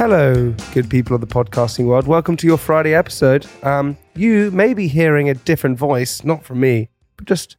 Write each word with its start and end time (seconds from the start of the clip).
Hello, 0.00 0.54
good 0.72 0.88
people 0.88 1.14
of 1.14 1.20
the 1.20 1.26
podcasting 1.26 1.84
world. 1.84 2.06
Welcome 2.06 2.34
to 2.38 2.46
your 2.46 2.56
Friday 2.56 2.94
episode. 2.94 3.44
Um, 3.62 3.98
you 4.16 4.50
may 4.50 4.72
be 4.72 4.88
hearing 4.88 5.28
a 5.28 5.34
different 5.34 5.76
voice, 5.76 6.24
not 6.24 6.42
from 6.42 6.58
me, 6.60 6.88
but 7.18 7.26
just 7.26 7.58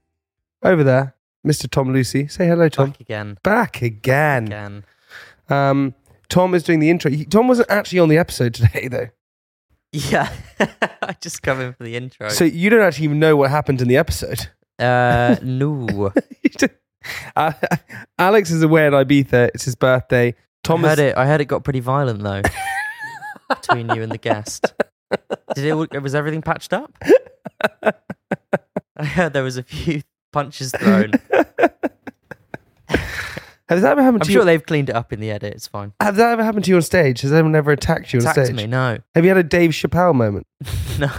over 0.63 0.83
there, 0.83 1.15
Mr. 1.45 1.69
Tom 1.69 1.93
Lucy. 1.93 2.27
Say 2.27 2.47
hello, 2.47 2.67
Tom. 2.67 2.89
Back 2.89 2.99
again. 2.99 3.37
Back 3.43 3.81
again. 3.83 4.47
Again. 4.47 4.83
Um, 5.49 5.93
Tom 6.29 6.55
is 6.55 6.63
doing 6.63 6.79
the 6.79 6.89
intro. 6.89 7.11
He- 7.11 7.25
Tom 7.25 7.47
wasn't 7.47 7.69
actually 7.69 7.99
on 7.99 8.09
the 8.09 8.17
episode 8.17 8.55
today, 8.55 8.87
though. 8.87 9.09
Yeah. 9.91 10.33
I 10.59 11.15
just 11.21 11.43
come 11.43 11.61
in 11.61 11.73
for 11.73 11.83
the 11.83 11.95
intro. 11.95 12.29
So 12.29 12.43
you 12.43 12.71
don't 12.71 12.81
actually 12.81 13.05
even 13.05 13.19
know 13.19 13.35
what 13.35 13.51
happened 13.51 13.83
in 13.83 13.87
the 13.87 13.97
episode. 13.97 14.49
uh, 14.79 15.35
no. 15.43 16.11
Uh, 17.35 17.53
Alex 18.17 18.49
is 18.49 18.63
away 18.63 18.87
in 18.87 18.93
Ibiza. 18.93 19.51
It's 19.53 19.65
his 19.65 19.75
birthday. 19.75 20.33
Tom 20.63 20.85
I 20.85 20.89
heard 20.89 20.99
it. 20.99 21.17
I 21.17 21.25
heard 21.25 21.41
it 21.41 21.45
got 21.45 21.63
pretty 21.63 21.79
violent 21.79 22.21
though 22.23 22.41
between 23.49 23.89
you 23.89 24.01
and 24.03 24.11
the 24.11 24.17
guest. 24.17 24.73
Did 25.55 25.65
it? 25.65 26.01
Was 26.01 26.15
everything 26.15 26.41
patched 26.41 26.73
up? 26.73 26.93
I 28.97 29.05
heard 29.05 29.33
there 29.33 29.43
was 29.43 29.57
a 29.57 29.63
few 29.63 30.01
punches 30.31 30.71
thrown. 30.71 31.11
Has 33.69 33.83
that 33.83 33.91
ever 33.93 34.03
happened 34.03 34.23
I'm 34.23 34.27
to 34.27 34.31
sure 34.33 34.41
you? 34.41 34.45
they've 34.45 34.65
cleaned 34.65 34.89
it 34.89 34.95
up 34.95 35.13
in 35.13 35.21
the 35.21 35.31
edit. 35.31 35.53
It's 35.53 35.67
fine. 35.67 35.93
Has 36.01 36.17
that 36.17 36.31
ever 36.33 36.43
happened 36.43 36.65
to 36.65 36.69
you 36.71 36.75
on 36.75 36.81
stage? 36.81 37.21
Has 37.21 37.31
anyone 37.31 37.55
ever 37.55 37.71
attacked 37.71 38.11
you 38.11 38.19
on 38.19 38.23
Attacked 38.27 38.47
stage? 38.47 38.57
me? 38.57 38.67
No, 38.67 38.97
Have 39.15 39.23
you 39.23 39.29
had 39.29 39.37
a 39.37 39.43
Dave 39.43 39.69
Chappelle 39.71 40.13
moment? 40.13 40.45
no, 40.99 41.09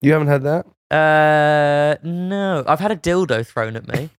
You 0.00 0.12
haven't 0.12 0.28
had 0.28 0.42
that? 0.44 0.66
uh, 0.92 1.96
no. 2.06 2.62
I've 2.68 2.78
had 2.80 2.92
a 2.92 2.96
dildo 2.96 3.44
thrown 3.44 3.74
at 3.74 3.88
me. 3.88 4.10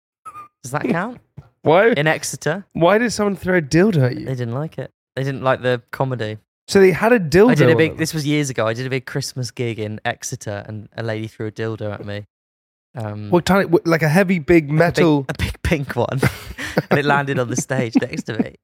Does 0.65 0.73
that 0.73 0.83
count? 0.89 1.21
Why? 1.69 1.89
In 1.93 2.07
Exeter, 2.07 2.65
Why 2.73 2.99
did 2.99 3.13
someone 3.13 3.37
throw 3.37 3.57
a 3.59 3.63
dildo 3.63 4.03
at 4.11 4.17
you? 4.19 4.27
they 4.27 4.35
didn't 4.35 4.55
like 4.55 4.79
it. 4.79 4.91
They 5.17 5.23
didn't 5.25 5.43
like 5.43 5.63
the 5.63 5.83
comedy. 5.91 6.39
So 6.69 6.81
they 6.81 6.93
had 6.93 7.13
a 7.13 7.21
dildo. 7.21 7.51
I 7.53 7.55
did 7.55 7.71
a 7.71 7.77
big. 7.77 7.97
This 7.97 8.13
was 8.15 8.27
years 8.27 8.51
ago. 8.51 8.67
I 8.67 8.75
did 8.75 8.87
a 8.87 8.91
big 8.91 9.07
Christmas 9.07 9.51
gig 9.51 9.79
in 9.79 10.01
Exeter, 10.05 10.65
and 10.67 10.89
a 10.97 11.03
lady 11.03 11.27
threw 11.27 11.47
a 11.47 11.51
dildo 11.53 11.93
at 11.93 12.05
me. 12.05 12.25
Um, 12.97 13.31
What 13.31 13.45
tiny, 13.47 13.65
what- 13.67 13.87
like 13.87 14.03
a 14.03 14.09
heavy, 14.09 14.39
big 14.39 14.65
a 14.65 14.67
big- 14.69 14.73
metal. 14.73 15.25
a 15.29 15.35
big, 15.39 15.63
pink 15.63 15.95
one, 15.97 16.21
and 16.91 16.99
it 16.99 17.05
landed 17.05 17.39
on 17.39 17.49
the 17.49 17.57
stage 17.57 17.95
next 18.01 18.25
to 18.25 18.39
me. 18.43 18.55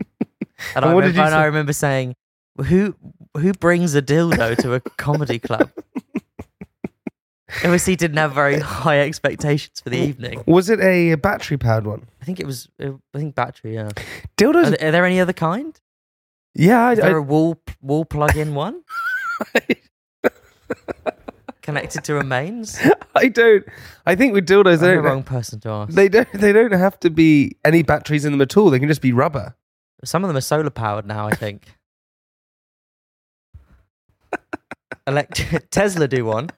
And, 0.75 0.84
I, 0.84 0.93
And 0.93 1.00
did 1.03 1.09
remember, 1.09 1.20
and 1.22 1.34
I 1.34 1.44
remember 1.44 1.72
saying, 1.72 2.14
"Who 2.69 2.94
who 3.37 3.53
brings 3.54 3.94
a 3.94 4.03
dildo 4.03 4.56
to 4.59 4.75
a 4.75 4.81
comedy 4.81 5.38
club?" 5.38 5.70
Obviously, 7.62 7.94
didn't 7.97 8.16
have 8.16 8.32
very 8.32 8.59
high 8.59 9.00
expectations 9.00 9.81
for 9.81 9.91
the 9.91 9.98
evening. 9.98 10.42
Was 10.47 10.69
it 10.70 10.81
a 10.81 11.15
battery 11.15 11.56
powered 11.56 11.87
one? 11.87 12.06
I 12.20 12.25
think 12.25 12.41
it 12.41 12.47
was. 12.47 12.69
uh, 12.82 12.92
I 13.15 13.19
think 13.19 13.34
battery. 13.34 13.75
Yeah. 13.75 13.87
Are, 13.87 13.92
Dildos. 14.37 14.76
there- 14.76 14.88
are 14.88 14.92
there 14.92 15.04
any 15.06 15.20
other 15.20 15.32
kind? 15.32 15.78
yeah, 16.54 16.87
I, 16.88 16.93
Is 16.93 16.98
there 16.98 17.16
I, 17.16 17.19
a 17.19 17.22
wall 17.22 17.60
wall 17.81 18.04
plug-in 18.04 18.54
one 18.54 18.82
connected 21.62 22.04
to 22.04 22.19
a 22.19 22.25
mains? 22.25 22.78
I 23.14 23.28
don't. 23.28 23.64
I 24.06 24.14
think 24.16 24.32
with 24.34 24.47
dildos, 24.47 24.75
I'm 24.75 24.78
they 24.81 24.87
the 24.88 24.94
don't. 24.94 25.04
wrong 25.04 25.22
person 25.22 25.60
to 25.60 25.69
ask. 25.69 25.93
They 25.94 26.09
don't. 26.09 26.31
They 26.32 26.53
don't 26.53 26.72
have 26.72 26.98
to 27.00 27.10
be 27.10 27.56
any 27.64 27.82
batteries 27.82 28.25
in 28.25 28.32
them 28.32 28.41
at 28.41 28.56
all. 28.56 28.70
They 28.70 28.78
can 28.78 28.88
just 28.88 29.03
be 29.03 29.12
rubber. 29.12 29.54
Some 30.04 30.25
of 30.25 30.28
them 30.28 30.37
are 30.37 30.41
solar 30.43 30.70
powered 30.70 31.06
now, 31.06 31.26
I 31.28 31.34
think. 31.34 31.62
Elect- 35.06 35.70
Tesla 35.70 36.09
do 36.09 36.25
one. 36.25 36.50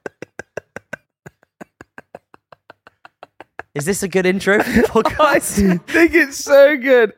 Is 3.76 3.84
this 3.84 4.02
a 4.02 4.08
good 4.08 4.24
intro 4.24 4.62
for 4.62 5.02
the 5.02 5.16
I 5.20 5.38
think 5.38 6.14
it's 6.14 6.38
so 6.38 6.78
good. 6.78 7.12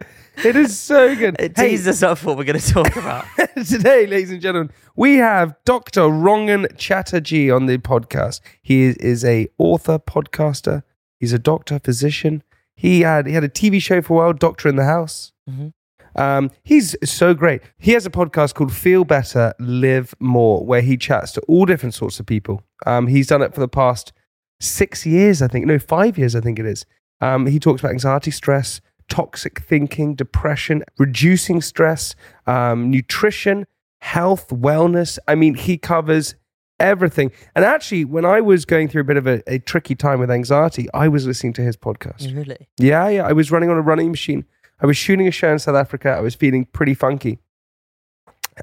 It 0.44 0.56
is 0.56 0.76
so 0.76 1.14
good. 1.14 1.36
It 1.38 1.52
Hey, 1.56 1.68
teases 1.70 1.86
us 1.86 2.02
up 2.02 2.18
for 2.18 2.26
what 2.26 2.38
we're 2.38 2.44
going 2.44 2.58
to 2.58 2.72
talk 2.72 2.96
about. 2.96 3.26
Today, 3.54 4.08
ladies 4.08 4.32
and 4.32 4.40
gentlemen, 4.40 4.72
we 4.96 5.18
have 5.18 5.54
Dr. 5.64 6.00
Rongan 6.00 6.76
Chatterjee 6.76 7.48
on 7.48 7.66
the 7.66 7.78
podcast. 7.78 8.40
He 8.60 8.82
is, 8.82 8.96
is 8.96 9.24
a 9.24 9.46
author, 9.58 10.00
podcaster. 10.00 10.82
He's 11.20 11.32
a 11.32 11.38
doctor, 11.38 11.78
physician. 11.78 12.42
He 12.74 13.02
had 13.02 13.28
he 13.28 13.34
had 13.34 13.44
a 13.44 13.48
TV 13.48 13.80
show 13.80 14.02
for 14.02 14.14
a 14.14 14.16
while, 14.16 14.32
Doctor 14.32 14.68
in 14.68 14.74
the 14.74 14.84
House. 14.84 15.30
Mhm. 15.48 15.74
Um, 16.16 16.50
he's 16.64 16.96
so 17.04 17.34
great. 17.34 17.62
He 17.78 17.92
has 17.92 18.04
a 18.04 18.10
podcast 18.10 18.54
called 18.54 18.72
Feel 18.72 19.04
Better, 19.04 19.54
Live 19.60 20.12
More, 20.18 20.66
where 20.66 20.80
he 20.80 20.96
chats 20.96 21.30
to 21.32 21.40
all 21.42 21.66
different 21.66 21.94
sorts 21.94 22.18
of 22.18 22.26
people. 22.26 22.62
Um, 22.84 23.06
he's 23.06 23.28
done 23.28 23.42
it 23.42 23.54
for 23.54 23.60
the 23.60 23.68
past 23.68 24.12
six 24.60 25.06
years, 25.06 25.42
I 25.42 25.48
think. 25.48 25.66
No, 25.66 25.78
five 25.78 26.18
years, 26.18 26.34
I 26.34 26.40
think 26.40 26.58
it 26.58 26.66
is. 26.66 26.84
Um, 27.20 27.46
he 27.46 27.58
talks 27.58 27.80
about 27.80 27.92
anxiety, 27.92 28.30
stress, 28.30 28.80
toxic 29.08 29.60
thinking, 29.60 30.14
depression, 30.14 30.84
reducing 30.98 31.60
stress, 31.60 32.14
um, 32.46 32.90
nutrition, 32.90 33.66
health, 34.00 34.48
wellness. 34.48 35.18
I 35.26 35.34
mean, 35.34 35.54
he 35.54 35.78
covers 35.78 36.34
everything. 36.78 37.32
And 37.54 37.64
actually, 37.64 38.04
when 38.04 38.24
I 38.24 38.40
was 38.40 38.64
going 38.64 38.88
through 38.88 39.02
a 39.02 39.04
bit 39.04 39.16
of 39.16 39.26
a, 39.26 39.42
a 39.46 39.58
tricky 39.58 39.94
time 39.94 40.20
with 40.20 40.30
anxiety, 40.30 40.88
I 40.94 41.08
was 41.08 41.26
listening 41.26 41.52
to 41.54 41.62
his 41.62 41.76
podcast. 41.76 42.34
really? 42.34 42.68
Yeah, 42.78 43.08
yeah. 43.08 43.26
I 43.26 43.32
was 43.32 43.50
running 43.50 43.70
on 43.70 43.76
a 43.76 43.82
running 43.82 44.10
machine. 44.10 44.44
I 44.80 44.86
was 44.86 44.96
shooting 44.96 45.26
a 45.26 45.32
show 45.32 45.50
in 45.50 45.58
South 45.58 45.74
Africa. 45.74 46.10
I 46.10 46.20
was 46.20 46.34
feeling 46.34 46.66
pretty 46.66 46.94
funky. 46.94 47.40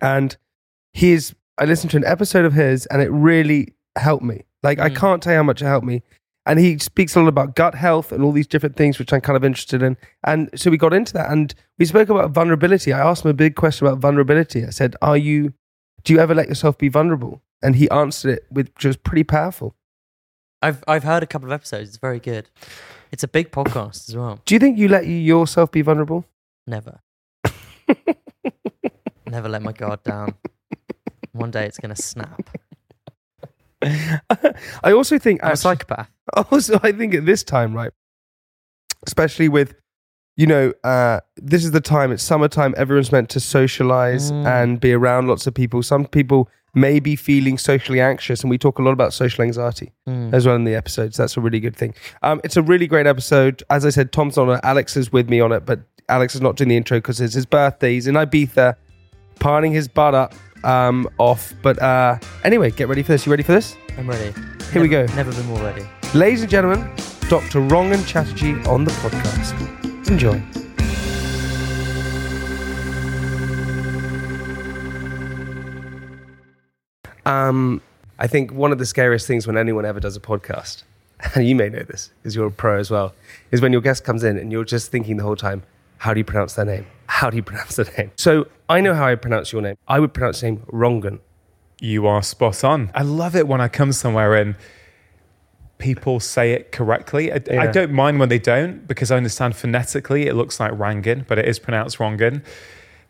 And 0.02 0.38
he's, 0.94 1.36
I 1.58 1.66
listened 1.66 1.92
to 1.92 1.98
an 1.98 2.06
episode 2.06 2.46
of 2.46 2.54
his 2.54 2.86
and 2.88 3.02
it 3.02 3.12
really 3.12 3.74
helped 3.98 4.24
me. 4.24 4.46
Like, 4.66 4.80
I 4.80 4.90
Mm. 4.90 4.96
can't 4.96 5.24
tell 5.24 5.34
you 5.34 5.38
how 5.38 5.44
much 5.44 5.62
it 5.62 5.66
helped 5.66 5.86
me. 5.88 6.02
And 6.48 6.60
he 6.60 6.78
speaks 6.78 7.16
a 7.16 7.20
lot 7.22 7.28
about 7.28 7.56
gut 7.56 7.74
health 7.76 8.12
and 8.12 8.24
all 8.24 8.32
these 8.32 8.46
different 8.48 8.76
things, 8.76 9.00
which 9.00 9.12
I'm 9.14 9.22
kind 9.22 9.38
of 9.38 9.44
interested 9.44 9.82
in. 9.82 9.98
And 10.24 10.50
so 10.60 10.70
we 10.70 10.78
got 10.78 10.94
into 10.94 11.14
that 11.14 11.32
and 11.32 11.54
we 11.80 11.86
spoke 11.86 12.10
about 12.10 12.32
vulnerability. 12.32 12.94
I 12.94 13.00
asked 13.00 13.26
him 13.26 13.32
a 13.32 13.34
big 13.46 13.56
question 13.56 13.88
about 13.88 14.00
vulnerability. 14.00 14.64
I 14.66 14.70
said, 14.70 14.96
Are 15.02 15.18
you, 15.18 15.54
do 16.04 16.14
you 16.14 16.20
ever 16.20 16.36
let 16.36 16.48
yourself 16.48 16.78
be 16.78 16.88
vulnerable? 16.90 17.42
And 17.64 17.76
he 17.76 17.90
answered 17.90 18.32
it 18.38 18.46
with, 18.52 18.68
which 18.76 18.86
was 18.86 18.98
pretty 18.98 19.24
powerful. 19.24 19.76
I've 20.62 20.84
I've 20.88 21.04
heard 21.04 21.24
a 21.24 21.28
couple 21.28 21.48
of 21.48 21.52
episodes. 21.54 21.90
It's 21.90 21.98
very 21.98 22.20
good. 22.20 22.50
It's 23.12 23.24
a 23.24 23.28
big 23.28 23.52
podcast 23.52 24.10
as 24.10 24.16
well. 24.16 24.40
Do 24.46 24.56
you 24.56 24.60
think 24.60 24.78
you 24.78 24.88
let 24.88 25.06
you 25.08 25.16
yourself 25.16 25.72
be 25.72 25.82
vulnerable? 25.82 26.26
Never. 26.68 27.00
never 29.28 29.50
let 29.50 29.62
my 29.62 29.72
guard 29.72 30.04
down. 30.04 30.36
One 31.34 31.52
day 31.52 31.66
it's 31.66 31.78
going 31.78 31.94
to 31.94 32.02
snap. 32.02 32.50
I 34.84 34.92
also 34.92 35.18
think 35.20 35.44
I'm 35.44 35.52
a 35.54 35.58
psychopath. 35.58 36.10
also 36.52 36.80
i 36.84 36.92
think 36.92 37.14
at 37.14 37.26
this 37.26 37.44
time 37.44 37.74
right 37.74 37.92
especially 39.06 39.48
with 39.50 39.76
you 40.38 40.48
know 40.48 40.74
uh 40.84 41.20
this 41.38 41.64
is 41.64 41.72
the 41.72 41.82
time 41.82 42.12
it's 42.12 42.24
summertime 42.24 42.74
everyone's 42.78 43.12
meant 43.12 43.30
to 43.30 43.40
socialize 43.40 44.32
Mm. 44.32 44.46
and 44.46 44.80
be 44.80 44.92
around 44.94 45.28
lots 45.28 45.46
of 45.48 45.54
people 45.54 45.84
some 45.84 46.06
people 46.08 46.50
may 46.74 47.00
be 47.00 47.16
feeling 47.16 47.58
socially 47.58 48.02
anxious 48.02 48.42
and 48.42 48.50
we 48.50 48.58
talk 48.58 48.80
a 48.80 48.82
lot 48.82 48.92
about 48.92 49.14
social 49.14 49.44
anxiety 49.44 49.94
Mm. 50.08 50.34
as 50.34 50.46
well 50.46 50.56
in 50.56 50.64
the 50.64 50.76
episodes 50.76 51.16
that's 51.18 51.38
a 51.38 51.42
really 51.42 51.60
good 51.60 51.76
thing 51.76 51.94
um 52.24 52.42
it's 52.44 52.58
a 52.58 52.64
really 52.64 52.88
great 52.88 53.06
episode 53.08 53.62
as 53.70 53.86
i 53.86 53.90
said 53.90 54.12
tom's 54.12 54.38
on 54.38 54.50
it 54.50 54.60
alex 54.64 54.98
is 54.98 55.12
with 55.12 55.30
me 55.30 55.40
on 55.40 55.52
it 55.52 55.66
but 55.66 55.80
alex 56.10 56.34
is 56.36 56.42
not 56.42 56.56
doing 56.56 56.70
the 56.70 56.78
intro 56.78 56.98
because 56.98 57.22
it's 57.22 57.36
his 57.36 57.46
birthday 57.46 57.94
he's 57.94 58.08
in 58.08 58.16
ibiza 58.16 58.76
partying 59.40 59.72
his 59.74 59.88
butt 59.88 60.16
up 60.16 60.34
um 60.66 61.08
off 61.18 61.54
but 61.62 61.82
uh 61.82 62.18
anyway 62.44 62.72
get 62.72 62.88
ready 62.88 63.04
for 63.04 63.12
this 63.12 63.26
you 63.26 63.32
ready 63.32 63.44
for 63.44 63.54
this 63.54 63.76
I'm 63.98 64.10
ready. 64.10 64.34
Here 64.74 64.82
we 64.82 64.90
go. 64.90 65.06
Never 65.16 65.32
been 65.32 65.46
more 65.46 65.62
ready. 65.62 65.88
Ladies 66.14 66.42
and 66.42 66.52
gentlemen, 66.52 66.82
Dr. 67.30 67.62
Rongan 67.62 68.06
Chatterjee 68.06 68.62
on 68.68 68.84
the 68.84 68.92
podcast. 68.92 70.10
Enjoy. 70.10 70.42
Um, 77.26 77.82
I 78.20 78.28
think 78.28 78.52
one 78.52 78.74
of 78.74 78.78
the 78.78 78.86
scariest 78.86 79.28
things 79.28 79.48
when 79.48 79.58
anyone 79.58 79.86
ever 79.86 80.02
does 80.02 80.18
a 80.18 80.20
podcast, 80.20 80.84
and 81.36 81.48
you 81.48 81.56
may 81.56 81.70
know 81.70 81.84
this 81.84 82.12
because 82.22 82.36
you're 82.36 82.48
a 82.48 82.52
pro 82.52 82.80
as 82.80 82.92
well, 82.92 83.14
is 83.52 83.62
when 83.62 83.72
your 83.72 83.82
guest 83.82 84.04
comes 84.04 84.26
in 84.26 84.38
and 84.38 84.52
you're 84.52 84.66
just 84.66 84.92
thinking 84.92 85.16
the 85.16 85.24
whole 85.24 85.38
time, 85.38 85.64
how 85.98 86.14
do 86.14 86.20
you 86.20 86.24
pronounce 86.24 86.54
their 86.54 86.66
name? 86.66 86.86
How 87.08 87.30
do 87.30 87.38
you 87.38 87.44
pronounce 87.44 87.76
their 87.76 87.92
name? 87.98 88.12
So 88.18 88.48
I 88.70 88.82
know 88.82 88.94
how 88.94 89.08
I 89.08 89.16
pronounce 89.16 89.52
your 89.52 89.62
name. 89.62 89.78
I 89.88 90.00
would 90.00 90.14
pronounce 90.14 90.42
the 90.42 90.52
name 90.52 90.66
Rongan. 90.72 91.20
You 91.80 92.08
are 92.08 92.24
spot 92.24 92.64
on. 92.64 92.92
I 92.96 93.04
love 93.04 93.36
it 93.36 93.48
when 93.48 93.62
I 93.62 93.68
come 93.68 93.92
somewhere 93.92 94.36
and 94.36 94.56
people 95.78 96.20
say 96.20 96.54
it 96.54 96.72
correctly. 96.72 97.32
I, 97.32 97.42
I 97.60 97.68
don't 97.68 97.92
mind 97.92 98.20
when 98.20 98.30
they 98.30 98.40
don't 98.40 98.88
because 98.88 99.12
I 99.12 99.18
understand 99.18 99.56
phonetically 99.56 100.28
it 100.28 100.34
looks 100.34 100.60
like 100.60 100.72
Rangan, 100.72 101.28
but 101.28 101.38
it 101.38 101.46
is 101.46 101.60
pronounced 101.60 101.98
Rongan. 101.98 102.44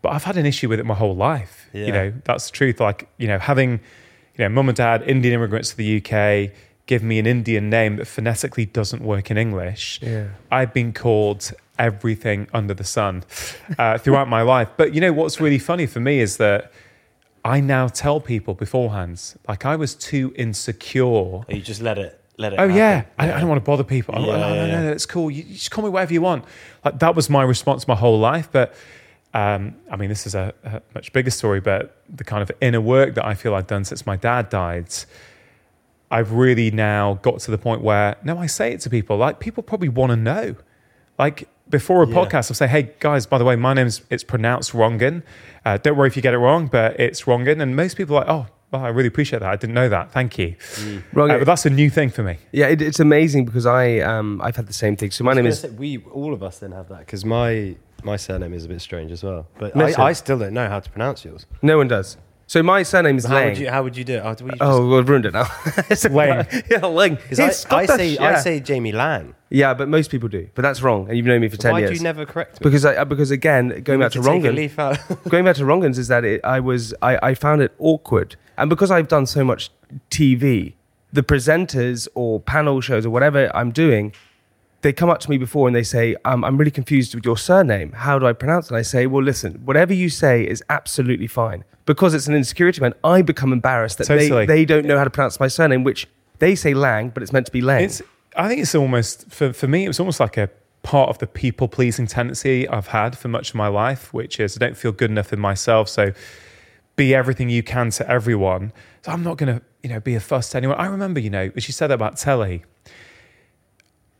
But 0.01 0.13
I've 0.13 0.23
had 0.23 0.37
an 0.37 0.45
issue 0.45 0.69
with 0.69 0.79
it 0.79 0.85
my 0.85 0.93
whole 0.93 1.15
life. 1.15 1.69
You 1.73 1.91
know, 1.91 2.13
that's 2.25 2.47
the 2.47 2.51
truth. 2.51 2.79
Like, 2.79 3.07
you 3.17 3.27
know, 3.27 3.39
having, 3.39 3.79
you 4.35 4.43
know, 4.43 4.49
mum 4.49 4.69
and 4.69 4.75
dad, 4.75 5.03
Indian 5.03 5.35
immigrants 5.35 5.71
to 5.71 5.77
the 5.77 5.97
UK, 5.97 6.51
give 6.85 7.01
me 7.01 7.17
an 7.17 7.25
Indian 7.25 7.69
name 7.69 7.95
that 7.97 8.05
phonetically 8.05 8.65
doesn't 8.65 9.03
work 9.03 9.31
in 9.31 9.37
English. 9.37 9.99
Yeah. 10.01 10.27
I've 10.51 10.73
been 10.73 10.93
called 10.93 11.51
everything 11.77 12.47
under 12.53 12.73
the 12.73 12.83
sun 12.83 13.23
uh, 13.77 13.97
throughout 13.97 14.27
my 14.27 14.41
life. 14.41 14.69
But 14.77 14.93
you 14.93 15.01
know 15.01 15.13
what's 15.13 15.39
really 15.39 15.59
funny 15.59 15.85
for 15.85 15.99
me 15.99 16.19
is 16.19 16.37
that 16.37 16.71
I 17.43 17.59
now 17.59 17.87
tell 17.87 18.19
people 18.19 18.53
beforehand, 18.55 19.35
like 19.47 19.65
I 19.65 19.75
was 19.75 19.93
too 19.95 20.33
insecure. 20.35 21.41
You 21.47 21.61
just 21.61 21.81
let 21.81 21.97
it, 21.97 22.19
let 22.37 22.53
it. 22.53 22.59
Oh 22.59 22.65
yeah. 22.67 23.05
I, 23.19 23.31
I 23.33 23.39
don't 23.39 23.49
want 23.49 23.61
to 23.63 23.65
bother 23.65 23.83
people. 23.83 24.15
Like, 24.15 24.25
Yeah, 24.25 24.37
no, 24.37 24.39
no, 24.49 24.55
yeah, 24.55 24.65
no, 24.65 24.65
yeah. 24.67 24.81
no, 24.83 24.91
it's 24.91 25.05
cool. 25.05 25.29
You, 25.29 25.43
you 25.43 25.53
just 25.53 25.71
call 25.71 25.83
me 25.83 25.89
whatever 25.91 26.11
you 26.13 26.21
want. 26.21 26.45
Like 26.83 26.99
that 26.99 27.15
was 27.15 27.29
my 27.29 27.43
response 27.43 27.87
my 27.87 27.95
whole 27.95 28.19
life. 28.19 28.49
But 28.51 28.73
um, 29.33 29.75
I 29.91 29.95
mean, 29.97 30.09
this 30.09 30.25
is 30.25 30.33
a, 30.33 30.53
a 30.63 30.81
much 30.95 31.13
bigger 31.13 31.29
story. 31.29 31.59
But 31.59 32.01
the 32.09 32.23
kind 32.23 32.41
of 32.41 32.51
inner 32.61 32.81
work 32.81 33.13
that 33.15 33.25
I 33.25 33.35
feel 33.35 33.53
I've 33.53 33.67
done 33.67 33.85
since 33.85 34.05
my 34.05 34.15
dad 34.15 34.49
died, 34.49 34.87
I've 36.09 36.31
really 36.31 36.71
now 36.71 37.15
got 37.21 37.41
to 37.41 37.51
the 37.51 37.57
point 37.59 37.81
where 37.81 38.15
no, 38.23 38.39
I 38.39 38.47
say 38.47 38.71
it 38.73 38.79
to 38.81 38.89
people. 38.89 39.17
Like 39.17 39.39
people 39.39 39.61
probably 39.61 39.89
want 39.89 40.11
to 40.11 40.15
know. 40.15 40.55
Like 41.19 41.47
before 41.69 42.03
a 42.03 42.07
Yeah. 42.07 42.15
podcast, 42.15 42.51
I'll 42.51 42.55
say, 42.55 42.67
"Hey 42.67 42.91
guys, 42.99 43.25
by 43.25 43.37
the 43.37 43.45
way, 43.45 43.55
my 43.55 43.73
name's 43.73 44.01
it's 44.09 44.23
pronounced 44.23 44.73
Rongan. 44.73 45.23
Uh, 45.65 45.77
don't 45.77 45.97
worry 45.97 46.07
if 46.07 46.15
you 46.15 46.21
get 46.21 46.33
it 46.33 46.37
wrong, 46.37 46.67
but 46.67 46.99
it's 46.99 47.23
Rongan." 47.23 47.61
And 47.61 47.75
most 47.75 47.97
people 47.97 48.15
are 48.17 48.19
like, 48.21 48.29
"Oh, 48.29 48.47
well, 48.71 48.83
I 48.83 48.89
really 48.89 49.07
appreciate 49.07 49.39
that. 49.39 49.49
I 49.49 49.55
didn't 49.55 49.73
know 49.75 49.89
that. 49.89 50.11
Thank 50.11 50.37
you." 50.37 50.55
Rongan. 51.13 51.35
Uh, 51.35 51.37
but 51.39 51.45
that's 51.45 51.65
a 51.65 51.69
new 51.69 51.89
thing 51.89 52.09
for 52.09 52.23
me. 52.23 52.37
Yeah, 52.51 52.67
it, 52.67 52.81
it's 52.81 52.99
amazing 52.99 53.45
because 53.45 53.65
I 53.65 53.99
um 53.99 54.41
I've 54.43 54.55
had 54.55 54.67
the 54.67 54.73
same 54.73 54.95
thing. 54.95 55.11
So 55.11 55.23
my 55.23 55.33
name 55.33 55.45
is 55.47 55.59
say, 55.61 55.69
we 55.69 55.97
all 56.13 56.33
of 56.33 56.43
us 56.43 56.59
then 56.59 56.71
have 56.71 56.89
that 56.89 56.99
because 56.99 57.25
my 57.25 57.75
my 58.03 58.17
surname 58.17 58.53
is 58.53 58.65
a 58.65 58.67
bit 58.67 58.81
strange 58.81 59.11
as 59.11 59.23
well. 59.23 59.47
But 59.57 59.75
I, 59.75 60.09
I 60.09 60.13
still 60.13 60.37
don't 60.37 60.53
know 60.53 60.67
how 60.67 60.79
to 60.79 60.89
pronounce 60.89 61.25
yours. 61.25 61.45
no 61.63 61.77
one 61.77 61.87
does. 61.87 62.17
So 62.47 62.61
my 62.61 62.83
surname 62.83 63.17
is 63.17 63.25
how 63.25 63.35
Lang. 63.35 63.49
would 63.49 63.57
you 63.57 63.69
how 63.69 63.83
would 63.83 63.97
you 63.97 64.03
do 64.03 64.15
it? 64.17 64.21
Oh, 64.23 64.35
do 64.35 64.43
we 64.45 64.51
just, 64.51 64.61
oh, 64.61 64.87
well, 64.87 64.99
I've 64.99 65.09
ruined 65.09 65.25
it 65.25 65.33
now. 65.33 65.47
It's 65.89 66.05
Lang. 66.05 66.45
yeah, 66.69 66.85
Lang. 66.85 67.15
because 67.15 67.65
I, 67.69 67.77
I 67.77 67.85
say 67.85 68.17
I 68.17 68.39
say 68.39 68.59
Jamie 68.59 68.91
Lang. 68.91 69.33
yeah, 69.49 69.73
but 69.73 69.89
most 69.89 70.11
people 70.11 70.29
do. 70.29 70.47
But 70.53 70.61
that's 70.61 70.81
wrong, 70.81 71.07
and 71.07 71.17
you've 71.17 71.25
known 71.25 71.41
me 71.41 71.47
for 71.49 71.57
ten 71.57 71.71
Why 71.71 71.79
years. 71.79 71.89
Why 71.89 71.93
do 71.93 71.97
you 71.99 72.03
never 72.03 72.25
correct 72.25 72.59
me? 72.61 72.63
because 72.63 72.85
I, 72.85 72.95
uh, 72.95 73.05
because 73.05 73.31
again, 73.31 73.81
going 73.83 73.99
back 73.99 74.11
to 74.11 74.19
Rongan, 74.19 74.55
going 75.29 75.45
back 75.45 75.55
to 75.55 75.63
Rongan's 75.63 75.97
is 75.97 76.07
that 76.09 76.23
it, 76.23 76.41
I 76.43 76.59
was 76.59 76.93
I, 77.01 77.17
I 77.29 77.33
found 77.33 77.61
it 77.63 77.73
awkward, 77.79 78.35
and 78.57 78.69
because 78.69 78.91
I've 78.91 79.07
done 79.07 79.25
so 79.25 79.43
much 79.43 79.71
TV, 80.11 80.73
the 81.11 81.23
presenters 81.23 82.07
or 82.13 82.39
panel 82.39 82.79
shows 82.79 83.05
or 83.07 83.09
whatever 83.09 83.49
I'm 83.55 83.71
doing, 83.71 84.13
they 84.85 84.93
come 84.93 85.09
up 85.09 85.19
to 85.19 85.31
me 85.31 85.37
before 85.39 85.67
and 85.67 85.75
they 85.75 85.83
say, 85.83 86.15
um, 86.25 86.43
"I'm 86.43 86.57
really 86.57 86.69
confused 86.69 87.15
with 87.15 87.25
your 87.25 87.37
surname. 87.37 87.91
How 87.91 88.19
do 88.19 88.27
I 88.27 88.33
pronounce 88.33 88.69
it?" 88.69 88.75
I 88.75 88.83
say, 88.83 89.07
"Well, 89.07 89.23
listen, 89.23 89.53
whatever 89.65 89.95
you 89.95 90.09
say 90.09 90.43
is 90.43 90.63
absolutely 90.69 91.25
fine." 91.25 91.63
Because 91.87 92.13
it's 92.13 92.27
an 92.27 92.35
insecurity 92.35 92.81
man, 92.81 92.93
I 93.03 93.23
become 93.23 93.51
embarrassed 93.51 93.97
that 93.97 94.05
Totally. 94.05 94.45
they, 94.45 94.61
they 94.61 94.65
don't 94.65 94.85
know 94.85 94.97
how 94.97 95.03
to 95.03 95.09
pronounce 95.09 95.39
my 95.39 95.47
surname, 95.47 95.83
which 95.83 96.07
they 96.37 96.53
say 96.53 96.75
Lang, 96.75 97.09
but 97.09 97.23
it's 97.23 97.33
meant 97.33 97.47
to 97.47 97.51
be 97.51 97.61
Lang. 97.61 97.83
It's, 97.83 98.01
I 98.35 98.47
think 98.47 98.61
it's 98.61 98.75
almost 98.75 99.31
for, 99.31 99.53
for 99.53 99.67
me. 99.67 99.85
It 99.85 99.87
was 99.87 99.99
almost 99.99 100.19
like 100.19 100.37
a 100.37 100.49
part 100.83 101.09
of 101.09 101.17
the 101.17 101.27
people 101.27 101.67
pleasing 101.67 102.05
tendency 102.05 102.67
I've 102.67 102.87
had 102.87 103.17
for 103.17 103.27
much 103.27 103.49
of 103.49 103.55
my 103.55 103.67
life, 103.67 104.13
which 104.13 104.39
is 104.39 104.55
I 104.55 104.59
don't 104.59 104.77
feel 104.77 104.91
good 104.91 105.09
enough 105.09 105.33
in 105.33 105.39
myself. 105.39 105.89
So 105.89 106.13
be 106.95 107.15
everything 107.15 107.49
you 107.49 107.63
can 107.63 107.89
to 107.91 108.07
everyone. 108.07 108.71
So 109.03 109.11
I'm 109.11 109.23
not 109.23 109.37
going 109.37 109.57
to 109.57 109.65
you 109.81 109.89
know 109.89 109.99
be 109.99 110.13
a 110.13 110.19
fuss 110.19 110.49
to 110.49 110.57
anyone. 110.57 110.77
I 110.77 110.85
remember 110.85 111.19
you 111.19 111.31
know 111.31 111.51
as 111.55 111.67
you 111.67 111.71
said 111.73 111.87
that 111.87 111.95
about 111.95 112.17
telly. 112.17 112.63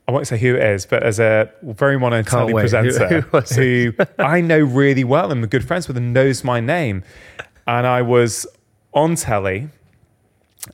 I 0.07 0.12
won't 0.12 0.28
say 0.28 0.38
who 0.38 0.56
it 0.56 0.62
is, 0.62 0.86
but 0.86 1.02
as 1.02 1.19
a 1.19 1.50
very 1.63 1.98
well-known 1.98 2.24
Can't 2.24 2.30
telly 2.30 2.54
wait. 2.54 2.62
Presenter 2.69 3.22
who 3.22 3.38
it? 3.38 3.50
who 3.50 3.94
I 4.19 4.40
know 4.42 4.60
really 4.60 5.04
well 5.04 5.31
and 5.31 5.50
good 5.50 5.66
friends 5.66 5.88
with 5.88 5.98
and 5.98 6.13
knows 6.13 6.44
my 6.44 6.60
name. 6.60 7.04
And 7.66 7.88
I 7.88 8.04
was 8.04 8.46
on 8.94 9.16
telly 9.16 9.69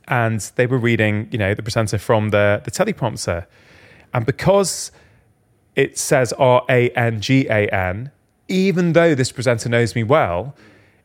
and 0.07 0.39
they 0.55 0.65
were 0.65 0.77
reading, 0.77 1.27
you 1.31 1.37
know, 1.37 1.53
the 1.53 1.63
presenter 1.63 1.97
from 1.97 2.29
the, 2.29 2.61
the 2.63 2.71
teleprompter. 2.71 3.45
And 4.13 4.25
because 4.25 4.91
it 5.75 5.97
says 5.97 6.33
R 6.33 6.63
A 6.69 6.89
N 6.91 7.21
G 7.21 7.47
A 7.49 7.67
N, 7.67 8.11
even 8.47 8.93
though 8.93 9.15
this 9.15 9.31
presenter 9.31 9.69
knows 9.69 9.95
me 9.95 10.03
well, 10.03 10.55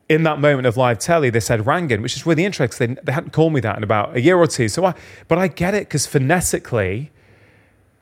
in 0.09 0.23
that 0.23 0.39
moment 0.39 0.67
of 0.67 0.77
live 0.77 0.99
telly, 0.99 1.29
they 1.29 1.39
said 1.39 1.61
Rangan, 1.61 2.01
which 2.01 2.15
is 2.15 2.25
really 2.25 2.45
interesting. 2.45 2.95
They, 2.95 3.01
they 3.03 3.11
hadn't 3.11 3.31
called 3.31 3.53
me 3.53 3.59
that 3.61 3.77
in 3.77 3.83
about 3.83 4.15
a 4.15 4.21
year 4.21 4.37
or 4.37 4.47
two. 4.47 4.67
So 4.67 4.85
I, 4.85 4.93
but 5.27 5.37
I 5.37 5.47
get 5.47 5.73
it 5.73 5.87
because 5.87 6.05
phonetically, 6.05 7.11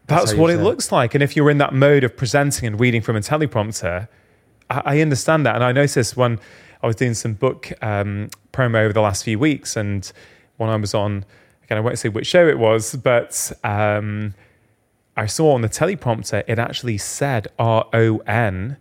that's, 0.08 0.34
what 0.34 0.50
it 0.50 0.60
it. 0.60 0.64
looks 0.64 0.92
like. 0.92 1.16
And 1.16 1.24
if 1.24 1.36
you're 1.36 1.50
in 1.50 1.58
that 1.60 1.74
mode 1.74 2.04
of 2.04 2.16
presenting 2.16 2.68
and 2.68 2.80
reading 2.80 3.02
from 3.02 3.16
a 3.16 3.22
teleprompter, 3.22 4.08
I, 4.70 4.82
I 4.86 5.02
understand 5.02 5.46
that. 5.46 5.56
And 5.56 5.64
I 5.64 5.72
noticed 5.72 6.16
when 6.16 6.40
I 6.84 6.88
was 6.88 6.96
doing 6.96 7.14
some 7.14 7.34
book 7.34 7.72
um, 7.82 8.30
promo 8.54 8.78
over 8.78 8.94
the 8.94 9.02
last 9.02 9.24
few 9.24 9.40
weeks, 9.40 9.76
and 9.76 10.12
when 10.58 10.70
I 10.70 10.76
was 10.76 10.94
on, 10.94 11.26
again, 11.64 11.78
I 11.78 11.82
won't 11.82 11.98
say 11.98 12.10
which 12.10 12.28
show 12.28 12.48
it 12.48 12.60
was, 12.60 12.96
but 12.96 13.52
um, 13.64 14.34
I 15.18 15.26
saw 15.26 15.54
on 15.54 15.62
the 15.62 15.70
teleprompter 15.70 16.44
it 16.48 16.60
actually 16.60 16.98
said 16.98 17.48
R 17.58 17.88
O 17.94 18.18
N 18.28 18.78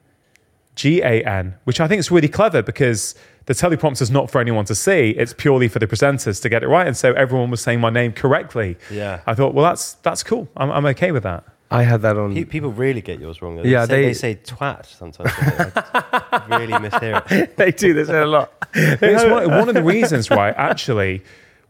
G 0.75 1.01
A 1.03 1.25
N, 1.25 1.55
which 1.65 1.81
I 1.81 1.89
think 1.89 2.01
is 2.01 2.11
really 2.11 2.29
clever 2.29 2.63
because 2.63 3.15
the 3.47 3.55
teleprompter 3.55 4.03
is 4.03 4.11
not 4.11 4.31
for 4.31 4.41
anyone 4.41 4.65
to 4.67 4.75
see; 4.75 5.11
it's 5.11 5.33
purely 5.35 5.69
for 5.69 5.79
the 5.79 5.87
presenters 5.87 6.41
to 6.43 6.49
get 6.49 6.63
it 6.63 6.69
right. 6.69 6.87
And 6.87 6.97
so 6.97 7.13
everyone 7.13 7.51
was 7.51 7.61
saying 7.61 7.81
my 7.81 7.91
name 7.91 8.13
correctly. 8.13 8.77
Yeah. 8.91 9.21
I 9.27 9.35
thought, 9.35 9.55
well, 9.55 9.65
that's 9.65 9.95
that's 9.95 10.23
cool. 10.23 10.49
I'm, 10.57 10.71
I'm 10.71 10.87
okay 10.87 11.13
with 11.13 11.23
that. 11.25 11.45
I 11.71 11.83
had 11.83 12.03
that 12.03 12.17
on. 12.17 12.35
Pe- 12.35 12.45
People 12.45 12.71
really 12.73 13.01
get 13.01 13.19
yours 13.21 13.43
wrong. 13.43 13.57
They 13.57 13.69
Yeah, 13.69 13.87
say, 13.87 13.89
they- 13.97 14.03
they 14.07 14.15
say 14.15 14.35
twat 14.37 14.87
sometimes. 14.87 15.33
don't 15.35 15.75
they? 15.75 15.81
I 15.83 16.47
really 16.59 16.73
mishear 16.75 17.23
it. 17.33 17.57
they 17.57 17.71
do 17.73 17.95
this 17.95 18.09
a 18.09 18.25
lot. 18.27 18.53
It's 18.75 19.25
one, 19.25 19.51
one 19.51 19.69
of 19.69 19.75
the 19.75 19.83
reasons 19.83 20.31
why, 20.31 20.51
actually, 20.51 21.23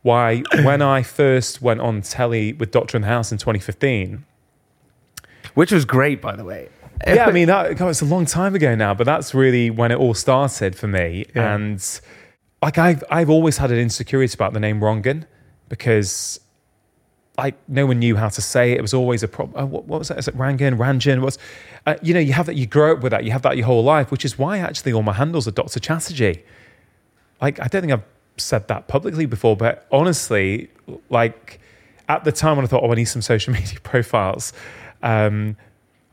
why 0.02 0.42
when 0.62 0.82
I 0.82 1.02
first 1.02 1.62
went 1.62 1.80
on 1.80 2.02
telly 2.02 2.52
with 2.52 2.70
Doctor 2.70 2.96
in 2.98 3.02
the 3.02 3.08
House 3.08 3.32
in 3.32 3.38
2015. 3.38 4.24
Which 5.54 5.70
was 5.70 5.84
great, 5.84 6.20
by 6.20 6.34
the 6.36 6.44
way. 6.44 6.68
Yeah, 7.06 7.26
I 7.26 7.32
mean, 7.32 7.48
that, 7.48 7.76
God, 7.76 7.88
it's 7.88 8.02
a 8.02 8.06
long 8.06 8.24
time 8.24 8.54
ago 8.54 8.74
now, 8.74 8.94
but 8.94 9.04
that's 9.04 9.34
really 9.34 9.70
when 9.70 9.90
it 9.90 9.96
all 9.96 10.14
started 10.14 10.76
for 10.76 10.86
me. 10.86 11.26
Yeah. 11.34 11.54
And 11.54 12.00
like, 12.62 12.78
I've, 12.78 13.04
I've 13.10 13.30
always 13.30 13.58
had 13.58 13.70
an 13.70 13.78
insecurity 13.78 14.34
about 14.34 14.52
the 14.52 14.60
name 14.60 14.80
Rongan 14.80 15.26
because 15.68 16.40
like 17.36 17.56
no 17.68 17.86
one 17.86 17.98
knew 17.98 18.16
how 18.16 18.28
to 18.28 18.40
say 18.40 18.72
it. 18.72 18.78
It 18.78 18.82
was 18.82 18.94
always 18.94 19.22
a 19.22 19.28
problem. 19.28 19.62
Oh, 19.62 19.66
what, 19.66 19.84
what 19.86 19.98
was 19.98 20.08
that? 20.08 20.18
Is 20.18 20.28
it 20.28 20.36
Rangan, 20.36 20.76
Ranjan? 20.76 21.20
What's, 21.20 21.38
uh, 21.86 21.96
you 22.02 22.14
know, 22.14 22.20
you 22.20 22.32
have 22.32 22.46
that, 22.46 22.54
you 22.54 22.66
grow 22.66 22.92
up 22.92 23.02
with 23.02 23.10
that, 23.10 23.24
you 23.24 23.32
have 23.32 23.42
that 23.42 23.56
your 23.56 23.66
whole 23.66 23.82
life, 23.82 24.10
which 24.10 24.24
is 24.24 24.38
why 24.38 24.58
actually 24.58 24.92
all 24.92 25.02
my 25.02 25.12
handles 25.12 25.48
are 25.48 25.50
Dr. 25.50 25.80
Chatterjee. 25.80 26.42
Like, 27.42 27.60
I 27.60 27.66
don't 27.66 27.82
think 27.82 27.92
I've 27.92 28.04
said 28.36 28.68
that 28.68 28.86
publicly 28.88 29.26
before, 29.26 29.56
but 29.56 29.86
honestly, 29.90 30.70
like 31.10 31.60
at 32.08 32.24
the 32.24 32.32
time 32.32 32.56
when 32.56 32.64
I 32.64 32.68
thought, 32.68 32.84
oh, 32.84 32.92
I 32.92 32.94
need 32.94 33.06
some 33.06 33.22
social 33.22 33.52
media 33.52 33.80
profiles, 33.82 34.52
um, 35.02 35.56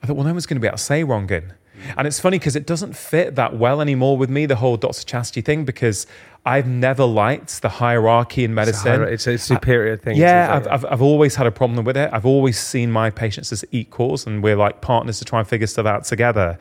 I 0.01 0.08
thought, 0.08 0.15
well, 0.15 0.25
no 0.25 0.31
one's 0.34 0.46
going 0.46 0.58
to 0.58 0.62
be 0.62 0.67
able 0.67 0.77
to 0.77 0.84
say 0.84 1.03
Rongan. 1.03 1.51
And 1.98 2.08
it's 2.08 2.20
funny 2.20 2.38
because 2.38 2.55
it 2.55 2.65
doesn't 2.67 2.96
fit 2.96 3.36
that 3.36 3.58
well 3.58 3.81
anymore 3.81 4.17
with 4.17 4.29
me, 4.29 4.46
the 4.46 4.55
whole 4.55 4.77
Dr. 4.77 5.03
Chatterjee 5.03 5.41
thing, 5.41 5.65
because 5.65 6.05
I've 6.46 6.67
never 6.67 7.05
liked 7.05 7.62
the 7.62 7.70
hierarchy 7.70 8.43
in 8.43 8.51
It's 8.58 8.84
a, 8.84 8.86
medicine. 8.86 9.13
it's 9.13 9.27
a 9.27 9.38
superior 9.38 9.98
thing. 9.98 10.17
Yeah, 10.17 10.55
I've, 10.55 10.67
I've, 10.67 10.86
I've 10.86 11.01
always 11.01 11.36
had 11.36 11.48
a 11.48 11.51
problem 11.51 11.84
with 11.84 11.98
it. 11.98 12.10
I've 12.13 12.25
always 12.25 12.60
seen 12.60 12.91
my 12.91 13.10
patients 13.10 13.51
as 13.51 13.65
equals 13.72 14.27
and 14.27 14.43
we're 14.43 14.55
like 14.55 14.81
partners 14.81 15.20
to 15.20 15.25
try 15.25 15.39
and 15.39 15.48
figure 15.48 15.67
stuff 15.67 15.86
out 15.86 16.03
together. 16.03 16.60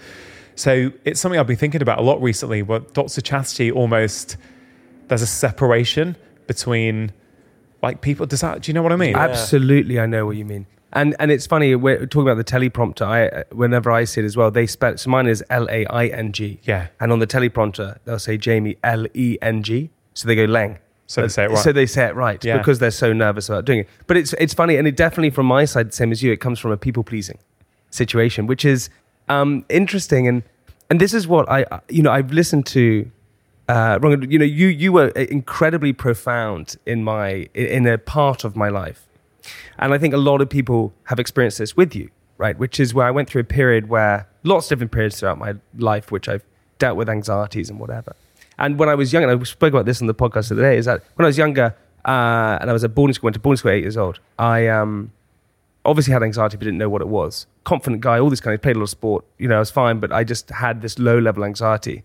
So 0.54 0.90
it's 1.04 1.20
something 1.20 1.38
I've 1.38 1.46
been 1.46 1.56
thinking 1.56 1.82
about 1.82 1.98
a 1.98 2.02
lot 2.02 2.20
recently. 2.22 2.62
But 2.62 2.94
Dr. 2.94 3.20
Chatterjee 3.20 3.70
almost, 3.72 4.36
there's 5.08 5.22
a 5.22 5.26
separation 5.26 6.16
between 6.46 7.12
like 7.82 8.00
people. 8.00 8.26
Does 8.26 8.40
that, 8.40 8.62
do 8.62 8.70
you 8.70 8.74
know 8.74 8.82
what 8.82 8.92
I 8.92 8.96
mean? 8.96 9.16
Absolutely, 9.16 9.98
I 10.00 10.06
know 10.06 10.26
what 10.26 10.36
you 10.36 10.44
mean. 10.44 10.66
And 10.92 11.14
and 11.20 11.30
it's 11.30 11.46
funny 11.46 11.74
we're 11.74 12.04
talking 12.06 12.28
about 12.28 12.44
the 12.44 12.44
teleprompter. 12.52 13.02
I 13.02 13.44
whenever 13.54 13.90
I 13.90 14.04
see 14.04 14.20
it 14.22 14.24
as 14.24 14.36
well, 14.36 14.50
they 14.50 14.66
spell 14.66 14.96
so 14.96 15.10
mine 15.10 15.26
is 15.26 15.44
L 15.50 15.68
A 15.70 15.86
I 15.86 16.06
N 16.06 16.32
G. 16.32 16.60
Yeah. 16.64 16.88
And 16.98 17.12
on 17.12 17.20
the 17.20 17.26
teleprompter, 17.26 17.98
they'll 18.04 18.18
say 18.18 18.36
Jamie 18.36 18.76
L 18.82 19.06
E 19.14 19.38
N 19.40 19.62
G. 19.62 19.90
So 20.14 20.26
they 20.26 20.34
go 20.34 20.44
Lang. 20.44 20.78
So 21.06 21.22
they 21.22 21.28
say 21.28 21.44
it 21.44 21.50
right. 21.50 21.58
So 21.58 21.72
they 21.72 21.86
say 21.86 22.06
it 22.06 22.14
right 22.14 22.44
Yeah. 22.44 22.58
because 22.58 22.78
they're 22.78 22.90
so 22.90 23.12
nervous 23.12 23.48
about 23.48 23.64
doing 23.64 23.80
it. 23.80 23.88
But 24.06 24.16
it's 24.16 24.32
it's 24.34 24.54
funny, 24.54 24.76
and 24.76 24.86
it 24.86 24.96
definitely 24.96 25.30
from 25.30 25.46
my 25.46 25.64
side, 25.64 25.92
same 25.94 26.12
as 26.12 26.22
you, 26.22 26.32
it 26.32 26.40
comes 26.40 26.58
from 26.58 26.70
a 26.72 26.76
people 26.76 27.02
pleasing 27.04 27.38
situation, 27.90 28.46
which 28.46 28.64
is 28.64 28.90
um, 29.28 29.64
interesting. 29.68 30.26
And 30.28 30.42
and 30.88 31.00
this 31.00 31.14
is 31.14 31.26
what 31.28 31.48
I 31.50 31.66
you 31.88 32.02
know 32.02 32.10
I've 32.12 32.32
listened 32.32 32.66
to. 32.66 33.10
Uh, 33.68 34.00
Ron, 34.02 34.28
you 34.28 34.38
know, 34.38 34.44
you 34.44 34.66
you 34.66 34.92
were 34.92 35.08
incredibly 35.08 35.92
profound 35.92 36.76
in 36.86 37.04
my 37.04 37.48
in 37.54 37.86
a 37.86 37.98
part 37.98 38.42
of 38.42 38.56
my 38.56 38.68
life, 38.68 39.06
and 39.78 39.94
I 39.94 39.98
think 39.98 40.14
a 40.14 40.18
lot 40.18 40.40
of 40.40 40.48
people 40.48 40.92
have 41.04 41.18
experienced 41.18 41.58
this 41.58 41.76
with 41.76 41.94
you, 41.94 42.10
right? 42.38 42.58
Which 42.58 42.80
is 42.80 42.94
where 42.94 43.06
I 43.06 43.10
went 43.10 43.28
through 43.28 43.42
a 43.42 43.44
period 43.44 43.88
where 43.88 44.28
lots 44.42 44.66
of 44.66 44.70
different 44.70 44.92
periods 44.92 45.18
throughout 45.20 45.38
my 45.38 45.54
life, 45.76 46.10
which 46.10 46.28
I've 46.28 46.44
dealt 46.78 46.96
with 46.96 47.08
anxieties 47.08 47.70
and 47.70 47.78
whatever. 47.78 48.14
And 48.58 48.78
when 48.78 48.88
I 48.88 48.94
was 48.94 49.12
young, 49.12 49.22
and 49.24 49.40
I 49.40 49.44
spoke 49.44 49.72
about 49.72 49.86
this 49.86 50.00
on 50.00 50.06
the 50.06 50.14
podcast 50.14 50.48
the 50.48 50.54
other 50.54 50.62
day, 50.62 50.76
is 50.76 50.84
that 50.84 51.02
when 51.14 51.24
I 51.24 51.28
was 51.28 51.38
younger 51.38 51.74
uh, 52.04 52.58
and 52.60 52.68
I 52.68 52.72
was 52.72 52.84
at 52.84 52.94
boarding 52.94 53.14
school, 53.14 53.28
went 53.28 53.34
to 53.34 53.40
boarding 53.40 53.58
school 53.58 53.70
at 53.70 53.76
eight 53.76 53.84
years 53.84 53.96
old, 53.96 54.20
I 54.38 54.68
um, 54.68 55.12
obviously 55.84 56.12
had 56.12 56.22
anxiety 56.22 56.56
but 56.56 56.64
didn't 56.64 56.78
know 56.78 56.88
what 56.88 57.00
it 57.00 57.08
was. 57.08 57.46
Confident 57.64 58.02
guy, 58.02 58.18
all 58.18 58.30
this 58.30 58.40
kind 58.40 58.54
of 58.54 58.60
played 58.60 58.76
a 58.76 58.78
lot 58.78 58.84
of 58.84 58.90
sport, 58.90 59.24
you 59.38 59.48
know, 59.48 59.56
I 59.56 59.60
was 59.60 59.70
fine, 59.70 59.98
but 60.00 60.12
I 60.12 60.24
just 60.24 60.50
had 60.50 60.82
this 60.82 60.98
low 60.98 61.18
level 61.18 61.44
anxiety. 61.44 62.04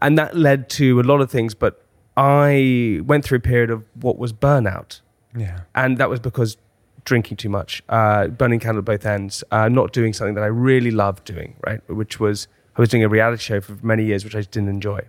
And 0.00 0.18
that 0.18 0.36
led 0.36 0.68
to 0.70 1.00
a 1.00 1.02
lot 1.02 1.20
of 1.20 1.30
things, 1.30 1.54
but 1.54 1.84
I 2.16 3.00
went 3.04 3.24
through 3.24 3.38
a 3.38 3.42
period 3.42 3.70
of 3.70 3.84
what 3.94 4.18
was 4.18 4.32
burnout 4.32 5.00
yeah. 5.36 5.60
and 5.74 5.98
that 5.98 6.08
was 6.10 6.20
because 6.20 6.56
drinking 7.04 7.36
too 7.36 7.48
much, 7.48 7.82
uh, 7.88 8.28
burning 8.28 8.60
candle 8.60 8.78
at 8.78 8.84
both 8.84 9.04
ends, 9.06 9.42
uh, 9.50 9.68
not 9.68 9.92
doing 9.92 10.12
something 10.12 10.34
that 10.34 10.44
I 10.44 10.48
really 10.48 10.90
loved 10.90 11.24
doing, 11.24 11.56
right? 11.66 11.80
Which 11.90 12.20
was 12.20 12.46
I 12.76 12.80
was 12.80 12.88
doing 12.90 13.02
a 13.04 13.08
reality 13.08 13.42
show 13.42 13.60
for 13.60 13.76
many 13.82 14.04
years, 14.04 14.24
which 14.24 14.34
I 14.36 14.42
didn't 14.42 14.68
enjoy, 14.68 15.00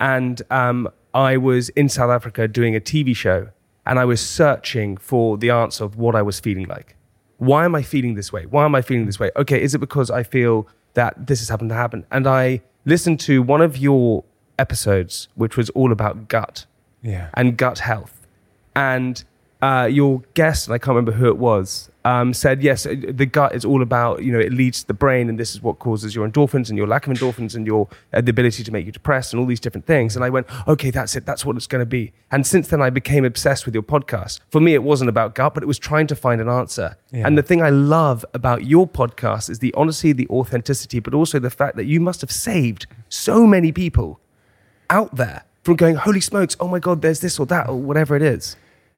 and 0.00 0.40
um, 0.50 0.88
I 1.12 1.36
was 1.36 1.68
in 1.70 1.88
South 1.88 2.10
Africa 2.10 2.46
doing 2.48 2.74
a 2.76 2.80
TV 2.80 3.14
show, 3.16 3.48
and 3.86 3.98
I 3.98 4.04
was 4.04 4.20
searching 4.20 4.96
for 4.96 5.36
the 5.36 5.50
answer 5.50 5.84
of 5.84 5.96
what 5.96 6.14
I 6.14 6.22
was 6.22 6.40
feeling 6.40 6.66
like. 6.66 6.96
Why 7.38 7.64
am 7.64 7.74
I 7.74 7.82
feeling 7.82 8.14
this 8.14 8.32
way? 8.32 8.46
Why 8.46 8.64
am 8.64 8.74
I 8.74 8.80
feeling 8.82 9.06
this 9.06 9.18
way? 9.18 9.30
Okay, 9.36 9.60
is 9.60 9.74
it 9.74 9.78
because 9.78 10.10
I 10.10 10.22
feel 10.22 10.66
that 10.94 11.26
this 11.26 11.40
has 11.40 11.48
happened 11.48 11.70
to 11.70 11.74
happen? 11.74 12.06
And 12.10 12.26
I 12.26 12.62
listened 12.84 13.18
to 13.20 13.42
one 13.42 13.60
of 13.60 13.76
your 13.76 14.24
episodes, 14.58 15.28
which 15.34 15.56
was 15.56 15.68
all 15.70 15.90
about 15.92 16.28
gut 16.28 16.64
Yeah. 17.02 17.28
and 17.34 17.56
gut 17.56 17.80
health. 17.80 18.26
And 18.76 19.24
uh, 19.64 19.86
your 19.86 20.20
guest, 20.34 20.66
and 20.66 20.74
I 20.74 20.78
can't 20.78 20.94
remember 20.94 21.12
who 21.12 21.26
it 21.26 21.38
was, 21.38 21.88
um, 22.04 22.34
said, 22.34 22.62
yes, 22.62 22.84
uh, 22.84 22.96
the 23.08 23.24
gut 23.24 23.54
is 23.54 23.64
all 23.64 23.80
about, 23.80 24.22
you 24.22 24.30
know, 24.30 24.38
it 24.38 24.52
leads 24.52 24.82
to 24.82 24.86
the 24.86 24.92
brain, 24.92 25.30
and 25.30 25.40
this 25.40 25.54
is 25.54 25.62
what 25.62 25.78
causes 25.78 26.14
your 26.14 26.28
endorphins 26.28 26.68
and 26.68 26.76
your 26.76 26.86
lack 26.86 27.06
of 27.06 27.14
endorphins 27.14 27.54
and 27.54 27.66
your 27.66 27.88
uh, 28.12 28.20
the 28.20 28.28
ability 28.28 28.62
to 28.62 28.70
make 28.70 28.84
you 28.84 28.92
depressed 28.92 29.32
and 29.32 29.40
all 29.40 29.46
these 29.46 29.60
different 29.60 29.86
things. 29.86 30.16
And 30.16 30.22
I 30.22 30.28
went, 30.28 30.46
okay, 30.68 30.90
that's 30.90 31.16
it. 31.16 31.24
That's 31.24 31.46
what 31.46 31.56
it's 31.56 31.66
going 31.66 31.80
to 31.80 31.86
be. 31.86 32.12
And 32.30 32.46
since 32.46 32.68
then, 32.68 32.82
I 32.82 32.90
became 32.90 33.24
obsessed 33.24 33.64
with 33.64 33.72
your 33.72 33.82
podcast. 33.82 34.40
For 34.50 34.60
me, 34.60 34.74
it 34.74 34.82
wasn't 34.82 35.08
about 35.08 35.34
gut, 35.34 35.54
but 35.54 35.62
it 35.62 35.66
was 35.66 35.78
trying 35.78 36.08
to 36.08 36.16
find 36.16 36.42
an 36.42 36.48
answer. 36.50 36.98
Yeah. 37.10 37.26
And 37.26 37.38
the 37.38 37.42
thing 37.42 37.62
I 37.62 37.70
love 37.70 38.22
about 38.34 38.66
your 38.66 38.86
podcast 38.86 39.48
is 39.48 39.60
the 39.60 39.72
honesty, 39.72 40.12
the 40.12 40.28
authenticity, 40.28 41.00
but 41.00 41.14
also 41.14 41.38
the 41.38 41.48
fact 41.48 41.76
that 41.76 41.86
you 41.86 42.00
must 42.00 42.20
have 42.20 42.30
saved 42.30 42.86
so 43.08 43.46
many 43.46 43.72
people 43.72 44.20
out 44.90 45.16
there 45.16 45.44
from 45.62 45.76
going, 45.76 45.94
holy 45.94 46.20
smokes, 46.20 46.54
oh 46.60 46.68
my 46.68 46.80
God, 46.80 47.00
there's 47.00 47.20
this 47.20 47.40
or 47.40 47.46
that 47.46 47.66
or 47.70 47.76
whatever 47.76 48.14
it 48.14 48.20
is. 48.20 48.56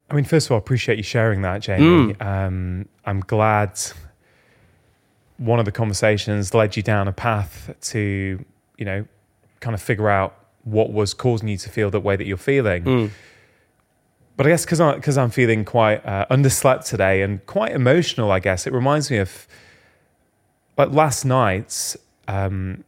I 0.09 0.15
mean, 0.15 0.25
first 0.25 0.47
of 0.47 0.53
all, 0.53 0.57
I 0.57 0.59
appreciate 0.59 0.99
you 0.99 1.05
sharing 1.05 1.43
that, 1.43 1.63
Jamie. 1.63 2.15
Mm. 2.15 2.23
Um, 2.25 2.89
I'm 3.05 3.21
glad 3.21 3.79
one 5.39 5.59
of 5.59 5.65
the 5.65 5.73
conversations 5.73 6.55
led 6.55 6.77
you 6.77 6.83
down 6.83 7.09
a 7.09 7.13
path 7.13 7.75
to, 7.81 8.45
you 8.79 8.85
know, 8.85 9.05
kind 9.61 9.75
of 9.75 9.83
figure 9.83 10.09
out 10.09 10.39
what 10.65 10.93
was 10.93 11.13
causing 11.13 11.49
you 11.49 11.57
to 11.57 11.69
feel 11.69 11.91
the 11.91 12.01
way 12.01 12.17
that 12.17 12.27
you're 12.27 12.37
feeling. 12.37 12.85
Mm. 12.85 13.11
But 14.37 14.47
I 14.47 14.51
guess 14.51 14.65
because 14.65 14.81
I'm, 14.81 15.01
cause 15.01 15.19
I'm 15.19 15.31
feeling 15.31 15.65
quite 15.65 16.05
uh, 16.07 16.27
underslept 16.31 16.85
today 16.85 17.23
and 17.23 17.45
quite 17.47 17.73
emotional, 17.73 18.31
I 18.31 18.39
guess, 18.39 18.67
it 18.67 18.73
reminds 18.73 19.11
me 19.11 19.19
of 19.19 19.49
like 20.77 20.91
last 20.91 21.25
night, 21.25 21.97
um, 22.29 22.85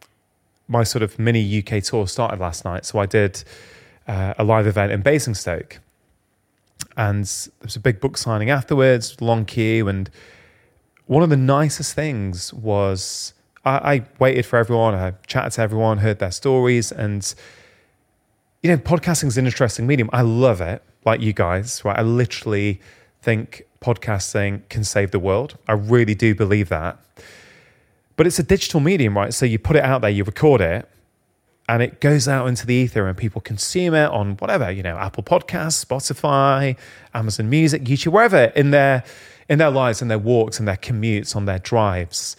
my 0.69 0.85
sort 0.85 1.03
of 1.03 1.19
mini 1.19 1.63
UK 1.63 1.83
tour 1.83 2.07
started 2.07 2.39
last 2.39 2.65
night. 2.65 2.85
So 2.85 2.99
I 2.99 3.07
did 3.07 3.43
uh, 4.07 4.35
a 4.39 4.45
live 4.45 4.67
event 4.67 4.93
in 4.93 5.01
Basingstoke 5.01 5.81
and 6.99 7.25
there 7.25 7.53
was 7.63 7.77
a 7.77 7.81
big 7.81 8.01
book 8.01 8.19
signing 8.19 8.51
afterwards, 8.51 9.19
long 9.21 9.45
queue, 9.45 9.89
and 9.89 10.11
one 11.07 11.23
of 11.23 11.31
the 11.31 11.37
nicest 11.37 11.95
things 11.95 12.53
was 12.53 13.33
I, 13.65 13.95
I 13.95 14.07
waited 14.19 14.45
for 14.45 14.59
everyone, 14.59 14.95
I 14.95 15.13
chatted 15.27 15.53
to 15.53 15.63
everyone, 15.63 15.99
heard 15.99 16.19
their 16.19 16.33
stories, 16.33 16.91
and 16.93 17.35
you 18.63 18.71
know, 18.71 18.77
podcasting 18.77 19.29
is 19.29 19.39
an 19.39 19.47
interesting 19.47 19.87
medium. 19.87 20.11
I 20.13 20.23
love 20.23 20.61
it, 20.61 20.83
like 21.05 21.21
you 21.21 21.33
guys, 21.33 21.85
right? 21.85 21.97
I 21.97 22.03
literally 22.03 22.81
think 23.23 23.63
podcasting 23.81 24.69
can 24.69 24.83
save 24.83 25.13
the 25.13 25.21
world. 25.21 25.57
I 25.69 25.75
really 25.75 26.17
do 26.17 26.35
believe 26.35 26.69
that. 26.69 26.99
But 28.17 28.27
it's 28.27 28.41
a 28.41 28.43
digital 28.43 28.81
medium, 28.81 29.17
right? 29.17 29.33
So 29.33 29.47
you 29.47 29.61
put 29.61 29.77
it 29.77 29.85
out 29.85 30.01
there, 30.01 30.11
you 30.11 30.25
record 30.25 30.61
it, 30.61 30.89
and 31.69 31.83
it 31.83 32.01
goes 32.01 32.27
out 32.27 32.47
into 32.47 32.67
the 32.67 32.75
ether 32.75 33.07
and 33.07 33.17
people 33.17 33.41
consume 33.41 33.95
it 33.95 34.11
on 34.11 34.37
whatever 34.37 34.71
you 34.71 34.83
know 34.83 34.97
apple 34.97 35.23
podcasts 35.23 35.85
spotify 35.85 36.77
amazon 37.15 37.49
music 37.51 37.85
youtube 37.85 38.13
wherever 38.13 38.45
in 38.57 38.71
their 38.71 39.05
in 39.49 39.59
their 39.59 39.71
lives 39.71 40.03
and 40.03 40.11
their 40.11 40.19
walks 40.19 40.59
and 40.59 40.69
their 40.69 40.77
commutes 40.77 41.35
on 41.35 41.47
their 41.47 41.59
drives. 41.59 42.37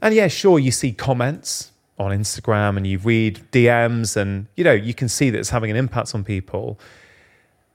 And 0.00 0.14
yeah 0.14 0.28
sure 0.28 0.58
you 0.58 0.70
see 0.70 0.92
comments 0.92 1.72
on 1.98 2.10
instagram 2.10 2.76
and 2.76 2.86
you 2.86 2.98
read 2.98 3.40
dms 3.52 4.16
and 4.16 4.46
you 4.56 4.64
know 4.64 4.72
you 4.72 4.94
can 4.94 5.08
see 5.08 5.30
that 5.30 5.38
it's 5.38 5.50
having 5.50 5.70
an 5.70 5.76
impact 5.76 6.14
on 6.14 6.24
people 6.24 6.78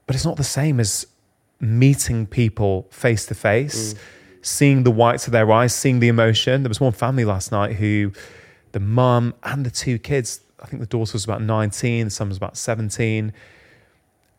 but 0.06 0.16
it's 0.16 0.24
not 0.24 0.36
the 0.36 0.44
same 0.44 0.80
as 0.80 1.06
meeting 1.60 2.26
people 2.26 2.86
face 2.90 3.26
to 3.26 3.34
face 3.34 3.94
seeing 4.44 4.84
the 4.84 4.90
whites 4.90 5.26
of 5.26 5.32
their 5.32 5.50
eyes 5.50 5.74
seeing 5.74 6.00
the 6.00 6.08
emotion. 6.08 6.62
There 6.62 6.68
was 6.68 6.80
one 6.80 6.92
family 6.92 7.24
last 7.24 7.50
night 7.50 7.76
who 7.76 8.12
the 8.72 8.80
mum 8.80 9.34
and 9.42 9.64
the 9.64 9.70
two 9.70 9.98
kids 9.98 10.40
I 10.64 10.66
think 10.66 10.80
the 10.80 10.86
daughter 10.86 11.12
was 11.12 11.24
about 11.24 11.42
19, 11.42 12.06
the 12.06 12.10
son 12.10 12.28
was 12.30 12.38
about 12.38 12.56
17. 12.56 13.34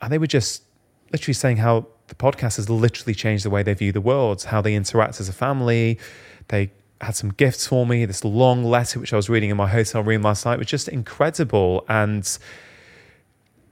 And 0.02 0.12
they 0.12 0.18
were 0.18 0.26
just 0.26 0.64
literally 1.14 1.36
saying 1.36 1.58
how 1.58 1.86
the 2.08 2.16
podcast 2.16 2.58
has 2.58 2.68
literally 2.68 3.14
changed 3.14 3.46
the 3.46 3.52
way 3.52 3.62
they 3.62 3.76
view 3.76 3.92
the 3.92 4.02
world, 4.02 4.44
how 4.44 4.60
they 4.60 4.74
interact 4.74 5.20
as 5.20 5.30
a 5.30 5.34
family. 5.34 6.00
They 6.48 6.72
had 7.00 7.16
some 7.16 7.30
gifts 7.30 7.68
for 7.68 7.86
me. 7.86 8.06
This 8.06 8.26
long 8.26 8.64
letter, 8.64 9.00
which 9.00 9.14
I 9.14 9.16
was 9.16 9.30
reading 9.30 9.52
in 9.52 9.58
my 9.58 9.68
hotel 9.68 10.02
room 10.02 10.24
last 10.24 10.48
night, 10.48 10.58
was 10.58 10.68
just 10.68 10.88
incredible. 10.88 11.86
And 11.88 12.28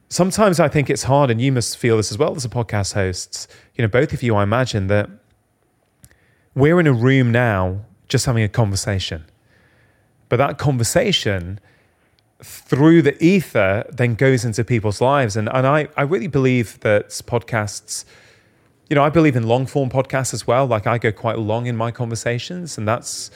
sometimes 0.10 0.60
I 0.60 0.68
think 0.68 0.92
it's 0.92 1.04
hard, 1.04 1.32
and 1.32 1.42
you 1.42 1.52
must 1.52 1.76
feel 1.76 1.98
this 1.98 2.12
as 2.12 2.20
well 2.20 2.36
as 2.36 2.46
a 2.46 2.50
podcast 2.50 2.94
host. 2.94 3.52
You 3.74 3.82
know, 3.82 3.88
both 3.88 4.14
of 4.14 4.22
you, 4.22 4.36
I 4.36 4.44
imagine 4.44 4.88
that 4.88 5.10
we're 6.54 6.80
in 6.80 6.86
a 6.86 6.94
room 6.94 7.32
now 7.32 7.82
just 8.10 8.28
having 8.28 8.44
a 8.44 8.50
conversation. 8.50 9.26
But 10.30 10.38
that 10.38 10.60
conversation 10.60 11.60
through 12.44 13.02
the 13.02 13.24
ether 13.24 13.86
then 13.92 14.16
goes 14.16 14.44
into 14.44 14.64
people's 14.64 15.00
lives. 15.00 15.38
And, 15.38 15.50
and 15.54 15.66
I, 15.66 15.88
I 15.96 16.04
really 16.04 16.28
believe 16.28 16.80
that 16.82 17.10
podcasts, 17.10 18.04
you 18.90 18.96
know, 18.96 19.04
I 19.04 19.10
believe 19.10 19.36
in 19.36 19.48
long 19.48 19.66
form 19.66 19.90
podcasts 19.90 20.34
as 20.34 20.46
well. 20.46 20.66
Like 20.68 20.86
I 20.86 20.98
go 20.98 21.12
quite 21.12 21.40
long 21.40 21.68
in 21.68 21.78
my 21.78 21.90
conversations, 21.90 22.78
and 22.78 22.88
that's 22.88 23.32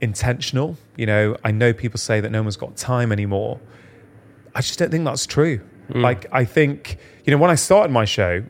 intentional. 0.00 0.76
You 0.96 1.06
know, 1.06 1.36
I 1.42 1.50
know 1.50 1.72
people 1.72 1.98
say 1.98 2.20
that 2.20 2.30
no 2.30 2.42
one's 2.42 2.56
got 2.56 2.76
time 2.76 3.12
anymore. 3.12 3.58
I 4.54 4.60
just 4.60 4.78
don't 4.78 4.90
think 4.90 5.04
that's 5.04 5.26
true. 5.26 5.60
Like, 5.90 6.26
I 6.32 6.44
think, 6.44 6.98
you 7.24 7.30
know, 7.30 7.36
when 7.38 7.50
I 7.50 7.56
started 7.56 7.92
my 7.92 8.04
show, 8.04 8.42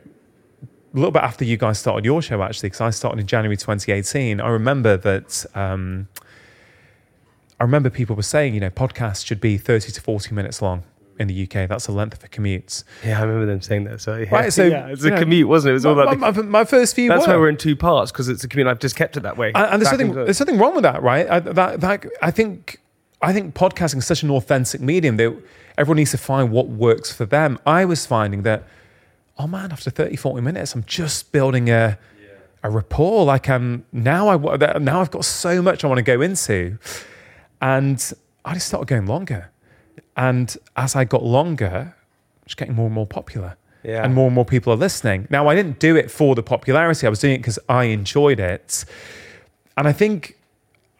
a 0.63 0.95
little 0.95 1.11
bit 1.11 1.23
after 1.23 1.43
you 1.43 1.57
guys 1.57 1.79
started 1.79 2.05
your 2.05 2.21
show, 2.21 2.41
actually, 2.41 2.67
because 2.67 2.81
I 2.81 2.89
started 2.91 3.19
in 3.19 3.27
January 3.27 3.57
2018, 3.57 4.39
I 4.39 4.49
remember 4.49 4.97
that. 4.97 5.45
Um, 5.55 6.07
I 7.59 7.63
remember 7.63 7.89
people 7.89 8.15
were 8.15 8.23
saying, 8.23 8.53
you 8.53 8.59
know, 8.59 8.69
podcasts 8.69 9.25
should 9.25 9.39
be 9.39 9.57
30 9.57 9.91
to 9.93 10.01
40 10.01 10.35
minutes 10.35 10.61
long 10.61 10.83
in 11.19 11.27
the 11.27 11.43
UK. 11.43 11.69
That's 11.69 11.85
the 11.85 11.93
length 11.93 12.17
of 12.17 12.23
a 12.23 12.27
commute. 12.27 12.83
Yeah, 13.03 13.19
I 13.19 13.23
remember 13.23 13.45
them 13.45 13.61
saying 13.61 13.85
that. 13.85 14.01
So 14.01 14.17
yeah, 14.17 14.33
Right, 14.33 14.51
so, 14.51 14.63
yeah, 14.65 14.87
it's 14.87 15.03
a 15.03 15.11
know, 15.11 15.19
commute, 15.19 15.47
wasn't 15.47 15.69
it? 15.69 15.71
It 15.71 15.75
was 15.75 15.85
all 15.85 15.95
my, 15.95 16.03
about. 16.13 16.35
The, 16.35 16.43
my, 16.43 16.49
my 16.49 16.65
first 16.65 16.95
few 16.95 17.09
that's 17.09 17.25
were. 17.25 17.33
why 17.33 17.39
we're 17.39 17.49
in 17.49 17.57
two 17.57 17.75
parts 17.75 18.11
because 18.11 18.27
it's 18.27 18.43
a 18.43 18.47
commute. 18.47 18.67
I've 18.67 18.79
just 18.79 18.95
kept 18.95 19.15
it 19.15 19.21
that 19.21 19.37
way. 19.37 19.51
And, 19.55 19.65
and 19.65 19.81
there's 19.81 19.89
something 19.89 20.13
there's 20.13 20.37
something 20.37 20.57
wrong 20.57 20.75
with 20.75 20.83
that, 20.83 21.01
right? 21.01 21.29
I, 21.29 21.39
that, 21.39 21.81
that 21.81 22.05
I 22.21 22.31
think 22.31 22.79
I 23.21 23.33
think 23.33 23.55
podcasting 23.55 23.97
is 23.97 24.05
such 24.05 24.23
an 24.23 24.29
authentic 24.29 24.81
medium 24.81 25.17
that 25.17 25.35
everyone 25.77 25.97
needs 25.97 26.11
to 26.11 26.17
find 26.17 26.51
what 26.51 26.67
works 26.67 27.11
for 27.11 27.25
them. 27.25 27.57
I 27.65 27.85
was 27.85 28.05
finding 28.05 28.43
that, 28.43 28.63
oh 29.37 29.47
man, 29.47 29.71
after 29.71 29.89
30, 29.89 30.15
40 30.15 30.41
minutes, 30.41 30.75
I'm 30.75 30.83
just 30.83 31.31
building 31.31 31.69
a, 31.69 31.97
a 32.63 32.69
rapport. 32.69 33.25
Like 33.25 33.49
I'm 33.49 33.85
now, 33.91 34.29
I 34.29 34.77
now 34.77 35.01
I've 35.01 35.11
got 35.11 35.25
so 35.25 35.61
much 35.61 35.83
I 35.83 35.87
want 35.87 35.99
to 35.99 36.03
go 36.03 36.21
into, 36.21 36.77
and 37.61 38.13
I 38.43 38.53
just 38.53 38.67
started 38.67 38.87
going 38.87 39.05
longer. 39.05 39.51
And 40.17 40.55
as 40.77 40.95
I 40.95 41.03
got 41.03 41.23
longer, 41.23 41.95
it's 42.45 42.55
getting 42.55 42.75
more 42.75 42.85
and 42.85 42.95
more 42.95 43.07
popular, 43.07 43.57
Yeah. 43.83 44.03
and 44.03 44.13
more 44.13 44.27
and 44.27 44.35
more 44.35 44.45
people 44.45 44.71
are 44.71 44.77
listening. 44.77 45.27
Now, 45.29 45.47
I 45.47 45.55
didn't 45.55 45.79
do 45.79 45.95
it 45.95 46.09
for 46.11 46.35
the 46.35 46.43
popularity; 46.43 47.05
I 47.05 47.09
was 47.09 47.19
doing 47.19 47.35
it 47.35 47.39
because 47.39 47.59
I 47.67 47.85
enjoyed 47.85 48.39
it. 48.39 48.85
And 49.77 49.87
I 49.87 49.91
think 49.91 50.37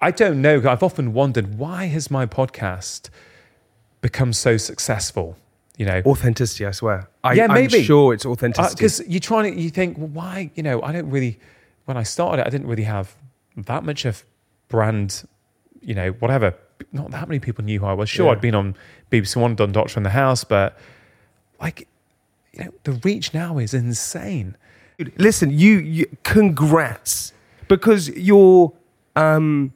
I 0.02 0.12
don't 0.12 0.42
know. 0.42 0.62
I've 0.70 0.84
often 0.84 1.14
wondered 1.14 1.58
why 1.58 1.86
has 1.86 2.12
my 2.12 2.26
podcast 2.26 3.10
become 4.02 4.34
so 4.34 4.58
successful? 4.58 5.38
You 5.78 5.86
know, 5.86 6.02
Authenticity, 6.06 6.66
I 6.66 6.72
swear. 6.72 7.10
I, 7.24 7.34
Yeah, 7.34 7.48
maybe. 7.48 7.80
I'm 7.80 7.84
sure 7.84 8.14
it's 8.14 8.26
authenticity. 8.26 8.72
Uh, 8.72 8.76
because 8.76 9.02
you're 9.08 9.20
trying 9.20 9.54
to, 9.54 9.60
you 9.60 9.70
think, 9.70 9.98
well, 9.98 10.08
why? 10.08 10.52
You 10.56 10.64
know, 10.64 10.82
I 10.82 10.92
don't 10.92 11.10
really. 11.10 11.40
When 11.86 11.98
I 11.98 12.04
started 12.04 12.42
it, 12.42 12.48
I 12.48 12.50
didn't 12.50 12.68
really 12.68 12.84
have 12.84 13.16
that 13.58 13.84
much 13.84 14.06
of 14.06 14.24
brand. 14.68 15.24
You 15.86 15.96
know, 15.96 16.10
whatever. 16.20 16.56
Not 16.92 17.12
that 17.12 17.28
many 17.30 17.40
people 17.40 17.64
knew 17.64 17.80
who 17.80 17.86
I 17.86 17.94
was. 17.94 18.10
Sure, 18.10 18.26
Yeah. 18.26 18.32
I'd 18.34 18.42
been 18.42 18.56
on 18.56 18.76
BBC 19.12 19.38
One, 19.38 19.56
done 19.56 19.72
Doctor 19.72 19.98
in 20.00 20.04
the 20.04 20.10
House, 20.10 20.44
but 20.44 20.78
like, 21.62 21.88
you 22.54 22.66
know, 22.66 22.72
the 22.84 22.94
reach 22.94 23.34
now 23.34 23.58
is 23.60 23.74
insane. 23.74 24.58
Listen, 25.18 25.52
you, 25.52 25.78
you 25.80 26.06
congrats 26.24 27.34
because 27.68 28.10
you're 28.10 28.74
um 29.16 29.74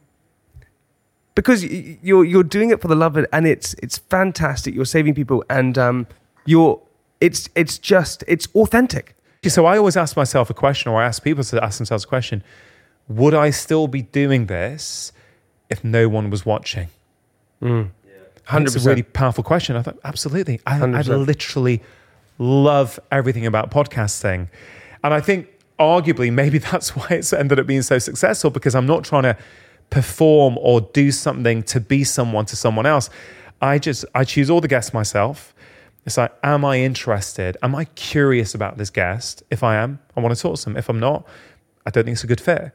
because 1.35 1.63
you're 1.63 2.25
you're 2.25 2.43
doing 2.43 2.69
it 2.69 2.81
for 2.81 2.87
the 2.87 2.95
love 2.95 3.15
of 3.17 3.23
it 3.23 3.29
and 3.31 3.47
it's 3.47 3.73
it's 3.75 3.97
fantastic. 3.97 4.73
You're 4.75 4.85
saving 4.85 5.13
people 5.15 5.43
and 5.49 5.77
um 5.77 6.07
you're 6.45 6.81
it's 7.21 7.49
it's 7.55 7.77
just 7.77 8.23
it's 8.27 8.47
authentic. 8.55 9.15
So 9.47 9.65
I 9.65 9.77
always 9.77 9.95
ask 9.95 10.17
myself 10.17 10.49
a 10.49 10.53
question, 10.53 10.91
or 10.91 11.01
I 11.01 11.05
ask 11.05 11.23
people 11.23 11.43
to 11.45 11.63
ask 11.63 11.77
themselves 11.77 12.03
a 12.03 12.07
question: 12.07 12.43
Would 13.07 13.33
I 13.33 13.51
still 13.51 13.87
be 13.87 14.01
doing 14.01 14.47
this 14.47 15.13
if 15.69 15.83
no 15.83 16.09
one 16.09 16.29
was 16.29 16.45
watching? 16.45 16.87
And 17.61 17.91
Hundred 18.45 18.75
It's 18.75 18.83
a 18.83 18.89
really 18.89 19.03
powerful 19.03 19.43
question. 19.43 19.75
I 19.75 19.83
thought, 19.83 19.99
absolutely. 20.03 20.59
I, 20.65 20.77
I 20.77 21.03
100%. 21.03 21.25
literally 21.25 21.81
love 22.39 22.99
everything 23.11 23.45
about 23.45 23.69
podcasting. 23.69 24.47
And 25.03 25.13
I 25.13 25.21
think 25.21 25.47
arguably 25.79 26.33
maybe 26.33 26.57
that's 26.71 26.95
why 26.95 27.07
it's 27.11 27.31
ended 27.31 27.59
up 27.59 27.67
being 27.67 27.83
so 27.83 27.99
successful 27.99 28.49
because 28.49 28.73
I'm 28.73 28.87
not 28.87 29.03
trying 29.03 29.23
to 29.23 29.37
perform 29.91 30.57
or 30.59 30.81
do 30.81 31.11
something 31.11 31.63
to 31.63 31.79
be 31.79 32.03
someone 32.03 32.45
to 32.45 32.55
someone 32.55 32.85
else. 32.85 33.09
I 33.61 33.77
just, 33.77 34.05
I 34.15 34.23
choose 34.23 34.49
all 34.49 34.61
the 34.61 34.67
guests 34.67 34.93
myself. 34.93 35.53
It's 36.05 36.17
like, 36.17 36.33
am 36.43 36.65
I 36.65 36.79
interested? 36.79 37.55
Am 37.61 37.75
I 37.75 37.85
curious 37.85 38.55
about 38.55 38.77
this 38.77 38.89
guest? 38.89 39.43
If 39.51 39.63
I 39.63 39.75
am, 39.75 39.99
I 40.15 40.21
want 40.21 40.35
to 40.35 40.41
talk 40.41 40.57
to 40.57 40.65
them. 40.65 40.77
If 40.77 40.89
I'm 40.89 40.99
not, 40.99 41.27
I 41.85 41.91
don't 41.91 42.05
think 42.05 42.15
it's 42.15 42.23
a 42.23 42.27
good 42.27 42.41
fit. 42.41 42.71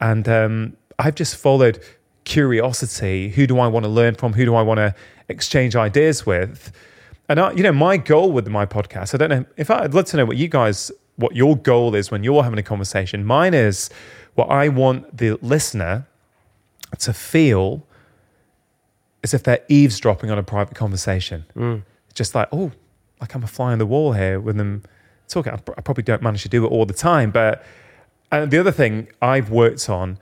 And 0.00 0.28
um, 0.28 0.76
I've 0.98 1.14
just 1.14 1.36
followed 1.36 1.82
curiosity. 2.26 3.30
Who 3.30 3.46
do 3.46 3.58
I 3.58 3.68
want 3.68 3.84
to 3.84 3.88
learn 3.88 4.14
from? 4.16 4.34
Who 4.34 4.44
do 4.44 4.54
I 4.54 4.60
want 4.60 4.78
to 4.78 4.94
exchange 5.28 5.74
ideas 5.74 6.26
with? 6.26 6.70
And 7.28 7.40
I, 7.40 7.52
you 7.52 7.62
know, 7.62 7.72
my 7.72 7.96
goal 7.96 8.30
with 8.32 8.46
my 8.48 8.66
podcast, 8.66 9.14
I 9.14 9.16
don't 9.16 9.30
know. 9.30 9.46
In 9.56 9.64
fact, 9.64 9.82
I'd 9.82 9.94
love 9.94 10.04
to 10.06 10.18
know 10.18 10.26
what 10.26 10.36
you 10.36 10.48
guys, 10.48 10.92
what 11.16 11.34
your 11.34 11.56
goal 11.56 11.94
is 11.94 12.10
when 12.10 12.22
you're 12.22 12.42
having 12.42 12.58
a 12.58 12.62
conversation. 12.62 13.24
Mine 13.24 13.54
is 13.54 13.88
what 14.34 14.50
I 14.50 14.68
want 14.68 15.16
the 15.16 15.38
listener 15.40 16.06
to 16.98 17.12
feel 17.14 17.82
as 19.22 19.32
if 19.32 19.42
they're 19.42 19.64
eavesdropping 19.68 20.30
on 20.30 20.38
a 20.38 20.42
private 20.42 20.74
conversation. 20.74 21.46
Mm. 21.56 21.82
Just 22.14 22.34
like, 22.34 22.48
oh, 22.52 22.72
like 23.20 23.34
I'm 23.34 23.42
a 23.42 23.46
fly 23.46 23.72
on 23.72 23.78
the 23.78 23.86
wall 23.86 24.12
here 24.12 24.38
with 24.38 24.56
them 24.56 24.82
talking. 25.28 25.52
I 25.52 25.80
probably 25.80 26.04
don't 26.04 26.22
manage 26.22 26.42
to 26.42 26.48
do 26.48 26.64
it 26.64 26.68
all 26.68 26.86
the 26.86 26.94
time, 26.94 27.30
but 27.30 27.64
and 28.30 28.50
the 28.50 28.58
other 28.58 28.72
thing 28.72 29.08
I've 29.22 29.50
worked 29.50 29.88
on, 29.88 30.18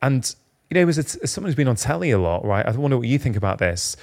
and 0.00 0.34
you 0.70 0.80
know, 0.80 0.88
as, 0.88 0.98
as 0.98 1.30
someone 1.30 1.48
who's 1.48 1.56
been 1.56 1.68
on 1.68 1.76
telly 1.76 2.10
a 2.12 2.18
lot, 2.18 2.44
right? 2.44 2.64
I 2.64 2.70
wonder 2.70 2.96
what 2.96 3.08
you 3.08 3.18
think 3.18 3.36
about 3.36 3.58
this. 3.58 3.96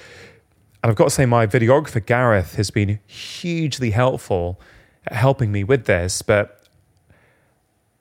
And 0.82 0.90
I've 0.90 0.96
got 0.96 1.04
to 1.04 1.10
say, 1.10 1.26
my 1.26 1.46
videographer 1.46 2.04
Gareth 2.04 2.54
has 2.56 2.70
been 2.70 3.00
hugely 3.06 3.90
helpful 3.90 4.60
at 5.06 5.14
helping 5.14 5.50
me 5.50 5.64
with 5.64 5.86
this. 5.86 6.22
But 6.22 6.68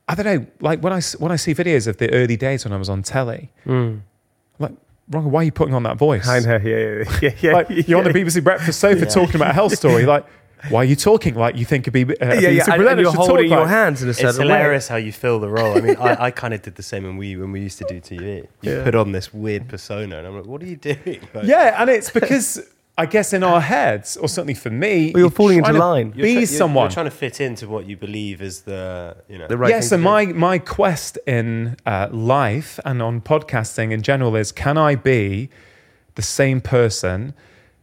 I 0.07 0.15
don't 0.15 0.25
know, 0.25 0.45
like 0.59 0.81
when 0.81 0.93
I 0.93 1.01
when 1.17 1.31
I 1.31 1.37
see 1.37 1.55
videos 1.55 1.87
of 1.87 1.97
the 1.97 2.13
early 2.13 2.37
days 2.37 2.65
when 2.65 2.73
I 2.73 2.77
was 2.77 2.89
on 2.89 3.03
telly, 3.03 3.51
hmm. 3.63 3.71
I'm 3.71 4.03
like, 4.59 4.73
Ron, 5.09 5.31
why 5.31 5.41
are 5.41 5.43
you 5.45 5.51
putting 5.51 5.73
on 5.73 5.83
that 5.83 5.97
voice? 5.97 6.27
I 6.27 6.39
know, 6.39 6.57
yeah, 6.57 7.03
yeah, 7.03 7.19
yeah. 7.21 7.31
yeah 7.39 7.53
Like 7.53 7.67
you're 7.69 7.97
on 7.97 8.03
the 8.03 8.11
BBC 8.11 8.43
Breakfast 8.43 8.79
sofa 8.79 9.05
talking 9.05 9.35
about 9.35 9.51
a 9.51 9.53
health 9.53 9.75
story. 9.75 10.05
Like, 10.05 10.25
why 10.69 10.81
are 10.81 10.85
you 10.85 10.95
talking 10.95 11.35
like 11.35 11.55
you 11.55 11.65
think 11.65 11.87
a, 11.87 11.91
B- 11.91 12.03
uh, 12.03 12.07
a 12.21 12.41
yeah, 12.41 12.49
yeah, 12.49 12.63
and, 12.71 12.81
and 12.83 12.99
you're 12.99 13.11
should 13.11 13.17
talk 13.17 13.27
holding 13.27 13.49
your 13.49 13.59
like? 13.61 13.69
hands 13.69 14.01
in 14.03 14.09
a 14.09 14.13
certain 14.13 14.29
It's 14.29 14.39
way. 14.39 14.45
hilarious 14.45 14.87
how 14.87 14.95
you 14.97 15.11
fill 15.11 15.39
the 15.39 15.49
role. 15.49 15.77
I 15.77 15.81
mean, 15.81 15.95
I, 15.97 16.25
I 16.25 16.31
kind 16.31 16.53
of 16.53 16.61
did 16.61 16.75
the 16.75 16.83
same 16.83 17.03
when 17.03 17.17
we 17.17 17.35
when 17.37 17.51
we 17.51 17.61
used 17.61 17.77
to 17.79 17.85
do 17.85 17.99
TV. 18.01 18.47
You 18.61 18.71
Yeah. 18.71 18.83
put 18.83 18.95
on 18.95 19.11
this 19.11 19.33
weird 19.33 19.67
persona, 19.67 20.17
and 20.17 20.27
I'm 20.27 20.35
like, 20.35 20.45
"What 20.45 20.61
are 20.63 20.65
you 20.67 20.77
doing?" 20.77 21.19
Like, 21.33 21.45
Yeah, 21.45 21.79
and 21.81 21.89
it's 21.89 22.09
because 22.09 22.67
I 22.99 23.05
guess 23.05 23.31
in 23.31 23.43
our 23.43 23.61
heads, 23.61 24.17
or 24.17 24.27
certainly 24.27 24.55
for 24.55 24.71
me, 24.71 25.11
Well, 25.13 25.21
you're 25.21 25.29
falling 25.29 25.59
into 25.59 25.69
trying 25.69 25.79
to 25.81 25.85
line. 25.87 26.07
you're 26.15 26.23
Be 26.25 26.33
try- 26.33 26.41
you're- 26.41 26.45
someone. 26.47 26.83
You're 26.85 26.91
trying 26.91 27.05
to 27.05 27.11
fit 27.11 27.39
into 27.39 27.67
what 27.67 27.85
you 27.85 27.95
believe 27.95 28.41
is 28.41 28.61
the 28.61 29.17
you 29.29 29.37
know 29.37 29.47
The 29.47 29.57
right 29.57 29.69
yes, 29.69 29.89
thing 29.89 29.97
and 29.97 30.03
to 30.03 30.09
my 30.09 30.25
my 30.49 30.57
quest 30.57 31.19
in 31.27 31.77
uh, 31.85 32.07
life 32.11 32.79
and 32.83 33.01
on 33.01 33.21
podcasting 33.21 33.91
in 33.91 34.01
general 34.01 34.35
is: 34.35 34.51
can 34.51 34.77
I 34.77 34.95
be 34.95 35.49
the 36.15 36.23
same 36.23 36.59
person, 36.61 37.35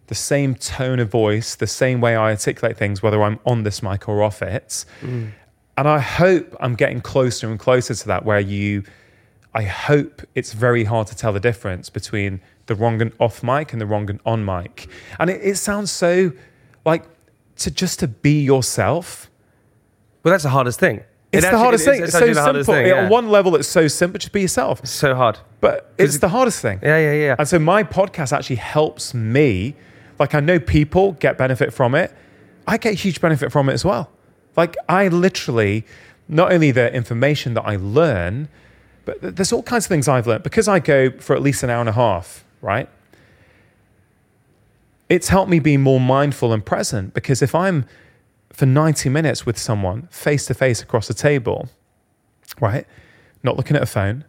the 0.06 0.14
same 0.14 0.54
tone 0.54 0.98
of 0.98 1.10
voice, 1.10 1.54
the 1.54 1.66
same 1.66 2.00
way 2.00 2.14
I 2.14 2.30
articulate 2.30 2.76
things, 2.76 3.02
whether 3.02 3.22
I'm 3.22 3.38
on 3.46 3.62
this 3.62 3.82
mic 3.82 4.08
or 4.08 4.22
off 4.22 4.42
it? 4.42 4.84
Mm. 5.00 5.30
And 5.76 5.88
I 5.88 5.98
hope 5.98 6.54
I'm 6.60 6.74
getting 6.74 7.00
closer 7.00 7.50
and 7.50 7.58
closer 7.58 7.94
to 7.94 8.06
that, 8.08 8.24
where 8.24 8.38
you, 8.40 8.84
I 9.54 9.62
hope 9.62 10.22
it's 10.34 10.52
very 10.52 10.84
hard 10.84 11.06
to 11.08 11.16
tell 11.16 11.32
the 11.32 11.40
difference 11.40 11.90
between 11.90 12.40
the 12.66 12.74
Rongan 12.74 13.12
off 13.18 13.42
mic 13.42 13.72
and 13.72 13.80
the 13.80 13.86
Rongan 13.86 14.20
on 14.24 14.44
mic. 14.44 14.88
And 15.18 15.30
it, 15.30 15.40
it 15.42 15.56
sounds 15.56 15.90
so 15.90 16.32
like 16.84 17.04
to 17.56 17.70
just 17.70 17.98
to 18.00 18.08
be 18.08 18.42
yourself. 18.42 19.30
Well, 20.22 20.32
that's 20.32 20.44
the 20.44 20.50
hardest 20.50 20.78
thing. 20.80 20.98
It 20.98 21.38
It's 21.38 21.42
the 21.42 21.48
actually- 21.48 21.58
hardest 21.62 21.86
it 21.86 21.90
thing. 21.90 22.02
It's 22.04 22.14
actually 22.14 22.34
so 22.34 22.44
simple. 22.44 22.64
thing, 22.74 22.86
yeah. 22.86 23.04
On 23.04 23.08
one 23.08 23.28
level, 23.30 23.56
it's 23.56 23.68
so 23.68 23.88
simple. 23.88 24.18
Just 24.18 24.32
be 24.32 24.42
yourself. 24.42 24.80
It's 24.80 24.90
so 24.92 25.14
hard. 25.14 25.38
But 25.60 25.92
it's 25.98 26.18
the 26.18 26.28
hardest 26.28 26.60
thing. 26.62 26.78
Yeah, 26.82 26.98
yeah, 26.98 27.12
yeah. 27.12 27.36
And 27.38 27.48
so 27.48 27.58
my 27.58 27.82
podcast 27.82 28.32
actually 28.36 28.56
helps 28.56 29.14
me. 29.14 29.74
Like 30.18 30.34
I 30.34 30.40
know 30.40 30.58
people 30.58 31.12
get 31.12 31.38
benefit 31.38 31.72
from 31.72 31.94
it. 31.94 32.14
I 32.66 32.76
get 32.76 32.94
huge 32.94 33.20
benefit 33.20 33.52
from 33.52 33.68
it 33.68 33.72
as 33.72 33.84
well. 33.84 34.10
Like 34.56 34.76
I 34.88 35.08
literally, 35.08 35.84
not 36.28 36.52
only 36.52 36.70
the 36.70 36.92
information 36.94 37.54
that 37.54 37.62
I 37.62 37.76
learn, 37.76 38.48
but 39.04 39.36
there's 39.36 39.52
all 39.52 39.62
kinds 39.62 39.84
of 39.86 39.88
things 39.88 40.08
I've 40.08 40.26
learned 40.26 40.42
because 40.42 40.68
I 40.68 40.78
go 40.78 41.10
for 41.10 41.36
at 41.36 41.42
least 41.42 41.62
an 41.62 41.70
hour 41.70 41.80
and 41.80 41.88
a 41.88 41.92
half, 41.92 42.44
right? 42.62 42.88
It's 45.08 45.28
helped 45.28 45.50
me 45.50 45.58
be 45.58 45.76
more 45.76 46.00
mindful 46.00 46.52
and 46.52 46.64
present 46.64 47.12
because 47.12 47.42
if 47.42 47.54
I'm 47.54 47.84
for 48.52 48.66
90 48.66 49.08
minutes 49.08 49.44
with 49.44 49.58
someone 49.58 50.08
face 50.10 50.46
to 50.46 50.54
face 50.54 50.80
across 50.80 51.08
the 51.08 51.14
table, 51.14 51.68
right? 52.60 52.86
Not 53.42 53.56
looking 53.56 53.76
at 53.76 53.82
a 53.82 53.86
phone, 53.86 54.24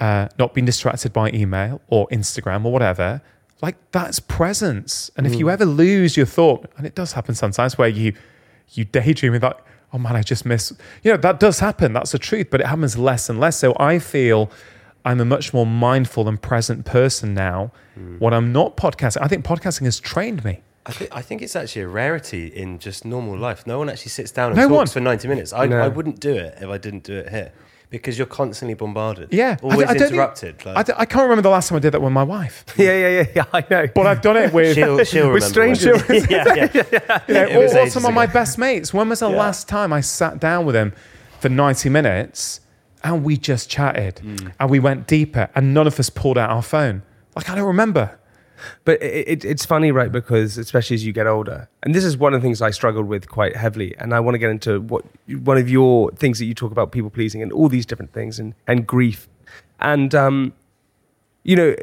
uh, 0.00 0.28
not 0.38 0.54
being 0.54 0.64
distracted 0.64 1.12
by 1.12 1.30
email 1.30 1.80
or 1.86 2.08
Instagram 2.08 2.64
or 2.64 2.72
whatever. 2.72 3.22
Like 3.62 3.76
that's 3.92 4.20
presence. 4.20 5.10
And 5.16 5.26
if 5.26 5.34
you 5.34 5.46
mm. 5.46 5.52
ever 5.52 5.66
lose 5.66 6.16
your 6.16 6.26
thought, 6.26 6.70
and 6.76 6.86
it 6.86 6.94
does 6.94 7.12
happen 7.12 7.34
sometimes 7.34 7.76
where 7.76 7.88
you 7.88 8.14
you 8.70 8.84
daydream 8.84 9.32
with 9.32 9.42
like, 9.42 9.58
oh 9.92 9.98
man, 9.98 10.16
I 10.16 10.22
just 10.22 10.46
miss 10.46 10.72
you 11.02 11.10
know, 11.10 11.16
that 11.18 11.40
does 11.40 11.58
happen. 11.60 11.92
That's 11.92 12.12
the 12.12 12.18
truth, 12.18 12.48
but 12.50 12.60
it 12.60 12.66
happens 12.66 12.96
less 12.96 13.28
and 13.28 13.38
less. 13.38 13.56
So 13.58 13.76
I 13.78 13.98
feel 13.98 14.50
I'm 15.04 15.20
a 15.20 15.24
much 15.24 15.52
more 15.52 15.66
mindful 15.66 16.28
and 16.28 16.40
present 16.40 16.84
person 16.84 17.34
now 17.34 17.72
mm. 17.98 18.18
when 18.20 18.32
I'm 18.32 18.52
not 18.52 18.76
podcasting. 18.76 19.22
I 19.22 19.28
think 19.28 19.44
podcasting 19.44 19.84
has 19.84 20.00
trained 20.00 20.44
me. 20.44 20.60
I, 20.86 20.92
thi- 20.92 21.08
I 21.12 21.20
think 21.20 21.42
it's 21.42 21.54
actually 21.54 21.82
a 21.82 21.88
rarity 21.88 22.46
in 22.46 22.78
just 22.78 23.04
normal 23.04 23.36
life. 23.36 23.66
No 23.66 23.78
one 23.78 23.90
actually 23.90 24.10
sits 24.10 24.30
down 24.30 24.52
and 24.52 24.56
No 24.56 24.68
talks 24.68 24.76
one. 24.76 24.86
for 24.86 25.00
90 25.00 25.28
minutes. 25.28 25.52
I, 25.52 25.66
No. 25.66 25.78
I 25.78 25.88
wouldn't 25.88 26.20
do 26.20 26.34
it 26.34 26.56
if 26.60 26.68
I 26.68 26.78
didn't 26.78 27.04
do 27.04 27.18
it 27.18 27.28
here 27.28 27.52
because 27.90 28.16
you're 28.16 28.26
constantly 28.26 28.74
bombarded. 28.74 29.28
Yeah. 29.32 29.56
I 29.60 29.64
Always 29.64 29.78
don't- 29.80 29.88
I 29.88 29.92
don't 29.94 29.98
think- 29.98 30.12
interrupted. 30.12 30.62
I, 30.66 30.72
like, 30.72 30.86
can't 31.10 31.22
remember 31.22 31.42
the 31.42 31.50
last 31.50 31.68
time 31.68 31.76
I 31.76 31.80
did 31.80 31.92
that 31.92 32.00
with 32.00 32.12
my 32.12 32.22
wife, 32.22 32.64
yeah, 32.76 32.92
yeah, 32.96 33.08
yeah, 33.08 33.26
yeah. 33.36 33.44
I 33.52 33.64
know. 33.68 33.86
but 33.94 34.06
I've 34.06 34.22
done 34.22 34.36
it 34.36 34.52
with 34.52 34.74
she'll, 34.76 35.02
she'll 35.04 35.30
With 35.32 35.42
remember. 35.54 35.60
when- 35.66 35.74
strangers. 35.76 36.26
yeah, 36.30 36.44
yeah. 36.54 37.18
You 37.28 37.34
know, 37.34 37.42
It 37.46 37.56
or, 37.56 37.62
was 37.62 37.74
or 37.74 37.78
ages 37.80 37.92
some 37.92 38.06
of 38.06 38.14
my 38.14 38.26
best 38.26 38.58
mates. 38.58 38.94
When 38.94 39.08
was 39.08 39.18
the 39.20 39.28
Yeah. 39.30 39.36
last 39.36 39.68
time 39.68 39.92
I 39.92 40.00
sat 40.00 40.38
down 40.40 40.64
with 40.66 40.76
him 40.76 40.92
for 41.40 41.48
90 41.48 41.88
minutes 41.88 42.60
and 43.02 43.24
we 43.24 43.36
just 43.36 43.68
chatted 43.68 44.16
Mm. 44.24 44.52
and 44.60 44.70
we 44.70 44.78
went 44.78 45.06
deeper 45.06 45.48
and 45.54 45.74
none 45.74 45.86
of 45.88 45.98
us 45.98 46.10
pulled 46.10 46.38
out 46.38 46.50
our 46.50 46.62
phone? 46.62 47.02
Like, 47.34 47.50
I 47.50 47.54
don't 47.56 47.66
remember. 47.66 48.18
But 48.84 49.02
it, 49.02 49.28
it, 49.28 49.44
it's 49.44 49.64
funny, 49.64 49.92
right? 49.92 50.10
Because 50.10 50.58
especially 50.58 50.94
as 50.94 51.04
you 51.04 51.12
get 51.12 51.26
older, 51.26 51.68
and 51.82 51.94
this 51.94 52.04
is 52.04 52.16
one 52.16 52.34
of 52.34 52.40
the 52.40 52.44
things 52.46 52.62
I 52.62 52.70
struggled 52.70 53.06
with 53.06 53.28
quite 53.28 53.56
heavily. 53.56 53.96
And 53.98 54.14
I 54.14 54.20
want 54.20 54.34
to 54.34 54.38
get 54.38 54.50
into 54.50 54.80
what 54.80 55.04
one 55.26 55.58
of 55.58 55.68
your 55.68 56.10
things 56.12 56.38
that 56.38 56.46
you 56.46 56.54
talk 56.54 56.72
about 56.72 56.92
people 56.92 57.10
pleasing 57.10 57.42
and 57.42 57.52
all 57.52 57.68
these 57.68 57.86
different 57.86 58.12
things 58.12 58.38
and, 58.38 58.54
and 58.66 58.86
grief. 58.86 59.28
And, 59.80 60.14
um, 60.14 60.52
you 61.42 61.56
know, 61.56 61.74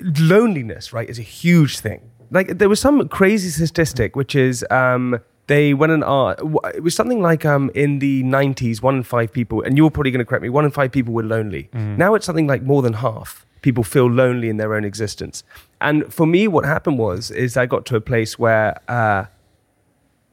loneliness, 0.00 0.92
right, 0.92 1.08
is 1.08 1.18
a 1.18 1.22
huge 1.22 1.80
thing. 1.80 2.10
Like 2.30 2.58
there 2.58 2.68
was 2.68 2.80
some 2.80 3.08
crazy 3.08 3.50
statistic, 3.50 4.16
which 4.16 4.34
is 4.34 4.64
um, 4.70 5.20
they 5.48 5.74
went 5.74 5.92
and 5.92 6.02
uh, 6.04 6.34
it 6.74 6.82
was 6.82 6.94
something 6.94 7.20
like 7.20 7.44
um, 7.44 7.70
in 7.74 7.98
the 7.98 8.22
90s, 8.22 8.80
one 8.80 8.96
in 8.96 9.02
five 9.02 9.32
people, 9.32 9.60
and 9.62 9.76
you're 9.76 9.90
probably 9.90 10.10
going 10.10 10.20
to 10.20 10.24
correct 10.24 10.42
me, 10.42 10.48
one 10.48 10.64
in 10.64 10.70
five 10.70 10.92
people 10.92 11.12
were 11.12 11.22
lonely. 11.22 11.68
Now 11.74 12.14
it's 12.14 12.24
something 12.24 12.46
like 12.46 12.62
more 12.62 12.80
than 12.80 12.94
half 12.94 13.44
people 13.62 13.84
feel 13.84 14.10
lonely 14.10 14.48
in 14.48 14.56
their 14.58 14.74
own 14.74 14.84
existence. 14.84 15.44
And 15.80 16.12
for 16.12 16.26
me, 16.26 16.46
what 16.48 16.64
happened 16.64 16.98
was, 16.98 17.30
is 17.30 17.56
I 17.56 17.66
got 17.66 17.86
to 17.86 17.96
a 17.96 18.00
place 18.00 18.38
where 18.38 18.78
uh, 18.88 19.26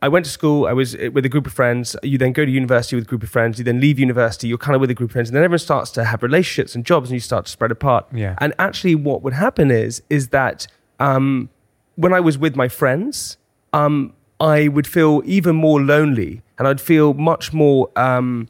I 0.01 0.07
went 0.07 0.25
to 0.25 0.31
school. 0.31 0.65
I 0.65 0.73
was 0.73 0.95
with 0.95 1.25
a 1.25 1.29
group 1.29 1.45
of 1.47 1.53
friends. 1.53 1.95
You 2.03 2.17
then 2.17 2.33
go 2.33 2.45
to 2.45 2.51
university 2.51 2.95
with 2.95 3.05
a 3.05 3.07
group 3.07 3.23
of 3.23 3.29
friends. 3.29 3.59
You 3.59 3.65
then 3.65 3.79
leave 3.79 3.99
university. 3.99 4.47
You're 4.47 4.57
kind 4.57 4.75
of 4.75 4.81
with 4.81 4.89
a 4.89 4.93
group 4.93 5.09
of 5.09 5.13
friends, 5.13 5.29
and 5.29 5.35
then 5.35 5.43
everyone 5.43 5.59
starts 5.59 5.91
to 5.91 6.05
have 6.05 6.23
relationships 6.23 6.75
and 6.75 6.85
jobs, 6.85 7.09
and 7.09 7.15
you 7.15 7.19
start 7.19 7.45
to 7.45 7.51
spread 7.51 7.71
apart. 7.71 8.07
Yeah. 8.13 8.35
And 8.39 8.53
actually, 8.59 8.95
what 8.95 9.21
would 9.23 9.33
happen 9.33 9.71
is 9.71 10.01
is 10.09 10.29
that 10.29 10.67
um, 10.99 11.49
when 11.95 12.13
I 12.13 12.19
was 12.19 12.37
with 12.37 12.55
my 12.55 12.67
friends, 12.67 13.37
um, 13.73 14.13
I 14.39 14.67
would 14.69 14.87
feel 14.87 15.21
even 15.25 15.55
more 15.55 15.81
lonely, 15.81 16.41
and 16.57 16.67
I'd 16.67 16.81
feel 16.81 17.13
much 17.13 17.51
more 17.51 17.89
um, 17.95 18.47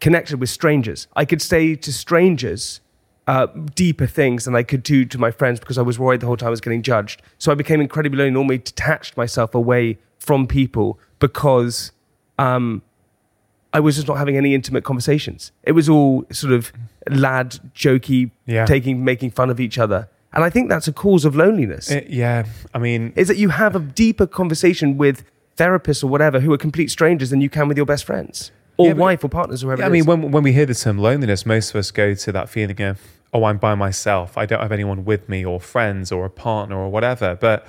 connected 0.00 0.40
with 0.40 0.50
strangers. 0.50 1.06
I 1.14 1.24
could 1.24 1.42
say 1.42 1.76
to 1.76 1.92
strangers 1.92 2.80
uh, 3.28 3.46
deeper 3.74 4.06
things 4.06 4.46
than 4.46 4.56
I 4.56 4.62
could 4.64 4.82
do 4.82 5.04
to 5.04 5.18
my 5.18 5.30
friends 5.30 5.60
because 5.60 5.78
I 5.78 5.82
was 5.82 5.98
worried 5.98 6.20
the 6.20 6.26
whole 6.26 6.36
time 6.36 6.48
I 6.48 6.50
was 6.50 6.60
getting 6.62 6.82
judged. 6.82 7.22
So 7.38 7.52
I 7.52 7.54
became 7.54 7.80
incredibly 7.80 8.18
lonely, 8.18 8.32
normally 8.32 8.58
detached 8.58 9.16
myself 9.16 9.54
away 9.54 9.98
from 10.18 10.46
people 10.46 10.98
because 11.20 11.92
um, 12.38 12.82
I 13.72 13.80
was 13.80 13.96
just 13.96 14.08
not 14.08 14.16
having 14.16 14.36
any 14.36 14.54
intimate 14.54 14.82
conversations. 14.82 15.52
It 15.62 15.72
was 15.72 15.88
all 15.88 16.24
sort 16.32 16.52
of 16.54 16.72
lad, 17.10 17.58
jokey, 17.74 18.30
Yeah. 18.46 18.64
taking, 18.64 19.04
making 19.04 19.30
fun 19.32 19.50
of 19.50 19.60
each 19.60 19.78
other. 19.78 20.08
And 20.32 20.42
I 20.42 20.50
think 20.50 20.68
that's 20.70 20.88
a 20.88 20.92
cause 20.92 21.24
of 21.26 21.36
loneliness. 21.36 21.90
It- 21.90 22.08
yeah. 22.08 22.44
I 22.74 22.78
mean, 22.78 23.12
is 23.14 23.28
that 23.28 23.36
you 23.36 23.50
have 23.50 23.76
a 23.76 23.80
deeper 23.80 24.26
conversation 24.26 24.96
with 24.96 25.22
therapists 25.58 26.02
or 26.02 26.06
whatever 26.06 26.40
who 26.40 26.52
are 26.52 26.58
complete 26.58 26.90
strangers 26.90 27.28
than 27.30 27.40
you 27.42 27.50
can 27.50 27.68
with 27.68 27.76
your 27.76 27.86
best 27.86 28.04
friends 28.04 28.52
or 28.78 28.86
Yeah, 28.88 28.92
wife 28.94 29.22
or 29.24 29.28
partners 29.28 29.62
or 29.64 29.68
whatever. 29.68 29.82
Yeah, 29.82 29.86
I 29.88 29.90
mean, 29.90 30.06
when, 30.06 30.30
when 30.30 30.42
we 30.44 30.52
hear 30.52 30.64
the 30.66 30.74
term 30.74 30.96
loneliness, 30.98 31.44
most 31.44 31.70
of 31.70 31.76
us 31.76 31.90
go 31.90 32.14
to 32.14 32.32
that 32.32 32.48
feeling 32.48 32.80
of, 32.80 33.00
oh, 33.32 33.44
I'm 33.44 33.58
by 33.58 33.74
myself. 33.74 34.38
I 34.38 34.46
don't 34.46 34.60
have 34.60 34.72
anyone 34.72 35.04
with 35.04 35.28
me 35.28 35.44
or 35.44 35.60
friends 35.60 36.10
or 36.10 36.24
a 36.24 36.30
partner 36.30 36.76
or 36.76 36.88
whatever. 36.88 37.36
But, 37.36 37.66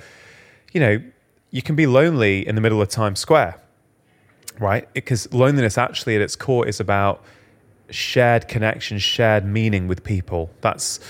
you 0.72 0.80
know, 0.80 1.02
you 1.50 1.62
can 1.62 1.76
be 1.76 1.86
lonely 1.86 2.46
in 2.46 2.54
the 2.54 2.60
middle 2.60 2.80
of 2.80 2.88
Times 2.88 3.20
Square, 3.20 3.60
right? 4.58 4.90
Because 4.94 5.32
loneliness 5.32 5.76
actually 5.76 6.16
at 6.16 6.22
its 6.22 6.36
core 6.36 6.66
is 6.66 6.80
about 6.80 7.22
shared 7.90 8.48
connection, 8.48 8.98
shared 8.98 9.44
meaning 9.44 9.88
with 9.88 10.04
people. 10.04 10.50
That's 10.60 11.00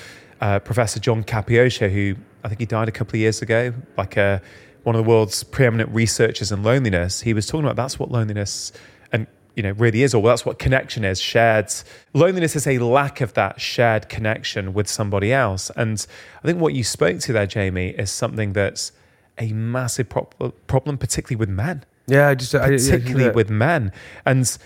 uh, 0.40 0.58
Professor 0.60 0.98
John 0.98 1.22
Cacioppo, 1.22 1.90
who 1.90 2.16
I 2.42 2.48
think 2.48 2.60
he 2.60 2.66
died 2.66 2.88
a 2.88 2.92
couple 2.92 3.12
of 3.16 3.20
years 3.20 3.42
ago, 3.42 3.74
like 3.96 4.16
a, 4.16 4.40
one 4.82 4.96
of 4.96 5.04
the 5.04 5.08
world's 5.08 5.44
preeminent 5.44 5.90
researchers 5.90 6.50
in 6.50 6.62
loneliness. 6.62 7.20
He 7.20 7.34
was 7.34 7.46
talking 7.46 7.64
about 7.64 7.76
that's 7.76 7.98
what 7.98 8.10
loneliness 8.10 8.72
and 9.12 9.26
you 9.56 9.62
know 9.62 9.72
really 9.72 10.02
is, 10.02 10.14
or 10.14 10.22
that's 10.22 10.44
what 10.44 10.58
connection 10.58 11.04
is. 11.04 11.20
Shared 11.20 11.72
loneliness 12.14 12.56
is 12.56 12.66
a 12.66 12.78
lack 12.78 13.20
of 13.20 13.34
that 13.34 13.60
shared 13.60 14.08
connection 14.08 14.72
with 14.72 14.88
somebody 14.88 15.32
else. 15.32 15.70
And 15.76 16.04
I 16.42 16.46
think 16.46 16.60
what 16.60 16.74
you 16.74 16.84
spoke 16.84 17.20
to 17.20 17.32
there, 17.32 17.46
Jamie, 17.46 17.90
is 17.90 18.10
something 18.10 18.52
that's 18.52 18.92
a 19.38 19.52
massive 19.52 20.08
prob- 20.08 20.34
problem, 20.66 20.98
particularly 20.98 21.36
with 21.36 21.48
men 21.48 21.84
yeah, 22.10 22.28
I 22.28 22.34
just 22.34 22.54
I, 22.54 22.64
I- 22.64 22.68
particularly 22.70 23.26
yeah. 23.26 23.32
with 23.32 23.50
men. 23.50 23.92
And 24.26 24.58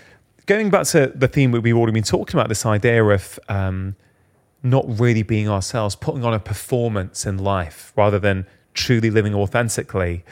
going 0.47 0.69
back 0.69 0.87
to 0.87 1.11
the 1.15 1.27
theme 1.27 1.51
that 1.51 1.61
we've 1.61 1.77
already 1.77 1.93
been 1.93 2.03
talking 2.03 2.37
about, 2.37 2.49
this 2.49 2.65
idea 2.65 3.03
of 3.03 3.39
um, 3.47 3.95
not 4.63 4.85
really 4.99 5.23
being 5.23 5.47
ourselves, 5.47 5.95
putting 5.95 6.25
on 6.25 6.33
a 6.33 6.39
performance 6.39 7.25
in 7.25 7.37
life 7.37 7.93
rather 7.95 8.19
than 8.19 8.47
truly 8.73 9.09
living 9.09 9.35
authentically. 9.35 10.25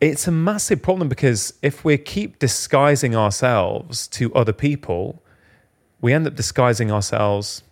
It's 0.00 0.28
a 0.28 0.30
massive 0.32 0.82
problem 0.82 1.08
because 1.08 1.54
if 1.62 1.84
we 1.84 1.96
keep 1.96 2.38
disguising 2.38 3.16
ourselves 3.16 4.06
to 4.08 4.34
other 4.34 4.52
people, 4.52 5.22
we 6.00 6.12
end 6.12 6.26
up 6.26 6.34
disguising 6.34 6.92
ourselves 6.92 7.62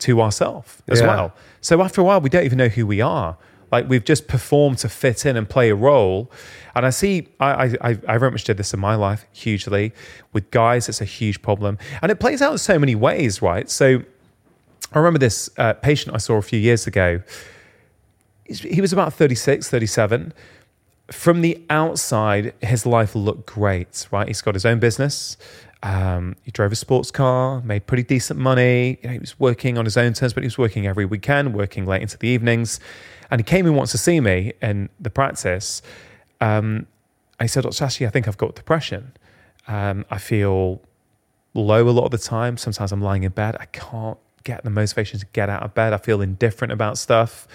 to 0.00 0.20
ourselves 0.20 0.82
as 0.88 1.00
Yeah. 1.00 1.06
well. 1.06 1.34
So 1.60 1.80
after 1.82 2.00
a 2.00 2.04
while, 2.04 2.20
we 2.20 2.28
don't 2.30 2.44
even 2.44 2.58
know 2.58 2.68
who 2.68 2.86
we 2.86 3.00
are. 3.00 3.36
Like 3.70 3.88
we've 3.88 4.04
just 4.04 4.26
performed 4.26 4.78
to 4.78 4.88
fit 4.88 5.24
in 5.24 5.36
and 5.36 5.48
play 5.48 5.70
a 5.70 5.76
role. 5.76 6.28
And 6.74 6.84
I 6.84 6.90
see, 6.90 7.28
I, 7.38 7.76
I, 7.80 7.98
I 8.08 8.18
very 8.18 8.32
much 8.32 8.42
did 8.42 8.56
this 8.56 8.74
in 8.74 8.80
my 8.80 8.96
life 8.96 9.24
hugely. 9.32 9.92
With 10.32 10.50
guys, 10.50 10.88
it's 10.88 11.00
a 11.00 11.04
huge 11.04 11.40
problem. 11.40 11.78
And 12.02 12.10
it 12.10 12.18
plays 12.18 12.42
out 12.42 12.52
in 12.52 12.58
so 12.58 12.80
many 12.80 12.96
ways, 12.96 13.40
right? 13.42 13.70
So 13.70 14.02
I 14.92 14.98
remember 14.98 15.20
this 15.20 15.48
uh, 15.56 15.74
patient 15.74 16.16
I 16.16 16.18
saw 16.18 16.34
a 16.36 16.42
few 16.42 16.58
years 16.58 16.88
ago. 16.88 17.22
He 18.46 18.80
was 18.80 18.92
about 18.92 19.12
36, 19.14 19.70
37 19.70 20.32
from 21.12 21.40
the 21.40 21.60
outside, 21.68 22.54
his 22.62 22.86
life 22.86 23.14
looked 23.14 23.46
great, 23.46 24.06
right? 24.10 24.28
He's 24.28 24.42
got 24.42 24.54
his 24.54 24.64
own 24.64 24.78
business. 24.78 25.36
Um, 25.82 26.36
he 26.42 26.50
drove 26.50 26.72
a 26.72 26.76
sports 26.76 27.10
car, 27.10 27.62
made 27.62 27.86
pretty 27.86 28.02
decent 28.02 28.38
money. 28.38 28.98
You 29.02 29.08
know, 29.08 29.12
he 29.14 29.18
was 29.18 29.38
working 29.40 29.78
on 29.78 29.84
his 29.84 29.96
own 29.96 30.12
terms, 30.12 30.34
but 30.34 30.42
he 30.42 30.46
was 30.46 30.58
working 30.58 30.86
every 30.86 31.04
weekend, 31.04 31.54
working 31.54 31.86
late 31.86 32.02
into 32.02 32.18
the 32.18 32.28
evenings. 32.28 32.80
And 33.30 33.40
he 33.40 33.44
came 33.44 33.66
in 33.66 33.74
once 33.74 33.92
to 33.92 33.98
see 33.98 34.20
me 34.20 34.52
in 34.60 34.88
the 35.00 35.10
practice. 35.10 35.82
Um, 36.40 36.86
he 37.40 37.48
said, 37.48 37.64
Dr. 37.64 37.84
I 37.84 37.88
think 37.88 38.28
I've 38.28 38.36
got 38.36 38.54
depression. 38.54 39.12
Um, 39.66 40.04
I 40.10 40.18
feel 40.18 40.82
low 41.54 41.88
a 41.88 41.90
lot 41.90 42.04
of 42.04 42.10
the 42.10 42.18
time. 42.18 42.56
Sometimes 42.56 42.92
I'm 42.92 43.00
lying 43.00 43.22
in 43.22 43.32
bed. 43.32 43.56
I 43.58 43.66
can't 43.66 44.18
get 44.44 44.64
the 44.64 44.70
motivation 44.70 45.18
to 45.20 45.26
get 45.32 45.48
out 45.48 45.62
of 45.62 45.74
bed. 45.74 45.92
I 45.92 45.96
feel 45.96 46.20
indifferent 46.20 46.72
about 46.72 46.98
stuff. 46.98 47.48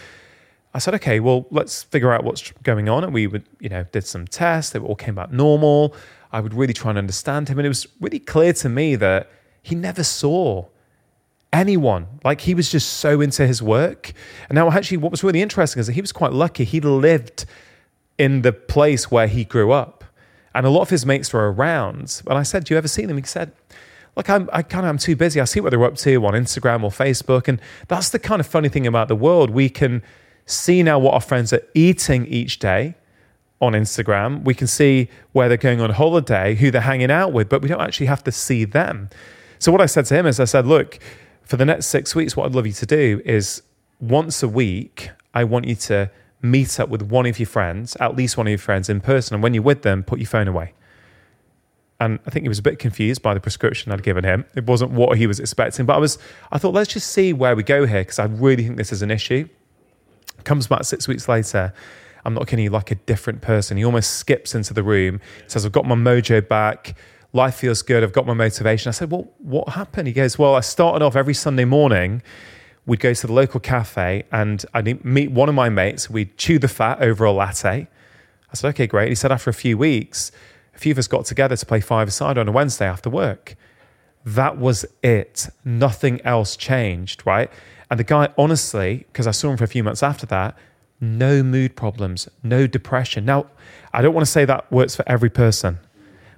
I 0.76 0.78
said, 0.80 0.94
okay, 0.96 1.22
well, 1.22 1.48
let's 1.52 1.84
figure 1.84 2.12
out 2.12 2.26
what's 2.26 2.52
going 2.64 2.90
on. 2.90 3.06
And 3.06 3.14
we 3.14 3.28
would, 3.28 3.46
you 3.62 3.70
know, 3.70 3.86
did 3.94 4.06
some 4.06 4.28
tests. 4.28 4.74
They 4.74 4.80
all 4.80 4.96
came 4.96 5.16
back 5.16 5.32
normal. 5.32 5.96
I 6.34 6.42
would 6.42 6.54
really 6.54 6.74
try 6.74 6.90
and 6.90 6.98
understand 6.98 7.48
him. 7.48 7.58
And 7.58 7.66
it 7.66 7.70
was 7.70 7.88
really 8.02 8.20
clear 8.20 8.52
to 8.52 8.68
me 8.68 8.98
that 8.98 9.32
he 9.64 9.74
never 9.74 10.04
saw 10.04 10.66
anyone. 11.54 12.08
Like 12.26 12.42
he 12.42 12.54
was 12.54 12.70
just 12.70 12.96
so 12.96 13.22
into 13.22 13.48
his 13.48 13.64
work. 13.64 14.12
And 14.50 14.58
now, 14.58 14.70
actually, 14.70 14.98
what 14.98 15.12
was 15.12 15.24
really 15.24 15.42
interesting 15.42 15.80
is 15.80 15.88
that 15.88 15.94
he 15.94 16.02
was 16.02 16.12
quite 16.12 16.34
lucky. 16.34 16.66
He 16.66 16.82
lived 16.82 17.46
in 18.18 18.42
the 18.42 18.52
place 18.52 19.10
where 19.10 19.28
he 19.28 19.46
grew 19.46 19.72
up. 19.72 20.04
And 20.54 20.66
a 20.66 20.70
lot 20.70 20.82
of 20.82 20.90
his 20.90 21.06
mates 21.06 21.32
were 21.32 21.54
around. 21.54 22.22
And 22.28 22.38
I 22.38 22.44
said, 22.44 22.66
Do 22.66 22.74
you 22.74 22.78
ever 22.78 22.90
see 22.90 23.06
them? 23.06 23.16
He 23.16 23.24
said, 23.24 23.54
Look, 24.18 24.30
I'm, 24.30 24.50
I 24.52 24.62
kind 24.62 24.86
of 24.86 24.90
am 24.90 24.98
too 24.98 25.16
busy. 25.16 25.40
I 25.40 25.46
see 25.46 25.62
what 25.62 25.70
they're 25.70 25.86
up 25.86 25.96
to 25.96 26.26
on 26.26 26.34
Instagram 26.34 26.84
or 26.84 26.90
Facebook. 26.90 27.48
And 27.48 27.62
that's 27.88 28.10
the 28.10 28.20
kind 28.20 28.42
of 28.42 28.46
funny 28.46 28.68
thing 28.68 28.86
about 28.86 29.08
the 29.08 29.16
world. 29.16 29.52
We 29.52 29.70
can 29.70 30.04
see 30.46 30.84
now 30.84 31.00
what 31.00 31.14
our 31.14 31.22
friends 31.22 31.52
are 31.54 31.62
eating 31.74 32.26
each 32.28 32.60
day 32.60 32.96
on 33.62 33.74
Instagram. 33.74 34.44
We 34.44 34.54
can 34.54 34.68
see 34.68 35.10
where 35.32 35.48
they're 35.48 35.58
going 35.58 35.82
on 35.82 35.90
holiday, 35.92 36.56
who 36.56 36.72
they're 36.72 36.82
hanging 36.82 37.12
out 37.12 37.34
with, 37.34 37.50
but 37.50 37.62
we 37.62 37.68
don't 37.68 37.82
actually 37.82 38.08
have 38.08 38.24
to 38.26 38.32
see 38.32 38.66
them. 38.66 39.10
So 39.60 39.72
what 39.72 39.82
I 39.82 39.86
said 39.86 40.06
to 40.06 40.16
him 40.16 40.26
is 40.26 40.40
I 40.40 40.46
said, 40.46 40.68
look, 40.68 41.00
for 41.44 41.58
the 41.58 41.66
next 41.66 41.88
six 41.88 42.16
weeks, 42.16 42.36
what 42.36 42.46
I'd 42.46 42.56
love 42.56 42.68
you 42.68 42.74
to 42.74 42.86
do 42.86 43.22
is 43.26 43.62
once 44.00 44.44
a 44.44 44.48
week, 44.48 45.10
I 45.34 45.44
want 45.44 45.66
you 45.66 45.76
to 45.76 46.12
meet 46.42 46.80
up 46.80 46.90
with 46.90 47.02
one 47.02 47.26
of 47.26 47.40
your 47.40 47.48
friends, 47.48 47.96
at 48.00 48.16
least 48.16 48.38
one 48.38 48.48
of 48.48 48.52
your 48.52 48.58
friends 48.60 48.90
in 48.90 49.02
person. 49.02 49.36
And 49.36 49.44
when 49.44 49.54
you're 49.54 49.64
with 49.64 49.82
them, 49.82 50.04
put 50.04 50.20
your 50.20 50.28
phone 50.28 50.48
away. 50.48 50.74
And 52.00 52.20
I 52.26 52.30
think 52.30 52.44
he 52.44 52.50
was 52.50 52.60
a 52.60 52.64
bit 52.64 52.78
confused 52.78 53.22
by 53.22 53.34
the 53.34 53.40
prescription 53.40 53.92
I'd 53.92 54.04
given 54.04 54.24
him. 54.24 54.46
It 54.56 54.66
wasn't 54.66 54.92
what 54.92 55.18
he 55.18 55.28
was 55.28 55.40
expecting, 55.40 55.86
but 55.86 55.96
I 55.96 55.98
was, 55.98 56.18
I 56.52 56.58
thought, 56.58 56.74
let's 56.74 56.92
just 56.92 57.12
see 57.12 57.32
where 57.32 57.56
we 57.56 57.64
go 57.64 57.86
here 57.86 58.02
because 58.02 58.20
I 58.20 58.26
really 58.26 58.64
think 58.64 58.78
this 58.78 58.92
is 58.92 59.02
an 59.02 59.12
issue. 59.12 59.48
Comes 60.46 60.68
back 60.68 60.86
six 60.86 61.08
weeks 61.08 61.28
later. 61.28 61.74
I'm 62.24 62.34
not 62.34 62.48
kidding 62.48 62.66
you, 62.66 62.72
like 62.72 62.92
a 62.92 62.96
different 62.96 63.42
person. 63.42 63.78
He 63.78 63.86
almost 63.86 64.16
skips 64.16 64.56
into 64.56 64.74
the 64.74 64.82
room, 64.82 65.20
says, 65.48 65.66
I've 65.66 65.72
got 65.72 65.86
my 65.86 65.96
mojo 65.96 66.48
back. 66.48 66.98
Life 67.34 67.56
feels 67.56 67.82
good. 67.82 68.04
I've 68.04 68.14
got 68.14 68.26
my 68.26 68.34
motivation. 68.34 68.90
I 68.90 68.92
said, 68.94 69.12
Well, 69.12 69.30
what 69.40 69.70
happened? 69.70 70.08
He 70.08 70.14
goes, 70.14 70.40
Well, 70.40 70.56
I 70.56 70.62
started 70.62 71.04
off 71.04 71.16
every 71.16 71.34
Sunday 71.34 71.66
morning. 71.66 72.24
We'd 72.88 73.00
go 73.00 73.14
to 73.14 73.28
the 73.28 73.34
local 73.34 73.60
cafe 73.60 74.24
and 74.32 74.64
I'd 74.74 75.04
meet 75.04 75.32
one 75.32 75.50
of 75.50 75.56
my 75.56 75.70
mates. 75.70 76.10
We'd 76.10 76.38
chew 76.38 76.60
the 76.60 76.68
fat 76.68 77.02
over 77.02 77.26
a 77.26 77.32
latte. 77.32 77.88
I 78.52 78.56
said, 78.56 78.70
Okay, 78.70 78.88
great. 78.88 79.10
He 79.10 79.16
said, 79.16 79.32
After 79.32 79.50
a 79.50 79.54
few 79.54 79.78
weeks, 79.78 80.32
a 80.74 80.80
few 80.80 80.92
of 80.92 80.98
us 80.98 81.08
got 81.08 81.26
together 81.26 81.56
to 81.56 81.66
play 81.66 81.82
five 81.82 82.08
aside 82.08 82.38
on 82.38 82.48
a 82.48 82.52
Wednesday 82.52 82.88
after 82.88 83.10
work. 83.10 83.56
That 84.26 84.58
was 84.58 84.86
it. 85.04 85.50
Nothing 85.64 86.22
else 86.22 86.56
changed, 86.56 87.24
right? 87.26 87.52
And 87.90 88.00
the 88.00 88.04
guy, 88.04 88.30
honestly, 88.38 89.06
because 89.08 89.28
I 89.28 89.32
saw 89.32 89.52
him 89.52 89.58
for 89.58 89.64
a 89.64 89.68
few 89.68 89.84
months 89.84 90.02
after 90.04 90.26
that, 90.28 90.58
no 91.00 91.44
mood 91.44 91.76
problems, 91.76 92.28
no 92.44 92.68
depression. 92.68 93.26
Now, 93.26 93.48
I 93.94 94.02
don't 94.02 94.14
want 94.14 94.26
to 94.26 94.32
say 94.32 94.46
that 94.46 94.72
works 94.72 94.96
for 94.96 95.08
every 95.08 95.30
person, 95.30 95.80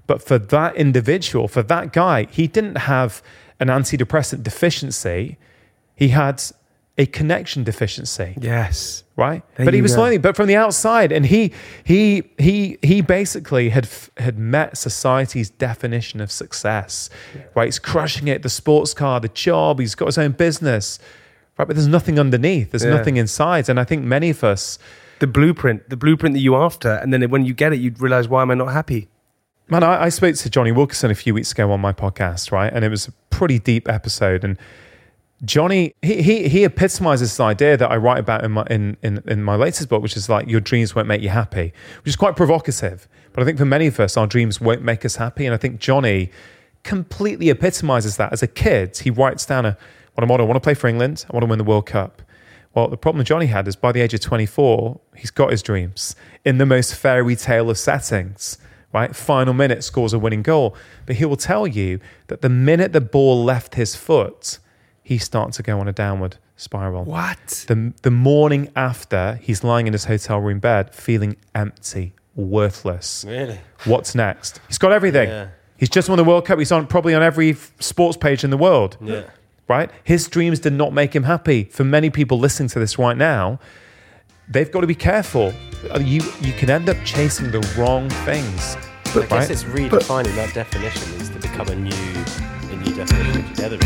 but 0.07 0.21
for 0.21 0.37
that 0.37 0.75
individual, 0.75 1.47
for 1.47 1.63
that 1.63 1.93
guy, 1.93 2.27
he 2.31 2.47
didn't 2.47 2.77
have 2.77 3.21
an 3.59 3.67
antidepressant 3.67 4.43
deficiency. 4.43 5.37
He 5.95 6.09
had 6.09 6.41
a 6.99 7.05
connection 7.05 7.63
deficiency 7.63 8.35
Yes. 8.41 9.03
right? 9.15 9.43
There 9.55 9.65
but 9.65 9.73
he 9.75 9.83
was 9.83 9.95
go. 9.95 10.01
lonely, 10.01 10.17
but 10.17 10.35
from 10.35 10.47
the 10.47 10.55
outside, 10.55 11.11
and 11.11 11.27
he 11.27 11.53
he 11.83 12.23
he 12.39 12.79
he 12.81 13.01
basically 13.01 13.69
had 13.69 13.87
had 14.17 14.39
met 14.39 14.77
society's 14.77 15.51
definition 15.51 16.21
of 16.21 16.31
success, 16.31 17.11
right? 17.53 17.65
He's 17.65 17.77
crushing 17.77 18.27
it, 18.27 18.41
the 18.41 18.49
sports 18.49 18.95
car, 18.95 19.19
the 19.19 19.27
job, 19.29 19.79
he's 19.79 19.93
got 19.93 20.07
his 20.07 20.17
own 20.17 20.31
business. 20.31 20.97
Right? 21.57 21.67
But 21.67 21.75
there's 21.75 21.87
nothing 21.87 22.19
underneath. 22.19 22.71
There's 22.71 22.83
Yeah. 22.85 22.91
nothing 22.97 23.17
inside. 23.17 23.67
And 23.69 23.79
I 23.79 23.83
think 23.83 24.03
many 24.03 24.29
of 24.29 24.43
us, 24.43 24.77
The 25.19 25.27
blueprint, 25.27 25.89
the 25.89 25.97
blueprint 25.97 26.33
that 26.35 26.41
you 26.41 26.55
after, 26.55 26.91
and 26.93 27.11
then 27.11 27.27
when 27.31 27.43
you 27.45 27.53
get 27.55 27.73
it, 27.73 27.77
you'd 27.79 27.99
realize 27.99 28.27
why 28.27 28.41
am 28.43 28.51
I 28.51 28.53
not 28.55 28.71
happy? 28.73 29.07
man, 29.69 29.83
I, 29.83 30.03
I 30.03 30.09
spoke 30.09 30.33
to 30.35 30.49
Johnny 30.49 30.71
Wilkinson 30.71 31.11
a 31.11 31.15
few 31.15 31.33
weeks 31.33 31.51
ago 31.51 31.71
on 31.73 31.81
my 31.81 31.91
podcast, 31.91 32.51
right? 32.53 32.71
And 32.71 32.85
it 32.85 32.89
was 32.89 33.07
a 33.09 33.11
pretty 33.31 33.59
deep 33.59 33.89
episode. 33.89 34.43
And 34.45 34.57
Johnny, 35.43 35.93
he 36.01 36.21
he, 36.21 36.47
he 36.47 36.63
epitomizes 36.63 37.31
this 37.31 37.39
idea 37.39 37.75
that 37.77 37.91
I 37.91 37.97
write 37.97 38.19
about 38.19 38.43
in 38.45 38.51
my 38.51 38.65
in, 38.69 38.95
in 39.03 39.21
in 39.27 39.43
my 39.43 39.55
latest 39.55 39.89
book, 39.89 40.01
which 40.01 40.15
is 40.15 40.29
like 40.29 40.47
your 40.47 40.59
dreams 40.61 40.95
won't 40.95 41.07
make 41.07 41.21
you 41.21 41.29
happy, 41.29 41.73
which 42.03 42.09
is 42.11 42.15
quite 42.15 42.35
provocative. 42.35 43.07
But 43.33 43.41
I 43.41 43.45
think 43.45 43.57
for 43.57 43.65
many 43.65 43.87
of 43.87 43.99
us, 43.99 44.15
our 44.17 44.25
dreams 44.25 44.61
won't 44.61 44.83
make 44.83 45.03
us 45.03 45.17
happy. 45.17 45.45
And 45.45 45.53
I 45.53 45.57
think 45.57 45.79
Johnny 45.79 46.31
completely 46.83 47.49
epitomizes 47.49 48.17
that. 48.17 48.31
As 48.33 48.41
a 48.41 48.47
kid, 48.47 48.97
he 48.97 49.09
writes 49.11 49.45
down 49.45 49.65
a 49.65 49.77
what 50.17 50.23
I 50.23 50.27
want. 50.31 50.41
I 50.41 50.45
want 50.45 50.55
to 50.55 50.61
play 50.61 50.73
for 50.73 50.87
England. 50.87 51.25
I 51.29 51.33
want 51.35 51.43
to 51.43 51.47
win 51.47 51.59
the 51.59 51.63
World 51.63 51.85
Cup. 51.85 52.23
Well, 52.73 52.87
the 52.87 52.97
problem 52.97 53.23
Johnny 53.23 53.45
had 53.45 53.67
is 53.67 53.75
by 53.75 53.91
the 53.91 54.01
age 54.01 54.13
of 54.15 54.19
24, 54.19 54.99
he's 55.15 55.29
got 55.31 55.51
his 55.51 55.61
dreams 55.61 56.15
in 56.43 56.57
the 56.57 56.65
most 56.65 56.95
fairy 56.95 57.35
tale 57.35 57.69
of 57.69 57.77
settings, 57.77 58.57
right? 58.93 59.15
Final 59.15 59.53
minute 59.53 59.83
scores 59.83 60.13
a 60.13 60.19
winning 60.19 60.41
goal. 60.41 60.75
But 61.05 61.17
he 61.17 61.25
will 61.25 61.37
tell 61.37 61.67
you 61.67 61.99
that 62.27 62.41
the 62.41 62.49
minute 62.49 62.93
the 62.93 63.01
ball 63.01 63.43
left 63.43 63.75
his 63.75 63.95
foot, 63.95 64.57
he 65.03 65.19
started 65.19 65.53
to 65.53 65.63
go 65.63 65.79
on 65.79 65.87
a 65.87 65.93
downward 65.93 66.37
spiral. 66.55 67.03
What? 67.03 67.65
The, 67.67 67.93
the 68.01 68.11
morning 68.11 68.71
after, 68.75 69.35
he's 69.41 69.63
lying 69.63 69.85
in 69.85 69.93
his 69.93 70.05
hotel 70.05 70.39
room 70.39 70.59
bed 70.59 70.93
feeling 70.95 71.35
empty, 71.53 72.13
worthless. 72.35 73.23
Really? 73.27 73.59
What's 73.85 74.15
next? 74.15 74.61
He's 74.67 74.79
got 74.79 74.91
everything. 74.91 75.29
Yeah. 75.29 75.47
He's 75.77 75.89
just 75.89 76.09
won 76.09 76.17
the 76.17 76.23
World 76.23 76.45
Cup. 76.45 76.57
He's 76.57 76.71
on 76.71 76.87
probably 76.87 77.13
on 77.13 77.21
every 77.21 77.53
sports 77.79 78.17
page 78.17 78.43
in 78.43 78.49
the 78.49 78.57
world 78.57 78.97
Yeah. 78.99 79.23
Right? 79.67 79.89
His 80.03 80.27
dreams 80.27 80.59
did 80.59 80.73
not 80.73 80.93
make 80.93 81.15
him 81.15 81.23
happy. 81.23 81.65
For 81.65 81.83
many 81.83 82.09
people 82.09 82.39
listening 82.39 82.69
to 82.69 82.79
this 82.79 82.97
right 82.97 83.17
now, 83.17 83.59
they've 84.49 84.71
got 84.71 84.81
to 84.81 84.87
be 84.87 84.95
careful. 84.95 85.53
Uh, 85.93 85.99
You 85.99 86.21
you 86.41 86.53
can 86.53 86.69
end 86.69 86.89
up 86.89 86.97
chasing 87.05 87.51
the 87.51 87.61
wrong 87.77 88.09
things. 88.25 88.75
But 89.13 89.23
I 89.25 89.27
guess 89.27 89.31
right? 89.31 89.49
it's 89.51 89.63
redefining 89.63 90.35
that 90.35 90.53
definition 90.53 91.13
is 91.21 91.29
to 91.29 91.39
become 91.39 91.69
a 91.69 91.75
new, 91.75 91.89
a 92.71 92.75
new 92.75 92.93
definition 92.93 93.43
altogether. 93.45 93.77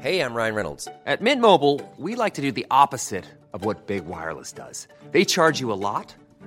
Hey, 0.00 0.20
I'm 0.20 0.34
Ryan 0.34 0.54
Reynolds. 0.54 0.88
At 1.06 1.20
Mint 1.20 1.40
Mobile, 1.40 1.80
we 1.96 2.16
like 2.16 2.34
to 2.34 2.40
do 2.42 2.50
the 2.50 2.66
opposite 2.70 3.24
of 3.52 3.64
what 3.64 3.86
Big 3.86 4.04
Wireless 4.06 4.50
does. 4.52 4.88
They 5.12 5.24
charge 5.24 5.60
you 5.60 5.70
a 5.72 5.74
lot, 5.78 6.14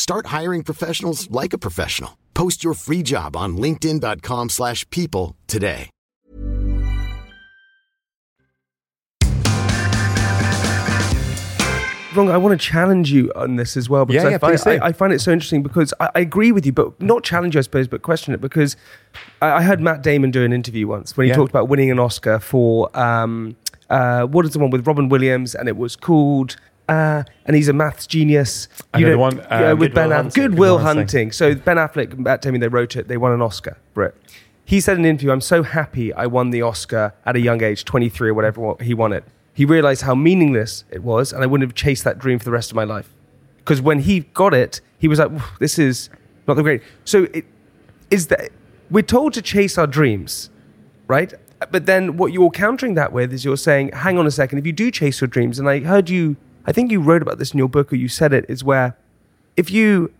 Start 0.00 0.26
hiring 0.38 0.62
professionals 0.62 1.30
like 1.30 1.52
a 1.52 1.58
professional. 1.58 2.16
Post 2.32 2.64
your 2.64 2.72
free 2.72 3.02
job 3.02 3.36
on 3.36 3.58
linkedin.com/people 3.58 4.48
slash 4.48 4.88
people 4.88 5.36
today. 5.46 5.90
Wrong. 12.16 12.28
I 12.28 12.38
want 12.38 12.60
to 12.60 12.66
challenge 12.66 13.12
you 13.12 13.30
on 13.36 13.54
this 13.54 13.76
as 13.76 13.88
well 13.88 14.04
because 14.04 14.24
Yeah, 14.24 14.30
I, 14.30 14.50
yeah, 14.50 14.56
find. 14.56 14.82
I, 14.82 14.86
I 14.88 14.92
find 14.92 15.12
it 15.12 15.20
so 15.20 15.30
interesting 15.30 15.62
because 15.62 15.94
I, 16.00 16.08
I 16.16 16.20
agree 16.20 16.50
with 16.50 16.66
you, 16.66 16.72
but 16.72 17.00
not 17.00 17.22
challenge 17.22 17.54
you, 17.54 17.60
I 17.60 17.62
suppose, 17.62 17.86
but 17.86 18.02
question 18.02 18.34
it 18.34 18.40
because 18.40 18.76
I, 19.40 19.50
I 19.58 19.62
heard 19.62 19.80
Matt 19.80 20.02
Damon 20.02 20.32
do 20.32 20.42
an 20.42 20.52
interview 20.52 20.88
once 20.88 21.16
when 21.16 21.26
he 21.26 21.28
Yeah. 21.30 21.36
talked 21.36 21.50
about 21.50 21.68
winning 21.68 21.88
an 21.90 22.00
Oscar 22.00 22.40
for 22.40 22.90
um, 22.98 23.54
uh, 23.90 24.22
what 24.24 24.44
is 24.44 24.52
the 24.52 24.58
one 24.58 24.70
with 24.70 24.86
Robin 24.88 25.08
Williams, 25.08 25.54
and 25.54 25.68
it 25.68 25.76
was 25.76 25.94
called. 25.94 26.56
Uh, 26.90 27.22
and 27.46 27.54
he's 27.54 27.68
a 27.68 27.72
maths 27.72 28.06
genius. 28.06 28.68
I 28.92 29.00
know 29.00 29.10
the 29.10 29.18
one, 29.18 29.36
yeah, 29.36 29.70
uh, 29.70 29.76
with 29.76 29.90
Good 29.90 29.94
Ben 29.94 30.08
Will 30.08 30.12
Affleck. 30.12 30.16
Hunting. 30.16 30.42
Good 30.42 30.58
Will. 30.58 30.78
Hunting. 30.78 31.32
So 31.32 31.54
Ben 31.54 31.76
Affleck 31.76 32.12
and 32.12 32.24
Matt 32.24 32.42
Damon, 32.42 32.60
they 32.60 32.68
wrote 32.68 32.96
it. 32.96 33.06
They 33.06 33.16
won 33.16 33.32
an 33.32 33.40
Oscar 33.40 33.78
for 33.94 34.02
it. 34.04 34.16
He 34.64 34.80
said 34.80 34.98
in 34.98 35.04
an 35.04 35.10
interview, 35.10 35.30
"I'm 35.30 35.40
so 35.40 35.62
happy 35.62 36.12
I 36.12 36.26
won 36.26 36.50
the 36.50 36.62
Oscar 36.62 37.14
at 37.24 37.36
a 37.36 37.40
young 37.40 37.62
age, 37.62 37.84
23 37.84 38.30
or 38.30 38.34
whatever. 38.34 38.74
He 38.80 38.92
won 38.92 39.12
it. 39.12 39.24
He 39.54 39.64
realized 39.64 40.02
how 40.02 40.14
meaningless 40.14 40.84
it 40.90 41.02
was, 41.02 41.32
and 41.32 41.42
I 41.42 41.46
wouldn't 41.46 41.68
have 41.68 41.74
chased 41.74 42.02
that 42.04 42.18
dream 42.18 42.38
for 42.38 42.44
the 42.44 42.50
rest 42.50 42.70
of 42.70 42.76
my 42.76 42.84
life. 42.84 43.12
Because 43.58 43.80
when 43.80 44.00
he 44.00 44.20
got 44.34 44.52
it, 44.52 44.80
he 44.98 45.06
was 45.06 45.18
like, 45.20 45.30
"This 45.60 45.78
is 45.78 46.10
not 46.48 46.54
the 46.54 46.62
great." 46.62 46.82
So 47.04 47.28
it 47.32 47.44
is 48.10 48.26
that 48.28 48.50
we're 48.90 49.02
told 49.02 49.32
to 49.34 49.42
chase 49.42 49.78
our 49.78 49.86
dreams, 49.86 50.50
right? 51.06 51.32
But 51.70 51.86
then 51.86 52.16
what 52.16 52.32
you're 52.32 52.50
countering 52.50 52.94
that 52.94 53.12
with 53.12 53.32
is 53.32 53.44
you're 53.44 53.56
saying, 53.56 53.90
"Hang 53.92 54.18
on 54.18 54.26
a 54.26 54.30
second. 54.30 54.58
If 54.58 54.66
you 54.66 54.72
do 54.72 54.90
chase 54.90 55.20
your 55.20 55.28
dreams," 55.28 55.58
and 55.58 55.68
I 55.68 55.80
heard 55.80 56.10
you, 56.10 56.36
I 56.66 56.72
think 56.72 56.90
you 56.90 57.00
wrote 57.00 57.22
about 57.22 57.38
this 57.38 57.52
in 57.52 57.58
your 57.58 57.68
book, 57.68 57.92
or 57.92 57.96
you 57.96 58.08
said 58.08 58.32
it, 58.32 58.44
is 58.48 58.62
where 58.62 58.96
if 59.56 59.70
you 59.70 60.12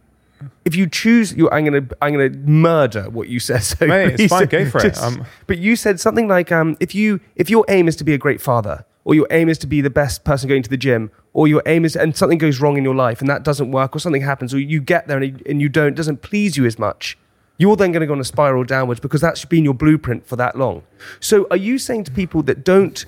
if 0.64 0.74
you 0.74 0.88
choose 0.88 1.34
you 1.34 1.50
I'm 1.50 1.64
gonna 1.64 1.86
I'm 2.00 2.12
gonna 2.12 2.30
murder 2.30 3.10
what 3.10 3.28
you 3.28 3.40
said. 3.40 3.62
So 3.62 3.86
Mate, 3.86 4.08
it's 4.08 4.16
please 4.16 4.30
fine, 4.30 4.46
go 4.46 4.68
for 4.68 4.84
it. 4.84 4.98
Um, 4.98 5.24
but 5.46 5.58
you 5.58 5.76
said 5.76 6.00
something 6.00 6.28
like 6.28 6.50
um, 6.50 6.76
if 6.80 6.94
you 6.94 7.20
if 7.36 7.50
your 7.50 7.64
aim 7.68 7.88
is 7.88 7.96
to 7.96 8.04
be 8.04 8.14
a 8.14 8.18
great 8.18 8.40
father, 8.40 8.84
or 9.04 9.14
your 9.14 9.26
aim 9.30 9.48
is 9.48 9.58
to 9.58 9.66
be 9.66 9.80
the 9.80 9.90
best 9.90 10.24
person 10.24 10.48
going 10.48 10.62
to 10.62 10.70
the 10.70 10.76
gym, 10.76 11.10
or 11.32 11.46
your 11.46 11.62
aim 11.66 11.84
is 11.84 11.96
and 11.96 12.16
something 12.16 12.38
goes 12.38 12.60
wrong 12.60 12.76
in 12.76 12.84
your 12.84 12.94
life 12.94 13.20
and 13.20 13.28
that 13.28 13.42
doesn't 13.42 13.70
work, 13.70 13.94
or 13.94 13.98
something 13.98 14.22
happens, 14.22 14.54
or 14.54 14.58
you 14.58 14.80
get 14.80 15.08
there 15.08 15.18
and, 15.18 15.42
and 15.46 15.60
you 15.60 15.68
don't 15.68 15.88
it 15.88 15.94
doesn't 15.96 16.22
please 16.22 16.56
you 16.56 16.64
as 16.64 16.78
much. 16.78 17.18
You're 17.58 17.76
then 17.76 17.92
going 17.92 18.00
to 18.00 18.06
go 18.06 18.14
on 18.14 18.20
a 18.20 18.24
spiral 18.24 18.64
downwards 18.64 19.00
because 19.00 19.20
that's 19.20 19.44
been 19.44 19.64
your 19.64 19.74
blueprint 19.74 20.26
for 20.26 20.34
that 20.36 20.56
long. 20.56 20.82
So, 21.20 21.46
are 21.50 21.58
you 21.58 21.76
saying 21.76 22.04
to 22.04 22.10
people 22.10 22.42
that 22.44 22.64
don't, 22.64 23.04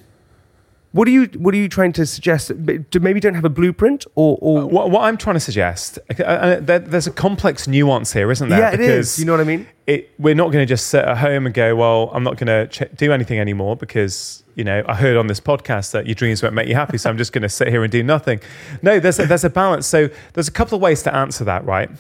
what 0.93 1.09
are 1.09 1.11
you 1.11 1.25
what 1.37 1.55
are 1.55 1.59
you 1.59 1.69
trying 1.69 1.93
to 1.95 2.07
suggest? 2.07 2.53
Maybe 2.55 3.21
don't 3.21 3.35
have 3.35 3.45
a 3.45 3.51
blueprint, 3.51 4.07
or, 4.15 4.39
or 4.41 4.67
What, 4.67 4.91
what 4.91 5.03
I'm 5.05 5.17
trying 5.17 5.35
to 5.35 5.41
suggest, 5.41 5.99
uh, 6.19 6.23
uh, 6.23 6.61
there, 6.61 6.79
there's 6.79 7.07
a 7.07 7.11
complex 7.11 7.67
nuance 7.67 8.13
here, 8.13 8.31
isn't 8.31 8.49
there? 8.49 8.59
yeah, 8.59 8.73
it 8.73 8.81
is. 8.81 9.19
You 9.19 9.25
know 9.25 9.33
what 9.33 9.41
I 9.41 9.45
mean? 9.45 9.67
it, 9.87 10.11
we're 10.19 10.35
not 10.35 10.53
going 10.53 10.63
to 10.63 10.67
just 10.67 10.87
sit 10.89 11.05
at 11.05 11.19
home 11.19 11.47
and 11.47 11.55
go, 11.55 11.75
well, 11.75 12.11
I'm 12.13 12.23
not 12.23 12.37
going 12.37 12.47
to 12.47 12.67
ch- 12.69 12.97
do 12.97 13.13
anything 13.13 13.41
anymore 13.41 13.77
because, 13.77 14.45
you 14.55 14.65
know, 14.65 14.85
I 14.87 14.95
heard 14.95 15.17
on 15.17 15.27
this 15.27 15.41
podcast 15.41 15.91
that 15.93 16.07
your 16.07 16.15
dreams 16.15 16.43
won't 16.43 16.55
make 16.55 16.69
you 16.69 16.75
happy. 16.75 16.99
So 16.99 17.11
I'm 17.11 17.19
just 17.19 17.33
going 17.33 17.43
to 17.43 17.49
sit 17.49 17.69
here 17.69 17.83
and 17.83 17.91
do 17.91 18.03
nothing. 18.03 18.41
No, 18.81 19.01
there's 19.01 19.19
a, 19.19 19.27
there's 19.27 19.45
a 19.45 19.51
balance. 19.51 19.87
So 19.87 20.09
there's 20.35 20.49
a 20.49 20.53
couple 20.53 20.77
of 20.77 20.83
ways 20.83 21.03
to 21.03 21.15
answer 21.15 21.43
that, 21.45 21.65
right? 21.65 21.91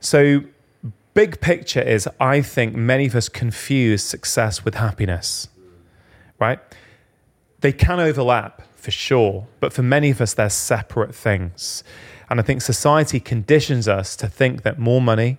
So 0.00 0.40
big 1.14 1.40
picture 1.40 1.80
is 1.80 2.08
I 2.20 2.42
think 2.42 2.74
many 2.74 3.06
of 3.06 3.14
us 3.14 3.28
confuse 3.28 4.02
success 4.02 4.64
with 4.64 4.74
happiness, 4.74 5.48
right? 6.40 6.58
They 7.60 7.72
can 7.72 8.00
overlap 8.00 8.62
for 8.76 8.90
sure, 8.90 9.46
but 9.60 9.72
for 9.72 9.82
many 9.82 10.10
of 10.10 10.20
us, 10.20 10.34
they're 10.34 10.50
separate 10.50 11.14
things. 11.14 11.82
And 12.28 12.38
I 12.40 12.42
think 12.42 12.62
society 12.62 13.20
conditions 13.20 13.88
us 13.88 14.16
to 14.16 14.28
think 14.28 14.62
that 14.62 14.78
more 14.78 15.00
money, 15.00 15.38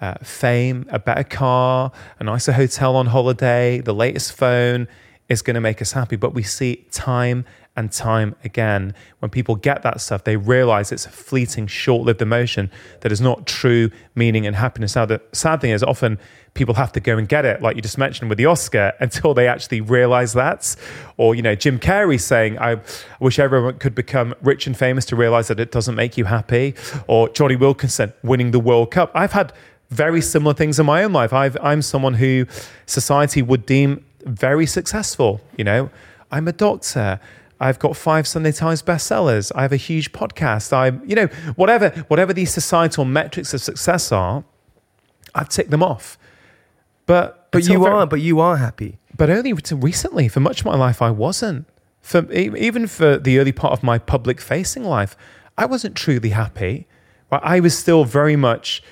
uh, 0.00 0.14
fame, 0.22 0.86
a 0.90 0.98
better 0.98 1.24
car, 1.24 1.92
a 2.18 2.24
nicer 2.24 2.52
hotel 2.52 2.96
on 2.96 3.06
holiday, 3.06 3.80
the 3.80 3.94
latest 3.94 4.32
phone 4.32 4.88
is 5.28 5.42
going 5.42 5.54
to 5.54 5.60
make 5.60 5.80
us 5.80 5.92
happy. 5.92 6.16
But 6.16 6.34
we 6.34 6.42
see 6.42 6.86
time 6.90 7.44
and 7.76 7.90
time 7.90 8.36
again. 8.44 8.94
When 9.20 9.30
people 9.30 9.56
get 9.56 9.82
that 9.82 10.00
stuff, 10.00 10.24
they 10.24 10.36
realize 10.36 10.92
it's 10.92 11.06
a 11.06 11.10
fleeting, 11.10 11.66
short 11.66 12.04
lived 12.04 12.22
emotion 12.22 12.70
that 13.00 13.10
is 13.10 13.20
not 13.20 13.46
true 13.46 13.90
meaning 14.14 14.46
and 14.46 14.56
happiness. 14.56 14.94
Now, 14.94 15.06
the 15.06 15.20
sad 15.32 15.60
thing 15.60 15.70
is 15.70 15.82
often 15.82 16.18
people 16.54 16.74
have 16.74 16.92
to 16.92 17.00
go 17.00 17.18
and 17.18 17.28
get 17.28 17.44
it, 17.44 17.60
like 17.60 17.76
you 17.76 17.82
just 17.82 17.98
mentioned 17.98 18.28
with 18.28 18.38
the 18.38 18.46
Oscar, 18.46 18.92
until 19.00 19.34
they 19.34 19.48
actually 19.48 19.80
realize 19.80 20.32
that. 20.32 20.76
Or, 21.16 21.34
you 21.34 21.42
know, 21.42 21.54
Jim 21.54 21.78
Carrey 21.78 22.20
saying, 22.20 22.58
I 22.58 22.80
wish 23.20 23.38
everyone 23.38 23.78
could 23.78 23.94
become 23.94 24.34
rich 24.40 24.66
and 24.66 24.76
famous 24.76 25.04
to 25.06 25.16
realize 25.16 25.48
that 25.48 25.58
it 25.58 25.72
doesn't 25.72 25.96
make 25.96 26.16
you 26.16 26.24
happy. 26.24 26.74
Or 27.08 27.28
Johnny 27.28 27.56
Wilkinson 27.56 28.12
winning 28.22 28.52
the 28.52 28.60
World 28.60 28.92
Cup. 28.92 29.10
I've 29.14 29.32
had 29.32 29.52
very 29.90 30.20
similar 30.20 30.54
things 30.54 30.78
in 30.78 30.86
my 30.86 31.04
own 31.04 31.12
life. 31.12 31.32
I've, 31.32 31.56
I'm 31.60 31.82
someone 31.82 32.14
who 32.14 32.46
society 32.86 33.42
would 33.42 33.66
deem 33.66 34.04
very 34.24 34.66
successful. 34.66 35.40
You 35.56 35.64
know, 35.64 35.90
I'm 36.30 36.48
a 36.48 36.52
doctor. 36.52 37.20
I've 37.60 37.78
got 37.78 37.96
five 37.96 38.26
Sunday 38.26 38.52
Times 38.52 38.82
bestsellers. 38.82 39.52
I 39.54 39.62
have 39.62 39.72
a 39.72 39.76
huge 39.76 40.12
podcast. 40.12 40.72
I'm, 40.72 41.02
you 41.08 41.14
know, 41.14 41.26
whatever 41.56 41.90
whatever 42.08 42.32
these 42.32 42.52
societal 42.52 43.04
metrics 43.04 43.54
of 43.54 43.60
success 43.60 44.12
are, 44.12 44.44
I've 45.34 45.48
ticked 45.48 45.70
them 45.70 45.82
off. 45.82 46.18
But 47.06 47.48
But 47.50 47.68
you 47.68 47.80
very- 47.82 47.92
are, 47.94 48.06
but 48.06 48.20
you 48.20 48.40
are 48.40 48.56
happy. 48.56 48.98
but 49.16 49.30
only 49.30 49.52
to 49.54 49.76
recently. 49.76 50.28
For 50.28 50.40
much 50.40 50.60
of 50.60 50.66
my 50.66 50.76
life, 50.76 51.00
I 51.02 51.10
wasn't. 51.10 51.66
For 52.00 52.30
even 52.32 52.86
for 52.86 53.16
the 53.18 53.38
early 53.38 53.52
part 53.52 53.72
of 53.72 53.82
my 53.82 53.98
public 53.98 54.40
facing 54.40 54.84
life, 54.84 55.16
I 55.56 55.66
wasn't 55.66 55.94
truly 55.94 56.30
happy. 56.30 56.86
Right? 57.30 57.40
I 57.44 57.60
was 57.60 57.76
still 57.78 58.04
very 58.04 58.36
much 58.36 58.82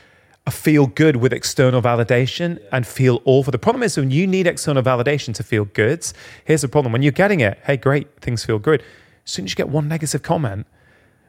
a 0.47 0.51
feel 0.51 0.87
good 0.87 1.17
with 1.17 1.33
external 1.33 1.81
validation 1.83 2.59
and 2.73 2.87
feel 2.87 3.21
awful. 3.25 3.51
The 3.53 3.59
problem 3.59 3.83
is 3.83 3.97
when 3.97 4.11
you 4.11 4.27
need 4.27 4.47
external 4.47 4.83
validation 4.83 5.35
to 5.35 5.43
feel 5.43 5.65
good, 5.67 6.05
here's 6.45 6.63
the 6.63 6.69
problem. 6.69 6.93
When 6.93 7.03
you're 7.03 7.13
getting 7.13 7.41
it, 7.41 7.59
hey, 7.65 7.77
great, 7.77 8.09
things 8.21 8.45
feel 8.45 8.59
good. 8.59 8.83
As 9.25 9.31
soon 9.31 9.45
as 9.45 9.53
you 9.53 9.57
get 9.57 9.69
one 9.69 9.87
negative 9.89 10.23
comment, 10.23 10.67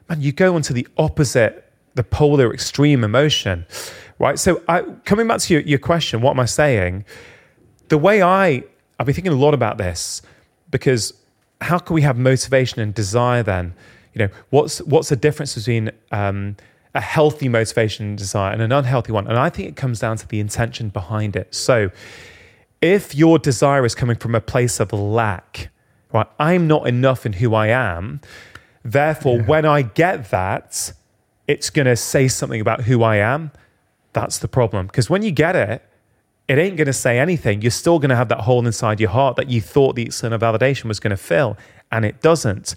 man, 0.10 0.22
you 0.22 0.32
go 0.32 0.56
into 0.58 0.74
the 0.74 0.88
opposite, 0.98 1.70
the 1.96 2.04
polar 2.04 2.52
extreme 2.54 3.04
emotion, 3.04 3.66
right? 4.20 4.38
So, 4.38 4.62
I, 4.68 4.82
coming 5.06 5.28
back 5.28 5.40
to 5.42 5.54
your, 5.54 5.64
your 5.64 5.80
question, 5.80 6.22
what 6.22 6.32
am 6.32 6.40
I 6.40 6.46
saying? 6.46 7.06
The 7.90 7.98
way 7.98 8.22
I, 8.22 8.64
I've 9.00 9.06
been 9.06 9.16
thinking 9.16 9.34
a 9.34 9.38
lot 9.38 9.54
about 9.54 9.78
this 9.78 10.22
because 10.70 11.14
how 11.62 11.80
can 11.80 11.94
we 11.94 12.02
have 12.02 12.18
motivation 12.18 12.82
and 12.82 12.94
desire 12.94 13.44
then? 13.44 13.74
You 14.14 14.20
know, 14.20 14.30
what's 14.50 14.80
what's 14.82 15.10
the 15.10 15.16
difference 15.16 15.56
between 15.56 15.92
um, 16.12 16.56
a 16.94 17.02
healthy 17.02 17.50
motivation 17.50 18.06
and 18.06 18.18
desire 18.18 18.52
and 18.52 18.62
an 18.62 18.72
unhealthy 18.72 19.12
one? 19.12 19.28
And 19.28 19.38
I 19.38 19.50
think 19.50 19.70
it 19.70 19.76
comes 19.76 20.00
down 20.00 20.18
to 20.18 20.28
the 20.28 20.40
intention 20.40 20.90
behind 20.90 21.36
it. 21.36 21.56
So, 21.56 21.90
if 22.82 23.16
your 23.16 23.40
desire 23.40 23.86
is 23.86 23.96
coming 23.96 24.18
from 24.18 24.36
a 24.36 24.42
place 24.42 24.80
of 24.80 24.92
lack, 24.92 25.70
right? 26.12 26.28
I'm 26.38 26.68
not 26.68 26.88
enough 26.88 27.26
in 27.26 27.34
who 27.34 27.56
I 27.56 27.68
am. 27.68 28.22
Therefore, 28.84 29.42
when 29.42 29.66
I 29.66 29.82
get 29.82 30.30
that, 30.32 30.92
it's 31.48 31.70
going 31.70 31.86
to 31.86 31.96
say 31.96 32.28
something 32.28 32.60
about 32.60 32.82
who 32.82 33.02
I 33.04 33.18
am. 33.18 33.52
That's 34.14 34.38
the 34.40 34.48
problem. 34.48 34.88
Because 34.88 35.10
when 35.10 35.24
you 35.24 35.32
get 35.32 35.56
it, 35.56 35.84
it 36.48 36.58
ain't 36.58 36.78
going 36.78 36.88
to 36.88 36.94
say 36.94 37.20
anything. 37.20 37.62
You're 37.62 37.72
still 37.72 38.00
going 38.00 38.10
to 38.10 38.16
have 38.16 38.30
that 38.30 38.42
hole 38.42 38.66
inside 38.66 39.00
your 39.00 39.10
heart 39.10 39.36
that 39.38 39.50
you 39.50 39.62
thought 39.62 39.96
the 39.96 40.04
external 40.04 40.40
validation 40.40 40.86
was 40.86 41.00
going 41.00 41.12
to 41.12 41.18
fill, 41.18 41.58
and 41.92 42.06
it 42.06 42.22
doesn't. 42.22 42.76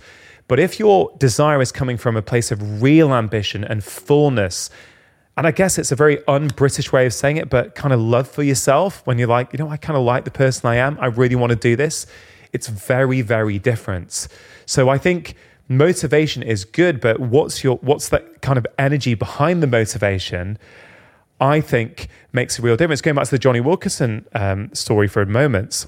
But 0.49 0.61
if 0.61 0.79
your 0.79 1.13
desire 1.19 1.61
is 1.61 1.73
coming 1.73 1.97
from 1.97 2.17
a 2.17 2.23
place 2.23 2.53
of 2.53 2.81
real 2.83 3.13
ambition 3.13 3.65
and 3.65 3.83
fullness, 3.83 4.71
and 5.37 5.47
I 5.47 5.51
guess 5.51 5.79
it's 5.79 5.91
a 5.91 5.97
very 5.97 6.25
un 6.29 6.49
British 6.49 6.93
way 6.93 7.07
of 7.07 7.13
saying 7.13 7.37
it, 7.37 7.51
but 7.51 7.75
kind 7.75 7.93
of 7.93 8.01
love 8.01 8.29
for 8.29 8.43
yourself 8.43 9.05
when 9.07 9.19
you're 9.19 9.29
like, 9.29 9.53
you 9.53 9.59
know, 9.59 9.69
I 9.69 9.77
kind 9.77 9.97
of 9.97 10.05
like 10.05 10.25
the 10.25 10.31
person 10.31 10.69
I 10.69 10.77
am. 10.77 10.97
I 11.01 11.07
really 11.07 11.35
want 11.35 11.51
to 11.51 11.57
do 11.57 11.77
this. 11.77 12.07
It's 12.53 12.69
very, 12.69 13.21
very 13.21 13.59
different. 13.59 14.29
So 14.65 14.89
I 14.89 14.99
think 14.99 15.35
motivation 15.69 16.43
is 16.43 16.65
good, 16.65 17.01
but 17.01 17.19
what's 17.19 17.65
your 17.65 17.77
what's 17.79 18.09
that 18.11 18.41
kind 18.41 18.57
of 18.57 18.67
energy 18.79 19.15
behind 19.15 19.63
the 19.63 19.67
motivation? 19.67 20.59
I 21.41 21.61
think 21.61 22.09
makes 22.33 22.59
a 22.59 22.63
real 22.63 22.77
difference. 22.77 23.01
Going 23.01 23.17
back 23.17 23.27
to 23.27 23.31
the 23.31 23.39
Jonny 23.39 23.61
Wilkinson 23.61 24.27
um, 24.35 24.73
story 24.75 25.07
for 25.09 25.23
a 25.23 25.27
moment, 25.27 25.87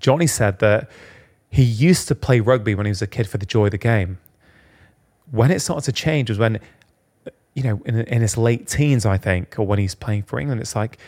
Johnny 0.00 0.26
said 0.26 0.58
that 0.58 0.90
he 1.50 1.62
used 1.62 2.08
to 2.08 2.14
play 2.14 2.40
rugby 2.40 2.74
when 2.74 2.86
he 2.86 2.90
was 2.90 3.02
a 3.02 3.06
kid 3.06 3.28
for 3.28 3.38
the 3.38 3.46
joy 3.46 3.66
of 3.66 3.70
the 3.70 3.78
game. 3.78 4.18
When 5.30 5.50
it 5.50 5.60
started 5.60 5.84
to 5.84 5.92
change 5.92 6.28
was 6.28 6.38
when, 6.38 6.58
you 7.54 7.62
know, 7.62 7.80
in, 7.84 7.96
in 7.96 8.22
his 8.22 8.36
late 8.36 8.66
teens, 8.66 9.06
I 9.06 9.16
think, 9.16 9.58
or 9.58 9.66
when 9.66 9.78
he's 9.78 9.94
playing 9.94 10.24
for 10.24 10.40
England, 10.40 10.60
it's 10.60 10.74
like, 10.74 10.98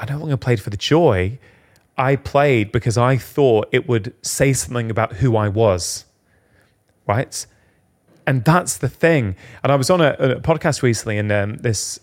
I 0.00 0.06
no 0.06 0.18
longer 0.18 0.36
played 0.36 0.60
for 0.60 0.70
the 0.70 0.76
joy. 0.76 1.38
I 1.96 2.16
played 2.16 2.72
because 2.72 2.96
I 2.96 3.16
thought 3.16 3.68
it 3.72 3.88
would 3.88 4.14
say 4.22 4.52
something 4.52 4.90
about 4.90 5.14
who 5.14 5.36
I 5.36 5.48
was, 5.48 6.04
right? 7.06 7.46
And 8.26 8.44
that's 8.44 8.76
the 8.76 8.88
thing. 8.88 9.36
And 9.62 9.72
I 9.72 9.76
was 9.76 9.90
on 9.90 10.00
a, 10.00 10.10
a 10.18 10.40
podcast 10.40 10.82
recently, 10.82 11.18
and 11.18 11.32
um, 11.32 11.56
this 11.56 11.98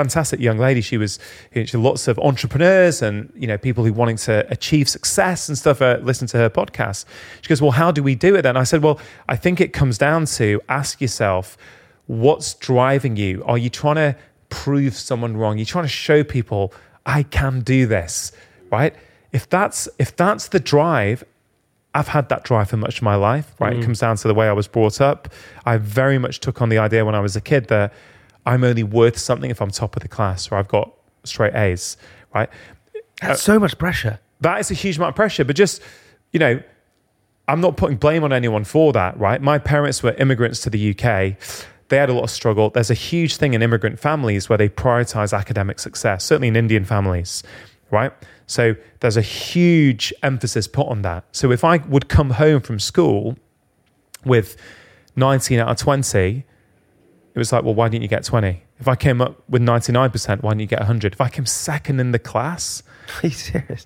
fantastic 0.00 0.38
young 0.40 0.58
lady, 0.58 0.80
she 0.80 0.98
was 0.98 1.18
she 1.52 1.60
had 1.60 1.74
lots 1.74 2.08
of 2.08 2.18
entrepreneurs 2.18 3.02
and 3.02 3.32
you 3.34 3.46
know 3.46 3.58
people 3.58 3.84
who 3.84 3.92
wanting 3.92 4.18
to 4.28 4.34
achieve 4.50 4.88
success 4.88 5.48
and 5.48 5.56
stuff. 5.58 5.82
Uh, 5.82 5.98
listen 6.02 6.26
to 6.28 6.36
her 6.38 6.50
podcast. 6.50 7.04
She 7.42 7.48
goes, 7.48 7.60
"Well, 7.62 7.76
how 7.82 7.90
do 7.90 8.02
we 8.02 8.14
do 8.14 8.36
it 8.36 8.42
then?" 8.42 8.56
I 8.56 8.64
said, 8.64 8.82
"Well, 8.82 9.00
I 9.28 9.36
think 9.36 9.60
it 9.60 9.72
comes 9.72 9.98
down 9.98 10.26
to 10.38 10.60
ask 10.68 11.00
yourself, 11.00 11.56
what's 12.06 12.54
driving 12.54 13.16
you? 13.16 13.42
Are 13.44 13.58
you 13.58 13.70
trying 13.70 13.96
to 13.96 14.16
prove 14.48 14.94
someone 14.94 15.36
wrong? 15.36 15.58
You're 15.58 15.66
trying 15.66 15.84
to 15.84 15.96
show 16.06 16.24
people 16.24 16.72
I 17.04 17.22
can 17.24 17.60
do 17.60 17.86
this, 17.86 18.32
right? 18.70 18.94
If 19.32 19.48
that's 19.48 19.88
if 19.98 20.16
that's 20.16 20.48
the 20.48 20.60
drive, 20.60 21.24
I've 21.94 22.08
had 22.08 22.28
that 22.28 22.44
drive 22.44 22.70
for 22.70 22.76
much 22.76 22.98
of 22.98 23.02
my 23.02 23.16
life, 23.16 23.54
right? 23.58 23.74
It 23.76 23.82
comes 23.82 24.00
down 24.00 24.16
to 24.16 24.28
the 24.28 24.34
way 24.34 24.48
I 24.48 24.52
was 24.52 24.68
brought 24.68 25.00
up. 25.00 25.28
I 25.64 25.78
very 25.78 26.18
much 26.18 26.40
took 26.40 26.60
on 26.62 26.68
the 26.68 26.78
idea 26.78 27.04
when 27.04 27.14
I 27.14 27.20
was 27.20 27.36
a 27.36 27.40
kid 27.40 27.68
that 27.68 27.92
I'm 28.46 28.64
only 28.64 28.84
worth 28.84 29.18
something 29.18 29.50
if 29.50 29.60
I'm 29.60 29.70
top 29.70 29.96
of 29.96 30.02
the 30.02 30.08
class 30.08 30.50
or 30.50 30.54
I've 30.54 30.68
got 30.68 30.92
straight 31.24 31.54
A's, 31.54 31.96
right? 32.34 32.48
That's 33.20 33.40
uh, 33.40 33.52
so 33.52 33.58
much 33.58 33.76
pressure. 33.76 34.20
That 34.40 34.60
is 34.60 34.70
a 34.70 34.74
huge 34.74 34.96
amount 34.96 35.10
of 35.10 35.16
pressure, 35.16 35.44
but 35.44 35.56
just, 35.56 35.82
you 36.32 36.38
know, 36.38 36.62
I'm 37.48 37.60
not 37.60 37.76
putting 37.76 37.96
blame 37.96 38.24
on 38.24 38.32
anyone 38.32 38.64
for 38.64 38.92
that, 38.92 39.18
right? 39.18 39.40
My 39.40 39.58
parents 39.58 40.02
were 40.02 40.12
immigrants 40.12 40.60
to 40.62 40.70
the 40.70 40.90
UK. 40.90 41.36
They 41.88 41.96
had 41.96 42.08
a 42.08 42.12
lot 42.12 42.24
of 42.24 42.30
struggle. 42.30 42.70
There's 42.70 42.90
a 42.90 42.94
huge 42.94 43.36
thing 43.36 43.54
in 43.54 43.62
immigrant 43.62 43.98
families 43.98 44.48
where 44.48 44.58
they 44.58 44.68
prioritize 44.68 45.36
academic 45.36 45.78
success, 45.78 46.24
certainly 46.24 46.48
in 46.48 46.56
Indian 46.56 46.84
families, 46.84 47.42
right? 47.90 48.12
So 48.46 48.74
there's 49.00 49.16
a 49.16 49.22
huge 49.22 50.12
emphasis 50.22 50.66
put 50.66 50.88
on 50.88 51.02
that. 51.02 51.24
So 51.32 51.52
if 51.52 51.64
I 51.64 51.78
would 51.78 52.08
come 52.08 52.30
home 52.30 52.60
from 52.60 52.78
school 52.78 53.36
with 54.24 54.56
19 55.14 55.60
out 55.60 55.68
of 55.68 55.76
20, 55.76 56.44
it 57.36 57.38
was 57.38 57.52
like, 57.52 57.64
well, 57.64 57.74
why 57.74 57.90
didn't 57.90 58.00
you 58.00 58.08
get 58.08 58.24
20? 58.24 58.62
If 58.78 58.88
I 58.88 58.96
came 58.96 59.20
up 59.20 59.42
with 59.46 59.60
99%, 59.60 60.42
why 60.42 60.52
didn't 60.52 60.60
you 60.62 60.66
get 60.66 60.78
100? 60.80 61.12
If 61.12 61.20
I 61.20 61.28
came 61.28 61.44
second 61.44 62.00
in 62.00 62.12
the 62.12 62.18
class, 62.18 62.82
Are 63.22 63.26
you 63.26 63.30
serious? 63.30 63.84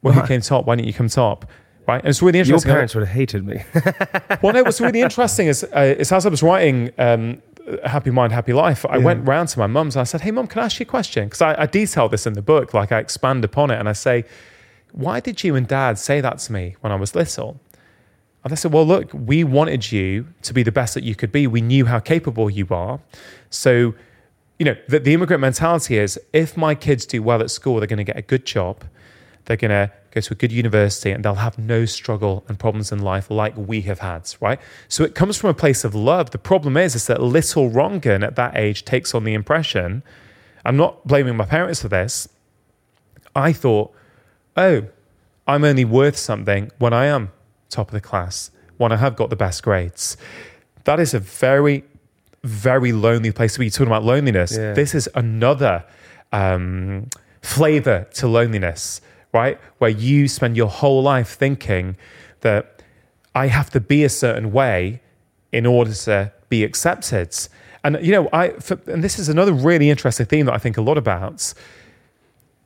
well, 0.00 0.14
who 0.14 0.24
came 0.28 0.40
top? 0.40 0.64
Why 0.64 0.76
didn't 0.76 0.86
you 0.86 0.94
come 0.94 1.08
top? 1.08 1.44
Right? 1.88 2.00
And 2.00 2.08
it's 2.08 2.22
really 2.22 2.38
interesting. 2.38 2.68
Your 2.68 2.76
parents 2.76 2.94
would 2.94 3.04
have 3.04 3.14
hated 3.14 3.44
me. 3.44 3.64
well, 4.42 4.52
no, 4.52 4.62
what's 4.62 4.80
really 4.80 5.00
interesting 5.00 5.48
is, 5.48 5.64
uh, 5.74 5.96
is 5.98 6.12
as 6.12 6.24
I 6.24 6.28
was 6.28 6.40
writing 6.40 6.92
um, 6.96 7.42
Happy 7.84 8.12
Mind, 8.12 8.32
Happy 8.32 8.52
Life, 8.52 8.86
I 8.88 8.98
went 8.98 9.26
round 9.26 9.48
to 9.50 9.58
my 9.58 9.66
mum's 9.66 9.96
and 9.96 10.00
I 10.02 10.04
said, 10.04 10.20
Hey, 10.20 10.30
mum, 10.30 10.46
can 10.46 10.62
I 10.62 10.66
ask 10.66 10.78
you 10.78 10.84
a 10.84 10.86
question? 10.86 11.24
Because 11.24 11.42
I, 11.42 11.62
I 11.62 11.66
detail 11.66 12.08
this 12.08 12.28
in 12.28 12.34
the 12.34 12.42
book, 12.42 12.74
like 12.74 12.92
I 12.92 13.00
expand 13.00 13.44
upon 13.44 13.72
it 13.72 13.80
and 13.80 13.88
I 13.88 13.92
say, 13.92 14.24
Why 14.92 15.18
did 15.18 15.42
you 15.42 15.56
and 15.56 15.66
dad 15.66 15.98
say 15.98 16.20
that 16.20 16.38
to 16.38 16.52
me 16.52 16.76
when 16.80 16.92
I 16.92 16.96
was 16.96 17.16
little? 17.16 17.60
And 18.44 18.52
they 18.52 18.56
said, 18.56 18.72
Well, 18.72 18.86
look, 18.86 19.10
we 19.12 19.42
wanted 19.42 19.90
you 19.90 20.28
to 20.42 20.52
be 20.52 20.62
the 20.62 20.70
best 20.70 20.94
that 20.94 21.02
you 21.02 21.14
could 21.14 21.32
be. 21.32 21.46
We 21.46 21.62
knew 21.62 21.86
how 21.86 21.98
capable 21.98 22.50
you 22.50 22.66
are. 22.70 23.00
So, 23.48 23.94
you 24.58 24.66
know, 24.66 24.76
the, 24.86 25.00
the 25.00 25.14
immigrant 25.14 25.40
mentality 25.40 25.98
is 25.98 26.20
if 26.32 26.56
my 26.56 26.74
kids 26.74 27.06
do 27.06 27.22
well 27.22 27.40
at 27.40 27.50
school, 27.50 27.78
they're 27.78 27.86
going 27.86 27.96
to 27.96 28.04
get 28.04 28.18
a 28.18 28.22
good 28.22 28.44
job, 28.44 28.84
they're 29.46 29.56
going 29.56 29.70
to 29.70 29.90
go 30.10 30.20
to 30.20 30.34
a 30.34 30.36
good 30.36 30.52
university, 30.52 31.10
and 31.10 31.24
they'll 31.24 31.34
have 31.36 31.58
no 31.58 31.86
struggle 31.86 32.44
and 32.46 32.58
problems 32.58 32.92
in 32.92 33.00
life 33.00 33.30
like 33.30 33.56
we 33.56 33.80
have 33.80 33.98
had, 34.00 34.30
right? 34.40 34.60
So 34.88 35.02
it 35.04 35.14
comes 35.14 35.38
from 35.38 35.50
a 35.50 35.54
place 35.54 35.82
of 35.82 35.94
love. 35.94 36.30
The 36.30 36.38
problem 36.38 36.76
is, 36.76 36.94
is 36.94 37.06
that 37.06 37.20
little 37.20 37.70
Rongan 37.70 38.22
at 38.22 38.36
that 38.36 38.56
age 38.56 38.84
takes 38.84 39.14
on 39.14 39.24
the 39.24 39.34
impression. 39.34 40.02
I'm 40.64 40.76
not 40.76 41.04
blaming 41.06 41.36
my 41.36 41.46
parents 41.46 41.82
for 41.82 41.88
this. 41.88 42.28
I 43.34 43.52
thought, 43.52 43.92
oh, 44.56 44.86
I'm 45.46 45.64
only 45.64 45.84
worth 45.84 46.16
something 46.16 46.70
when 46.78 46.92
I 46.92 47.06
am 47.06 47.32
top 47.74 47.88
of 47.88 47.92
the 47.92 48.00
class, 48.00 48.50
when 48.76 48.92
I 48.92 48.96
have 48.96 49.16
got 49.16 49.30
the 49.30 49.36
best 49.36 49.62
grades. 49.62 50.16
That 50.84 51.00
is 51.00 51.14
a 51.14 51.18
very, 51.18 51.84
very 52.42 52.92
lonely 52.92 53.32
place 53.32 53.54
to 53.54 53.58
be. 53.58 53.66
You're 53.66 53.72
talking 53.72 53.86
about 53.86 54.04
loneliness. 54.04 54.56
Yeah. 54.56 54.72
This 54.74 54.94
is 54.94 55.08
another 55.14 55.84
um, 56.32 57.08
flavor 57.42 58.06
to 58.14 58.28
loneliness, 58.28 59.00
right? 59.32 59.58
Where 59.78 59.90
you 59.90 60.28
spend 60.28 60.56
your 60.56 60.68
whole 60.68 61.02
life 61.02 61.30
thinking 61.30 61.96
that 62.40 62.82
I 63.34 63.48
have 63.48 63.70
to 63.70 63.80
be 63.80 64.04
a 64.04 64.08
certain 64.08 64.52
way 64.52 65.00
in 65.52 65.66
order 65.66 65.94
to 65.94 66.32
be 66.48 66.64
accepted. 66.64 67.36
And 67.82 67.98
you 68.00 68.12
know, 68.12 68.28
I 68.32 68.50
for, 68.50 68.78
and 68.86 69.02
this 69.02 69.18
is 69.18 69.28
another 69.28 69.52
really 69.52 69.90
interesting 69.90 70.26
theme 70.26 70.46
that 70.46 70.54
I 70.54 70.58
think 70.58 70.76
a 70.76 70.82
lot 70.82 70.98
about. 70.98 71.54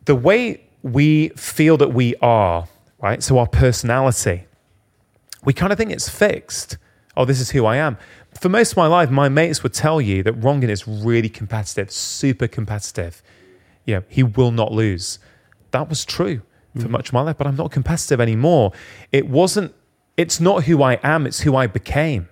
The 0.05 0.15
way 0.15 0.63
we 0.83 1.29
feel 1.31 1.77
that 1.79 1.93
we 1.93 2.15
are, 2.23 2.67
right? 3.01 3.23
So 3.23 3.39
our 3.39 3.47
personality, 3.47 4.45
we 5.45 5.53
kind 5.53 5.73
of 5.73 5.79
think 5.79 5.91
it's 5.91 6.09
fixed. 6.09 6.79
Oh, 7.17 7.25
this 7.25 7.41
is 7.41 7.51
who 7.51 7.67
I 7.67 7.77
am. 7.77 7.97
For 8.41 8.49
most 8.49 8.73
of 8.73 8.77
my 8.77 8.87
life, 8.87 9.11
my 9.11 9.29
mates 9.29 9.63
would 9.63 9.75
tell 9.75 10.01
you 10.01 10.23
that 10.23 10.41
Rongan 10.41 10.69
is 10.69 10.87
really 10.87 11.29
competitive, 11.29 11.91
super 11.91 12.47
competitive. 12.47 13.23
You 13.85 13.97
know, 13.97 14.03
he 14.09 14.23
will 14.23 14.51
not 14.53 14.73
lose. 14.73 15.19
That 15.71 15.89
was 15.89 16.05
true 16.05 16.43
for 16.77 16.87
mm. 16.87 16.91
much 16.91 17.09
of 17.09 17.13
my 17.15 17.23
life, 17.23 17.37
but 17.39 17.47
I'm 17.47 17.57
not 17.57 17.73
competitive 17.73 18.21
anymore. 18.21 18.73
It 19.11 19.29
wasn't, 19.29 19.75
it's 20.17 20.41
not 20.41 20.65
who 20.65 20.83
I 20.83 20.95
am, 21.03 21.27
it's 21.27 21.41
who 21.41 21.57
I 21.57 21.67
became. 21.67 22.29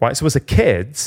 Right. 0.00 0.16
So 0.16 0.26
as 0.26 0.36
a 0.36 0.40
kid, 0.40 0.98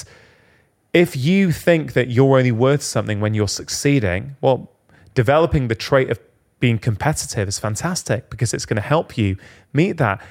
if 0.93 1.15
you 1.15 1.51
think 1.51 1.93
that 1.93 2.09
you're 2.09 2.37
only 2.37 2.51
worth 2.51 2.81
something 2.81 3.19
when 3.19 3.33
you're 3.33 3.47
succeeding, 3.47 4.35
well, 4.41 4.71
developing 5.13 5.67
the 5.67 5.75
trait 5.75 6.09
of 6.09 6.19
being 6.59 6.79
competitive 6.79 7.47
is 7.47 7.59
fantastic 7.59 8.29
because 8.29 8.53
it's 8.53 8.65
going 8.65 8.75
to 8.75 8.81
help 8.81 9.17
you 9.17 9.37
meet 9.73 9.97
that. 9.97 10.21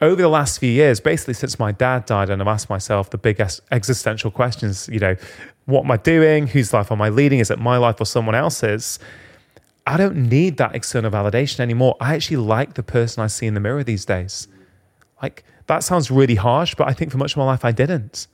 Over 0.00 0.20
the 0.20 0.28
last 0.28 0.58
few 0.58 0.70
years, 0.70 1.00
basically 1.00 1.34
since 1.34 1.58
my 1.58 1.72
dad 1.72 2.06
died, 2.06 2.28
and 2.28 2.42
I've 2.42 2.48
asked 2.48 2.68
myself 2.68 3.10
the 3.10 3.18
biggest 3.18 3.60
existential 3.70 4.30
questions, 4.30 4.88
you 4.92 4.98
know, 4.98 5.16
what 5.66 5.84
am 5.84 5.90
I 5.90 5.96
doing? 5.96 6.48
Whose 6.48 6.72
life 6.72 6.92
am 6.92 7.00
I 7.00 7.08
leading? 7.08 7.38
Is 7.38 7.50
it 7.50 7.58
my 7.58 7.76
life 7.78 8.00
or 8.00 8.04
someone 8.04 8.34
else's? 8.34 8.98
I 9.86 9.96
don't 9.96 10.28
need 10.28 10.56
that 10.56 10.74
external 10.74 11.10
validation 11.10 11.60
anymore. 11.60 11.96
I 12.00 12.14
actually 12.14 12.38
like 12.38 12.74
the 12.74 12.82
person 12.82 13.22
I 13.22 13.28
see 13.28 13.46
in 13.46 13.54
the 13.54 13.60
mirror 13.60 13.84
these 13.84 14.04
days. 14.04 14.48
Like, 15.22 15.44
that 15.66 15.84
sounds 15.84 16.10
really 16.10 16.34
harsh, 16.34 16.74
but 16.74 16.88
I 16.88 16.92
think 16.92 17.10
for 17.12 17.18
much 17.18 17.32
of 17.32 17.38
my 17.38 17.44
life 17.44 17.64
I 17.64 17.72
didn't. 17.72 18.26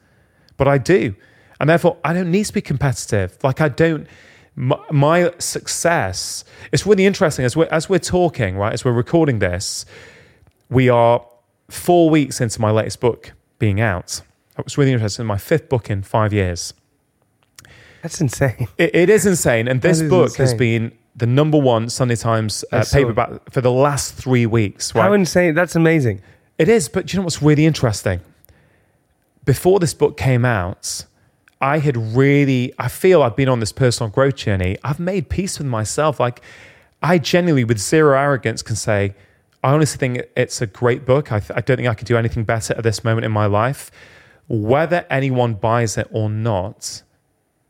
But 0.57 0.67
I 0.67 0.79
do. 0.79 1.15
And 1.61 1.69
therefore, 1.69 1.99
I 2.05 2.13
don't 2.13 2.31
need 2.31 2.47
to 2.47 2.53
be 2.53 2.63
competitive. 2.63 3.37
Like, 3.43 3.61
I 3.61 3.69
don't, 3.69 4.07
my, 4.57 4.79
my 4.91 5.33
success, 5.39 6.45
it's 6.73 6.87
really 6.87 7.07
interesting 7.07 7.45
as 7.45 7.57
we're, 7.57 7.69
as 7.71 7.89
we're 7.89 7.99
talking, 7.99 8.57
right, 8.57 8.73
as 8.73 8.85
we're 8.85 8.93
recording 8.93 9.41
this, 9.41 9.85
we 10.69 10.89
are 10.89 11.25
four 11.71 12.11
weeks 12.11 12.41
into 12.41 12.61
my 12.61 12.71
latest 12.71 13.01
book 13.01 13.33
being 13.59 13.81
out. 13.81 14.23
It 14.59 14.65
was 14.65 14.77
really 14.77 14.93
interesting. 14.93 15.27
My 15.27 15.39
fifth 15.39 15.69
book 15.69 15.89
in 15.89 16.03
five 16.03 16.33
years. 16.33 16.75
That's 18.03 18.21
insane. 18.21 18.69
It, 18.79 18.95
it 18.95 19.11
is 19.11 19.27
insane. 19.27 19.69
And 19.69 19.81
this 19.81 20.03
book 20.03 20.37
has 20.37 20.55
been 20.55 20.93
the 21.17 21.27
number 21.27 21.59
one 21.59 21.89
Sunday 21.89 22.17
Times 22.17 22.65
uh, 22.73 22.79
I 22.79 22.85
paperback 22.85 23.51
for 23.51 23.61
the 23.61 23.71
last 23.71 24.15
three 24.15 24.47
weeks. 24.47 24.95
Right? 24.95 25.03
How 25.03 25.13
insane. 25.13 25.55
That's 25.55 25.77
amazing. 25.77 26.23
It 26.59 26.69
is, 26.69 26.89
but 26.89 27.07
do 27.07 27.15
you 27.15 27.21
know 27.21 27.25
what's 27.25 27.43
really 27.43 27.67
interesting? 27.67 28.21
Before 29.45 29.81
this 29.81 29.95
book 29.95 30.17
came 30.17 30.45
out, 30.45 31.05
I 31.61 31.79
had 31.79 31.97
really, 31.97 32.73
I 32.79 32.89
feel 32.89 33.23
I've 33.23 33.37
been 33.37 33.49
on 33.49 33.61
this 33.61 33.73
personal 33.73 34.11
growth 34.11 34.37
journey. 34.37 34.77
I've 34.83 35.01
made 35.01 35.29
peace 35.29 35.59
with 35.59 35.67
myself. 35.67 36.21
Like, 36.21 36.43
I 37.03 37.19
genuinely, 37.19 37.65
with 37.65 37.79
zero 37.79 38.19
arrogance, 38.19 38.63
can 38.63 38.77
say, 38.77 39.15
I 39.63 39.73
honestly 39.73 39.99
think 39.99 40.23
it's 40.37 40.61
a 40.63 40.67
great 40.67 41.05
book. 41.05 41.31
I, 41.33 41.41
th- 41.41 41.53
I 41.55 41.61
don't 41.61 41.77
think 41.77 41.89
I 41.89 41.95
could 41.95 42.07
do 42.07 42.17
anything 42.17 42.45
better 42.45 42.75
at 42.77 42.83
this 42.83 43.05
moment 43.05 43.25
in 43.27 43.33
my 43.33 43.47
life. 43.47 43.91
Whether 44.49 45.07
anyone 45.11 45.55
buys 45.55 45.97
it 45.99 46.09
or 46.11 46.29
not 46.31 47.03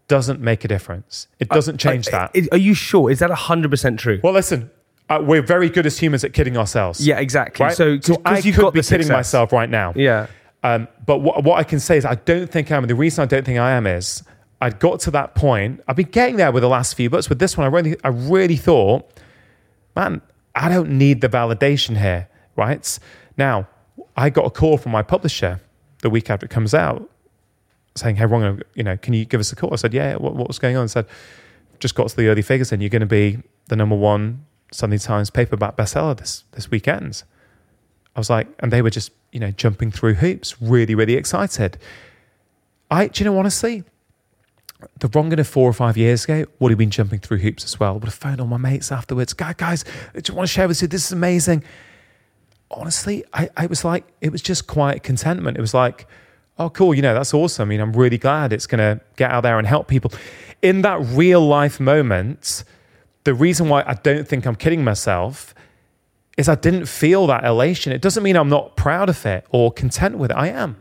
doesn't 0.08 0.40
make 0.40 0.64
a 0.64 0.68
difference. 0.68 1.26
It 1.38 1.48
doesn't 1.48 1.78
change 1.78 2.08
Uh, 2.08 2.28
that. 2.32 2.48
Are 2.52 2.58
you 2.58 2.74
sure? 2.74 3.10
Is 3.10 3.18
that 3.20 3.30
100% 3.30 3.98
true? 3.98 4.20
well, 4.22 4.32
listen, 4.32 4.70
uh, 5.08 5.18
we're 5.22 5.42
very 5.42 5.68
good 5.68 5.86
as 5.86 5.98
humans 5.98 6.22
at 6.24 6.32
kidding 6.32 6.56
ourselves. 6.56 7.04
yeah, 7.06 7.18
exactly. 7.18 7.64
Right? 7.64 7.74
So, 7.76 7.98
So 8.00 8.20
I 8.24 8.38
you 8.38 8.52
could 8.52 8.62
got 8.62 8.72
be 8.74 8.82
kidding 8.82 9.08
myself 9.08 9.52
right 9.52 9.68
now. 9.68 9.92
Yeah. 9.96 10.28
Um, 10.62 10.88
but 11.06 11.18
what, 11.18 11.42
what 11.44 11.58
I 11.58 11.64
can 11.64 11.80
say 11.80 11.96
is, 11.96 12.04
I 12.04 12.14
don't 12.16 12.50
think 12.50 12.70
I 12.70 12.76
am. 12.76 12.84
And 12.84 12.90
the 12.90 12.94
reason 12.94 13.22
I 13.22 13.26
don't 13.26 13.44
think 13.44 13.58
I 13.58 13.72
am 13.72 13.86
is, 13.86 14.22
I'd 14.60 14.78
got 14.78 15.00
to 15.00 15.10
that 15.12 15.34
point. 15.34 15.80
I've 15.88 15.96
been 15.96 16.06
getting 16.10 16.36
there 16.36 16.52
with 16.52 16.62
the 16.62 16.68
last 16.68 16.94
few 16.94 17.08
books. 17.10 17.28
With 17.28 17.38
this 17.38 17.56
one, 17.56 17.66
I 17.66 17.70
really, 17.70 17.96
I 18.04 18.08
really 18.08 18.56
thought, 18.56 19.10
man, 19.96 20.20
I 20.54 20.68
don't 20.68 20.90
need 20.90 21.20
the 21.20 21.28
validation 21.28 21.98
here, 21.98 22.28
right? 22.56 22.98
Now, 23.36 23.68
I 24.16 24.30
got 24.30 24.46
a 24.46 24.50
call 24.50 24.78
from 24.78 24.92
my 24.92 25.02
publisher 25.02 25.60
the 26.02 26.10
week 26.10 26.30
after 26.30 26.46
it 26.46 26.50
comes 26.50 26.74
out, 26.74 27.08
saying, 27.94 28.16
"Hey, 28.16 28.26
Ron, 28.26 28.62
you 28.74 28.82
know, 28.82 28.96
can 28.96 29.14
you 29.14 29.24
give 29.24 29.40
us 29.40 29.52
a 29.52 29.56
call?" 29.56 29.72
I 29.72 29.76
said, 29.76 29.94
"Yeah." 29.94 30.16
What, 30.16 30.34
what 30.34 30.48
was 30.48 30.58
going 30.58 30.76
on? 30.76 30.84
I 30.84 30.86
said, 30.86 31.06
"Just 31.78 31.94
got 31.94 32.08
to 32.08 32.16
the 32.16 32.28
early 32.28 32.42
figures, 32.42 32.72
and 32.72 32.82
you're 32.82 32.90
going 32.90 33.00
to 33.00 33.06
be 33.06 33.38
the 33.68 33.76
number 33.76 33.96
one 33.96 34.44
Sunday 34.72 34.98
Times 34.98 35.30
paperback 35.30 35.76
bestseller 35.76 36.16
this 36.16 36.44
this 36.52 36.70
weekend." 36.70 37.22
I 38.16 38.20
was 38.20 38.28
like, 38.28 38.48
and 38.58 38.72
they 38.72 38.82
were 38.82 38.90
just, 38.90 39.12
you 39.30 39.38
know, 39.38 39.52
jumping 39.52 39.92
through 39.92 40.14
hoops, 40.14 40.60
really, 40.60 40.96
really 40.96 41.14
excited. 41.14 41.78
I, 42.90 43.06
do 43.06 43.22
you 43.22 43.30
know, 43.30 43.38
honestly, 43.38 43.84
the 44.98 45.08
Rongan 45.08 45.38
of 45.38 45.48
four 45.48 45.68
or 45.68 45.72
five 45.72 45.96
years 45.96 46.24
ago 46.24 46.44
would 46.58 46.70
have 46.70 46.78
been 46.78 46.90
jumping 46.90 47.20
through 47.20 47.38
hoops 47.38 47.64
as 47.64 47.78
well. 47.78 47.94
Would 47.94 48.04
have 48.04 48.14
phoned 48.14 48.40
all 48.40 48.46
my 48.46 48.56
mates 48.56 48.92
afterwards. 48.92 49.32
Guys, 49.32 49.54
guys, 49.56 49.84
I 50.14 50.20
just 50.20 50.36
want 50.36 50.48
to 50.48 50.52
share 50.52 50.68
with 50.68 50.80
you. 50.82 50.88
This 50.88 51.06
is 51.06 51.12
amazing. 51.12 51.64
Honestly, 52.70 53.24
I, 53.32 53.50
I 53.56 53.66
was 53.66 53.84
like, 53.84 54.06
it 54.20 54.30
was 54.30 54.42
just 54.42 54.66
quiet 54.66 55.02
contentment. 55.02 55.56
It 55.56 55.60
was 55.60 55.74
like, 55.74 56.06
oh, 56.58 56.70
cool, 56.70 56.94
you 56.94 57.02
know, 57.02 57.14
that's 57.14 57.34
awesome. 57.34 57.68
I 57.68 57.70
mean, 57.70 57.80
I'm 57.80 57.92
really 57.92 58.18
glad 58.18 58.52
it's 58.52 58.66
going 58.66 58.78
to 58.78 59.02
get 59.16 59.30
out 59.30 59.42
there 59.42 59.58
and 59.58 59.66
help 59.66 59.88
people. 59.88 60.12
In 60.62 60.82
that 60.82 61.00
real 61.00 61.40
life 61.40 61.80
moment, 61.80 62.64
the 63.24 63.34
reason 63.34 63.68
why 63.68 63.82
I 63.86 63.94
don't 63.94 64.28
think 64.28 64.46
I'm 64.46 64.56
kidding 64.56 64.84
myself 64.84 65.54
is 66.36 66.48
I 66.48 66.54
didn't 66.54 66.86
feel 66.86 67.26
that 67.26 67.44
elation. 67.44 67.92
It 67.92 68.02
doesn't 68.02 68.22
mean 68.22 68.36
I'm 68.36 68.48
not 68.48 68.76
proud 68.76 69.08
of 69.08 69.26
it 69.26 69.46
or 69.50 69.72
content 69.72 70.18
with 70.18 70.30
it. 70.30 70.36
I 70.36 70.48
am. 70.48 70.76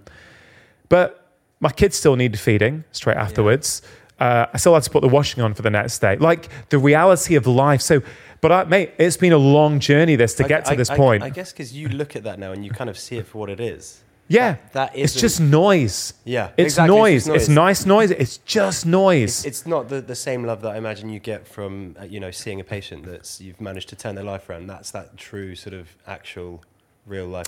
But 0.89 1.18
my 1.59 1.71
kids 1.71 1.95
still 1.97 2.15
needed 2.15 2.39
feeding 2.39 2.83
straight 2.91 3.17
afterwards. 3.17 3.81
Uh, 4.19 4.45
I 4.53 4.57
still 4.57 4.73
had 4.73 4.83
to 4.83 4.89
put 4.89 5.01
the 5.01 5.07
washing 5.07 5.41
on 5.43 5.53
for 5.53 5.61
the 5.61 5.69
next 5.69 5.99
day. 5.99 6.17
Like 6.17 6.49
the 6.69 6.77
reality 6.77 7.35
of 7.35 7.47
life. 7.47 7.81
So, 7.81 8.01
but 8.41 8.51
I, 8.51 8.63
mate, 8.65 8.91
it's 8.97 9.15
been 9.17 9.31
a 9.33 9.37
long 9.37 9.79
journey 9.79 10.15
this 10.17 10.33
to 10.35 10.45
I- 10.45 10.47
get 10.47 10.65
to 10.65 10.71
I- 10.71 10.75
this 10.75 10.89
point. 10.89 11.23
I 11.23 11.29
guess 11.29 11.51
because 11.53 11.73
you 11.73 11.87
look 11.89 12.15
at 12.15 12.23
that 12.23 12.37
now 12.39 12.51
and 12.51 12.65
you 12.65 12.71
kind 12.71 12.89
of 12.89 12.97
see 12.99 13.17
it 13.17 13.27
for 13.27 13.37
what 13.37 13.49
it 13.49 13.59
is. 13.61 14.01
yeah, 14.27 14.57
that 14.73 14.91
it's 14.93 15.13
just 15.15 15.39
noise. 15.41 16.13
Yeah, 16.25 16.51
it's 16.57 16.73
exactly, 16.73 16.95
noise. 16.97 17.27
it's 17.27 17.33
just 17.35 17.35
It's 17.35 17.49
nice 17.49 17.85
noise. 17.85 18.11
It's 18.11 18.37
just 18.39 18.85
noise. 18.85 19.39
It's, 19.39 19.45
it's 19.45 19.65
not 19.65 19.89
the, 19.89 20.01
the 20.01 20.15
same 20.15 20.43
love 20.43 20.61
that 20.63 20.73
I 20.73 20.77
imagine 20.77 21.09
you 21.09 21.19
get 21.19 21.47
from 21.47 21.95
uh, 21.99 22.03
you 22.03 22.19
know 22.19 22.29
seeing 22.31 22.59
a 22.59 22.63
patient 22.63 23.05
that's 23.05 23.39
you've 23.41 23.59
managed 23.61 23.89
to 23.89 23.95
turn 23.95 24.15
their 24.15 24.23
life 24.25 24.49
around. 24.49 24.67
That's 24.67 24.91
that 24.91 25.17
true 25.17 25.55
sort 25.55 25.73
of 25.73 25.87
actual 26.05 26.61
real 27.07 27.25
life. 27.25 27.47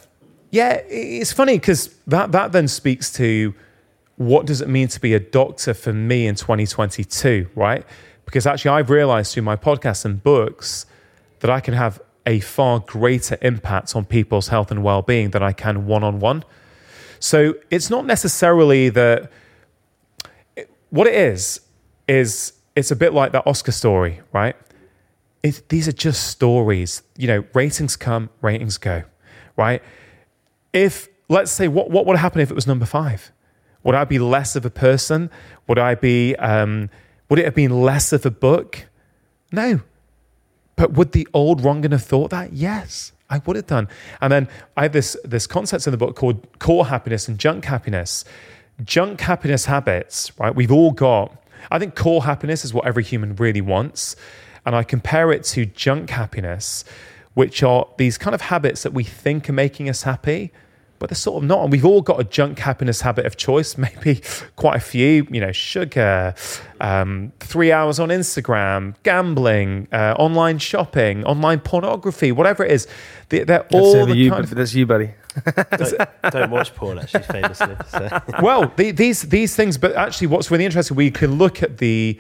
Yeah, 0.52 0.82
it's 0.90 1.32
funny 1.34 1.58
because 1.60 1.94
that, 2.08 2.32
that 2.32 2.52
then 2.52 2.68
speaks 2.68 3.12
to 3.14 3.54
what 4.28 4.46
does 4.46 4.62
it 4.62 4.70
mean 4.70 4.88
to 4.90 5.00
be 5.00 5.14
a 5.14 5.20
doctor 5.20 5.74
for 5.74 5.94
me 5.94 6.28
in 6.28 6.36
2022, 6.36 7.50
right? 7.56 7.86
Because 8.26 8.46
actually, 8.46 8.70
I've 8.72 8.90
realized 8.90 9.34
through 9.34 9.44
my 9.44 9.56
podcasts 9.56 10.06
and 10.06 10.22
books 10.22 10.86
that 11.40 11.50
I 11.50 11.60
can 11.60 11.74
have 11.74 12.02
a 12.26 12.40
far 12.40 12.80
greater 12.80 13.38
impact 13.42 13.96
on 13.96 14.06
people's 14.06 14.50
health 14.50 14.72
and 14.72 14.84
well 14.84 15.02
being 15.02 15.32
than 15.32 15.42
I 15.42 15.54
can 15.54 15.86
one 15.86 16.04
on 16.04 16.20
one. 16.20 16.44
So 17.20 17.56
it's 17.70 17.90
not 17.90 18.06
necessarily 18.06 18.90
that 18.90 19.32
what 20.90 21.08
it 21.08 21.16
is, 21.16 21.62
is 22.08 22.54
it's 22.76 22.92
a 22.92 22.96
bit 22.96 23.14
like 23.14 23.32
that 23.32 23.46
Oscar 23.48 23.72
story, 23.72 24.22
right? 24.32 24.56
It, 25.44 25.68
these 25.70 25.88
are 25.88 25.94
just 25.94 26.28
stories. 26.28 27.02
You 27.18 27.28
know, 27.28 27.46
ratings 27.54 27.96
come, 27.96 28.30
ratings 28.42 28.78
go, 28.78 29.04
right? 29.58 29.82
if 30.74 31.08
let's 31.30 31.52
say 31.52 31.68
what, 31.68 31.90
what 31.90 32.06
would 32.06 32.18
happen 32.18 32.42
if 32.42 32.52
it 32.52 32.54
was 32.54 32.68
number 32.68 32.86
five 32.86 33.32
would 33.84 33.96
i 33.96 34.04
be 34.04 34.20
less 34.20 34.56
of 34.56 34.66
a 34.66 34.70
person? 34.70 35.30
Would 35.68 35.80
i 35.80 35.96
be 35.96 36.36
um, 36.36 36.90
would 37.30 37.40
it 37.40 37.46
have 37.46 37.56
been 37.56 37.82
less 37.82 38.14
of 38.14 38.26
a 38.26 38.32
book? 38.32 38.88
No. 39.52 39.82
But 40.76 40.94
would 40.94 41.12
the 41.12 41.28
old 41.34 41.62
Rongan 41.62 41.92
have 41.92 42.04
thought 42.04 42.30
that? 42.32 42.54
Yes 42.54 43.14
i 43.32 43.42
would 43.46 43.56
have 43.56 43.66
done. 43.66 43.88
And 44.20 44.32
then 44.32 44.48
i 44.78 44.84
have 44.84 44.92
this 44.92 45.18
this 45.24 45.48
concept 45.48 45.88
in 45.88 45.92
the 45.92 45.98
book 45.98 46.16
called 46.16 46.46
core 46.60 46.88
happiness 46.88 47.28
and 47.28 47.40
junk 47.40 47.66
happiness. 47.66 48.26
Junk 48.84 49.22
happiness 49.22 49.66
habits 49.66 50.38
right 50.38 50.54
we've 50.54 50.72
all 50.72 50.92
got. 50.92 51.36
I 51.72 51.80
think 51.80 51.96
core 51.96 52.24
happiness 52.24 52.66
is 52.66 52.74
what 52.74 52.86
every 52.86 53.04
human 53.04 53.36
really 53.36 53.62
wants. 53.62 54.16
And 54.66 54.76
i 54.76 54.84
compare 54.84 55.32
it 55.32 55.44
to 55.46 55.66
junk 55.66 56.12
happiness 56.12 56.84
which 57.34 57.64
are 57.64 57.88
these 57.98 58.18
kind 58.18 58.36
of 58.36 58.42
habits 58.42 58.84
that 58.84 58.94
we 58.94 59.06
think 59.06 59.50
are 59.50 59.54
making 59.54 59.88
us 59.88 60.04
happy, 60.04 60.52
but 61.02 61.10
they're 61.10 61.16
sort 61.16 61.44
of 61.44 61.48
not. 61.48 61.64
And 61.64 61.72
we've 61.72 61.84
all 61.84 62.02
got 62.02 62.20
a 62.20 62.24
junk 62.24 62.60
happiness 62.60 63.02
habit 63.02 63.26
of 63.26 63.36
choice, 63.36 63.78
maybe 63.86 64.22
quite 64.56 64.78
a 64.78 64.80
few, 64.80 65.28
you 65.30 65.42
know, 65.42 65.52
sugar, 65.52 66.34
um, 66.80 67.34
three 67.40 67.72
hours 67.72 68.00
on 68.00 68.10
Instagram, 68.10 68.96
gambling, 69.04 69.88
uh, 69.92 70.16
online 70.18 70.60
shopping, 70.60 71.26
online 71.26 71.60
pornography, 71.60 72.32
whatever 72.32 72.64
it 72.64 72.72
is. 72.72 72.88
They, 73.30 73.40
they're 73.40 73.66
That's, 73.70 73.74
all 73.74 74.06
the 74.06 74.16
you, 74.16 74.30
kind 74.30 74.44
of 74.44 74.52
that's 74.52 74.74
you, 74.76 74.86
buddy. 74.86 75.12
Don't, 75.46 76.10
don't 76.32 76.52
watch 76.52 76.76
porn 76.76 77.00
actually, 77.00 77.24
famously. 77.24 77.76
So. 77.90 78.22
well, 78.44 78.72
the, 78.76 78.92
these 78.92 79.24
these 79.24 79.56
things, 79.56 79.78
but 79.78 79.96
actually, 79.96 80.28
what's 80.28 80.52
really 80.52 80.66
interesting, 80.66 80.96
we 80.98 81.10
can 81.10 81.38
look 81.38 81.64
at 81.64 81.80
the 81.80 82.20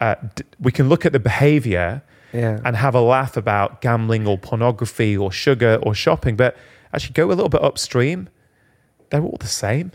uh, 0.00 0.14
d- 0.34 0.44
we 0.58 0.72
can 0.72 0.88
look 0.88 1.04
at 1.04 1.12
the 1.12 1.20
behavior 1.20 2.02
Yeah. 2.32 2.60
and 2.64 2.76
have 2.76 2.94
a 2.94 3.00
laugh 3.00 3.36
about 3.36 3.80
gambling 3.82 4.26
or 4.26 4.38
pornography 4.38 5.16
or 5.16 5.30
sugar 5.32 5.78
or 5.82 5.94
shopping, 5.94 6.36
but 6.36 6.56
actually 6.92 7.14
go 7.14 7.26
a 7.26 7.34
little 7.34 7.48
bit 7.48 7.62
upstream. 7.62 8.28
They're 9.10 9.22
all 9.22 9.36
the 9.38 9.46
same. 9.46 9.92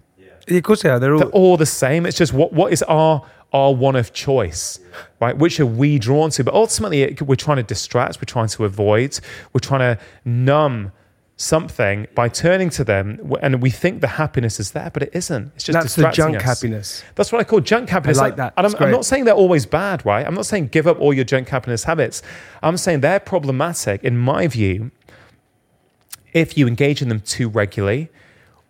Yeah, 0.47 0.57
of 0.57 0.63
course 0.63 0.81
they 0.83 0.89
are. 0.89 0.99
They're 0.99 1.13
all. 1.13 1.19
They're 1.19 1.29
all 1.29 1.57
the 1.57 1.65
same. 1.65 2.05
It's 2.05 2.17
just 2.17 2.33
what 2.33 2.53
what 2.53 2.71
is 2.71 2.83
our 2.83 3.23
our 3.53 3.73
one 3.73 3.95
of 3.95 4.13
choice, 4.13 4.79
right? 5.19 5.37
Which 5.37 5.59
are 5.59 5.65
we 5.65 5.99
drawn 5.99 6.29
to? 6.31 6.43
But 6.43 6.53
ultimately, 6.53 7.01
it, 7.03 7.21
we're 7.21 7.35
trying 7.35 7.57
to 7.57 7.63
distract. 7.63 8.17
We're 8.17 8.25
trying 8.25 8.49
to 8.49 8.65
avoid. 8.65 9.19
We're 9.53 9.59
trying 9.59 9.95
to 9.95 10.01
numb 10.25 10.91
something 11.37 12.07
by 12.15 12.27
turning 12.27 12.69
to 12.71 12.83
them, 12.83 13.31
and 13.41 13.61
we 13.61 13.69
think 13.69 14.01
the 14.01 14.07
happiness 14.07 14.59
is 14.59 14.71
there, 14.71 14.89
but 14.89 15.03
it 15.03 15.11
isn't. 15.13 15.51
It's 15.55 15.63
just 15.63 15.79
That's 15.79 15.95
the 15.95 16.09
junk 16.09 16.37
us. 16.37 16.41
happiness. 16.41 17.03
That's 17.15 17.31
what 17.31 17.39
I 17.39 17.43
call 17.43 17.59
junk 17.59 17.89
happiness. 17.89 18.17
like 18.17 18.35
that. 18.37 18.53
And 18.57 18.65
I'm, 18.65 18.75
I'm 18.79 18.91
not 18.91 19.05
saying 19.05 19.25
they're 19.25 19.35
always 19.35 19.65
bad, 19.65 20.03
right? 20.05 20.25
I'm 20.25 20.33
not 20.33 20.47
saying 20.47 20.69
give 20.69 20.87
up 20.87 20.99
all 20.99 21.13
your 21.13 21.25
junk 21.25 21.47
happiness 21.49 21.83
habits. 21.83 22.23
I'm 22.63 22.75
saying 22.75 23.01
they're 23.01 23.19
problematic, 23.19 24.03
in 24.03 24.17
my 24.17 24.47
view, 24.47 24.91
if 26.33 26.57
you 26.57 26.67
engage 26.67 27.01
in 27.01 27.09
them 27.09 27.19
too 27.19 27.49
regularly 27.49 28.09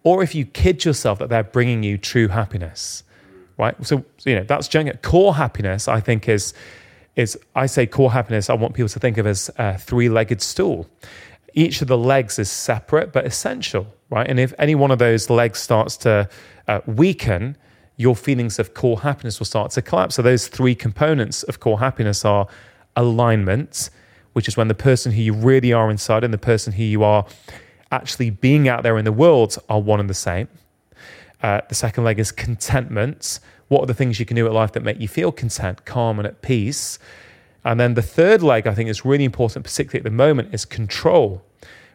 or 0.04 0.24
if 0.24 0.34
you 0.34 0.46
kid 0.46 0.86
yourself 0.86 1.20
that 1.20 1.30
they're 1.30 1.44
bringing 1.44 1.84
you 1.84 1.98
true 1.98 2.30
happiness, 2.30 3.04
right? 3.58 3.76
So, 3.86 4.06
you 4.24 4.36
know, 4.36 4.44
that's 4.44 4.68
junk. 4.68 5.02
Core 5.02 5.36
happiness, 5.36 5.88
I 5.88 6.00
think, 6.00 6.30
is, 6.30 6.54
is 7.16 7.38
I 7.56 7.66
say 7.66 7.86
core 7.86 8.12
happiness, 8.12 8.50
I 8.50 8.54
want 8.54 8.74
people 8.74 8.90
to 8.90 9.00
think 9.00 9.18
of 9.18 9.28
as 9.28 9.50
a 9.58 9.78
three 9.78 10.08
legged 10.08 10.42
stool. 10.42 10.88
Each 11.54 11.82
of 11.82 11.88
the 11.88 11.98
legs 11.98 12.40
is 12.40 12.50
separate 12.50 13.12
but 13.12 13.26
essential, 13.26 13.88
right? 14.10 14.28
And 14.30 14.40
if 14.40 14.54
any 14.58 14.76
one 14.76 14.92
of 14.92 15.00
those 15.00 15.30
legs 15.30 15.60
starts 15.60 15.98
to 15.98 16.30
uh, 16.68 16.82
weaken, 16.86 17.58
your 17.98 18.16
feelings 18.16 18.60
of 18.60 18.74
core 18.74 19.02
happiness 19.02 19.40
will 19.40 19.46
start 19.46 19.72
to 19.72 19.82
collapse. 19.82 20.16
So, 20.16 20.22
those 20.22 20.48
three 20.48 20.76
components 20.76 21.44
of 21.44 21.60
core 21.60 21.80
happiness 21.80 22.24
are 22.24 22.48
alignment, 22.96 23.90
which 24.38 24.48
is 24.48 24.56
when 24.56 24.68
the 24.68 24.76
person 24.76 25.12
who 25.12 25.20
you 25.20 25.34
really 25.34 25.74
are 25.74 25.90
inside 25.90 26.24
and 26.24 26.32
the 26.32 26.38
person 26.38 26.72
who 26.74 26.84
you 26.84 27.04
are 27.04 27.26
actually 27.90 28.30
being 28.30 28.68
out 28.68 28.84
there 28.84 28.96
in 29.00 29.04
the 29.04 29.12
world 29.12 29.58
are 29.68 29.82
one 29.82 30.00
and 30.00 30.08
the 30.08 30.14
same. 30.14 30.48
Uh, 31.42 31.62
the 31.70 31.74
second 31.74 32.04
leg 32.04 32.20
is 32.20 32.32
contentment. 32.32 33.40
What 33.68 33.82
are 33.82 33.88
the 33.88 33.96
things 33.96 34.20
you 34.20 34.28
can 34.28 34.36
do 34.36 34.46
at 34.46 34.54
life 34.54 34.74
that 34.74 34.84
make 34.84 35.00
you 35.00 35.08
feel 35.08 35.32
content, 35.32 35.86
calm, 35.86 36.20
and 36.20 36.28
at 36.28 36.44
peace? 36.44 37.00
And 37.66 37.80
then 37.80 37.96
the 37.96 38.04
third 38.04 38.44
leg, 38.44 38.68
I 38.68 38.76
think, 38.76 38.92
is 38.92 39.04
really 39.04 39.24
important, 39.24 39.66
particularly 39.66 40.02
at 40.02 40.04
the 40.04 40.16
moment, 40.16 40.54
is 40.54 40.66
control. 40.66 41.42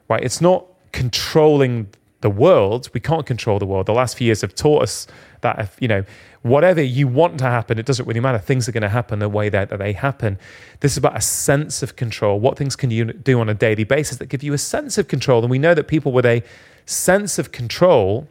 Right? 0.08 0.24
It's 0.24 0.40
not 0.40 0.66
controlling 0.90 1.90
the 2.22 2.30
world. 2.30 2.88
We 2.94 3.00
can't 3.00 3.26
control 3.26 3.58
the 3.58 3.66
world. 3.66 3.86
The 3.86 3.92
last 3.92 4.16
few 4.16 4.26
years 4.26 4.40
have 4.40 4.54
taught 4.54 4.82
us 4.82 5.06
that 5.42 5.58
if 5.58 5.76
you 5.80 5.88
know 5.88 6.04
whatever 6.42 6.82
you 6.82 7.06
want 7.06 7.38
to 7.38 7.44
happen, 7.44 7.78
it 7.78 7.86
doesn't 7.86 8.06
really 8.06 8.20
matter. 8.20 8.38
Things 8.38 8.68
are 8.68 8.72
going 8.72 8.82
to 8.82 8.88
happen 8.88 9.18
the 9.20 9.28
way 9.28 9.48
that, 9.48 9.68
that 9.68 9.78
they 9.78 9.92
happen. 9.92 10.38
This 10.80 10.92
is 10.92 10.98
about 10.98 11.16
a 11.16 11.20
sense 11.20 11.82
of 11.82 11.94
control. 11.96 12.40
What 12.40 12.58
things 12.58 12.74
can 12.74 12.90
you 12.90 13.12
do 13.12 13.38
on 13.40 13.48
a 13.48 13.54
daily 13.54 13.84
basis 13.84 14.18
that 14.18 14.26
give 14.26 14.42
you 14.42 14.52
a 14.52 14.58
sense 14.58 14.98
of 14.98 15.06
control? 15.06 15.42
And 15.42 15.50
we 15.50 15.58
know 15.58 15.74
that 15.74 15.86
people 15.86 16.10
with 16.10 16.26
a 16.26 16.42
sense 16.86 17.38
of 17.38 17.52
control 17.52 18.28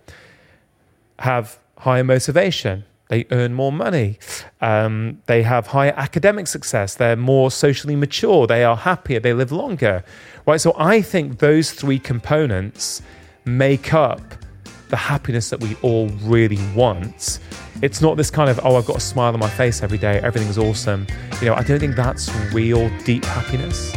have 1.20 1.58
higher 1.78 2.04
motivation. 2.04 2.84
They 3.08 3.26
earn 3.32 3.54
more 3.54 3.74
money. 3.74 4.20
Um, 4.62 5.22
they 5.26 5.44
have 5.44 5.68
higher 5.68 5.94
academic 5.98 6.48
success. 6.48 6.96
They're 6.96 7.18
more 7.18 7.52
socially 7.52 7.96
mature. 7.96 8.48
They 8.48 8.64
are 8.64 8.78
happier. 8.78 9.20
They 9.20 9.34
live 9.34 9.52
longer. 9.52 10.04
Right. 10.46 10.62
So 10.62 10.74
I 10.78 11.02
think 11.02 11.40
those 11.40 11.72
three 11.72 12.00
components 12.00 13.02
make 13.46 13.94
up 13.94 14.22
the 14.90 14.98
happiness 14.98 15.50
that 15.50 15.60
we 15.62 15.76
all 15.82 16.10
really 16.24 16.60
want. 16.76 17.40
It's 17.82 18.02
not 18.02 18.18
this 18.18 18.30
kind 18.30 18.50
of, 18.50 18.60
oh, 18.64 18.76
I've 18.76 18.86
got 18.86 18.98
a 18.98 19.02
smile 19.02 19.34
on 19.34 19.40
my 19.40 19.50
face 19.50 19.82
every 19.82 19.98
day. 19.98 20.20
Everything's 20.20 20.58
awesome. 20.58 21.08
You 21.40 21.48
know, 21.48 21.56
I 21.56 21.64
don't 21.64 21.80
think 21.80 21.96
that's 21.96 22.30
real 22.54 22.92
deep 23.06 23.26
happiness. 23.26 23.94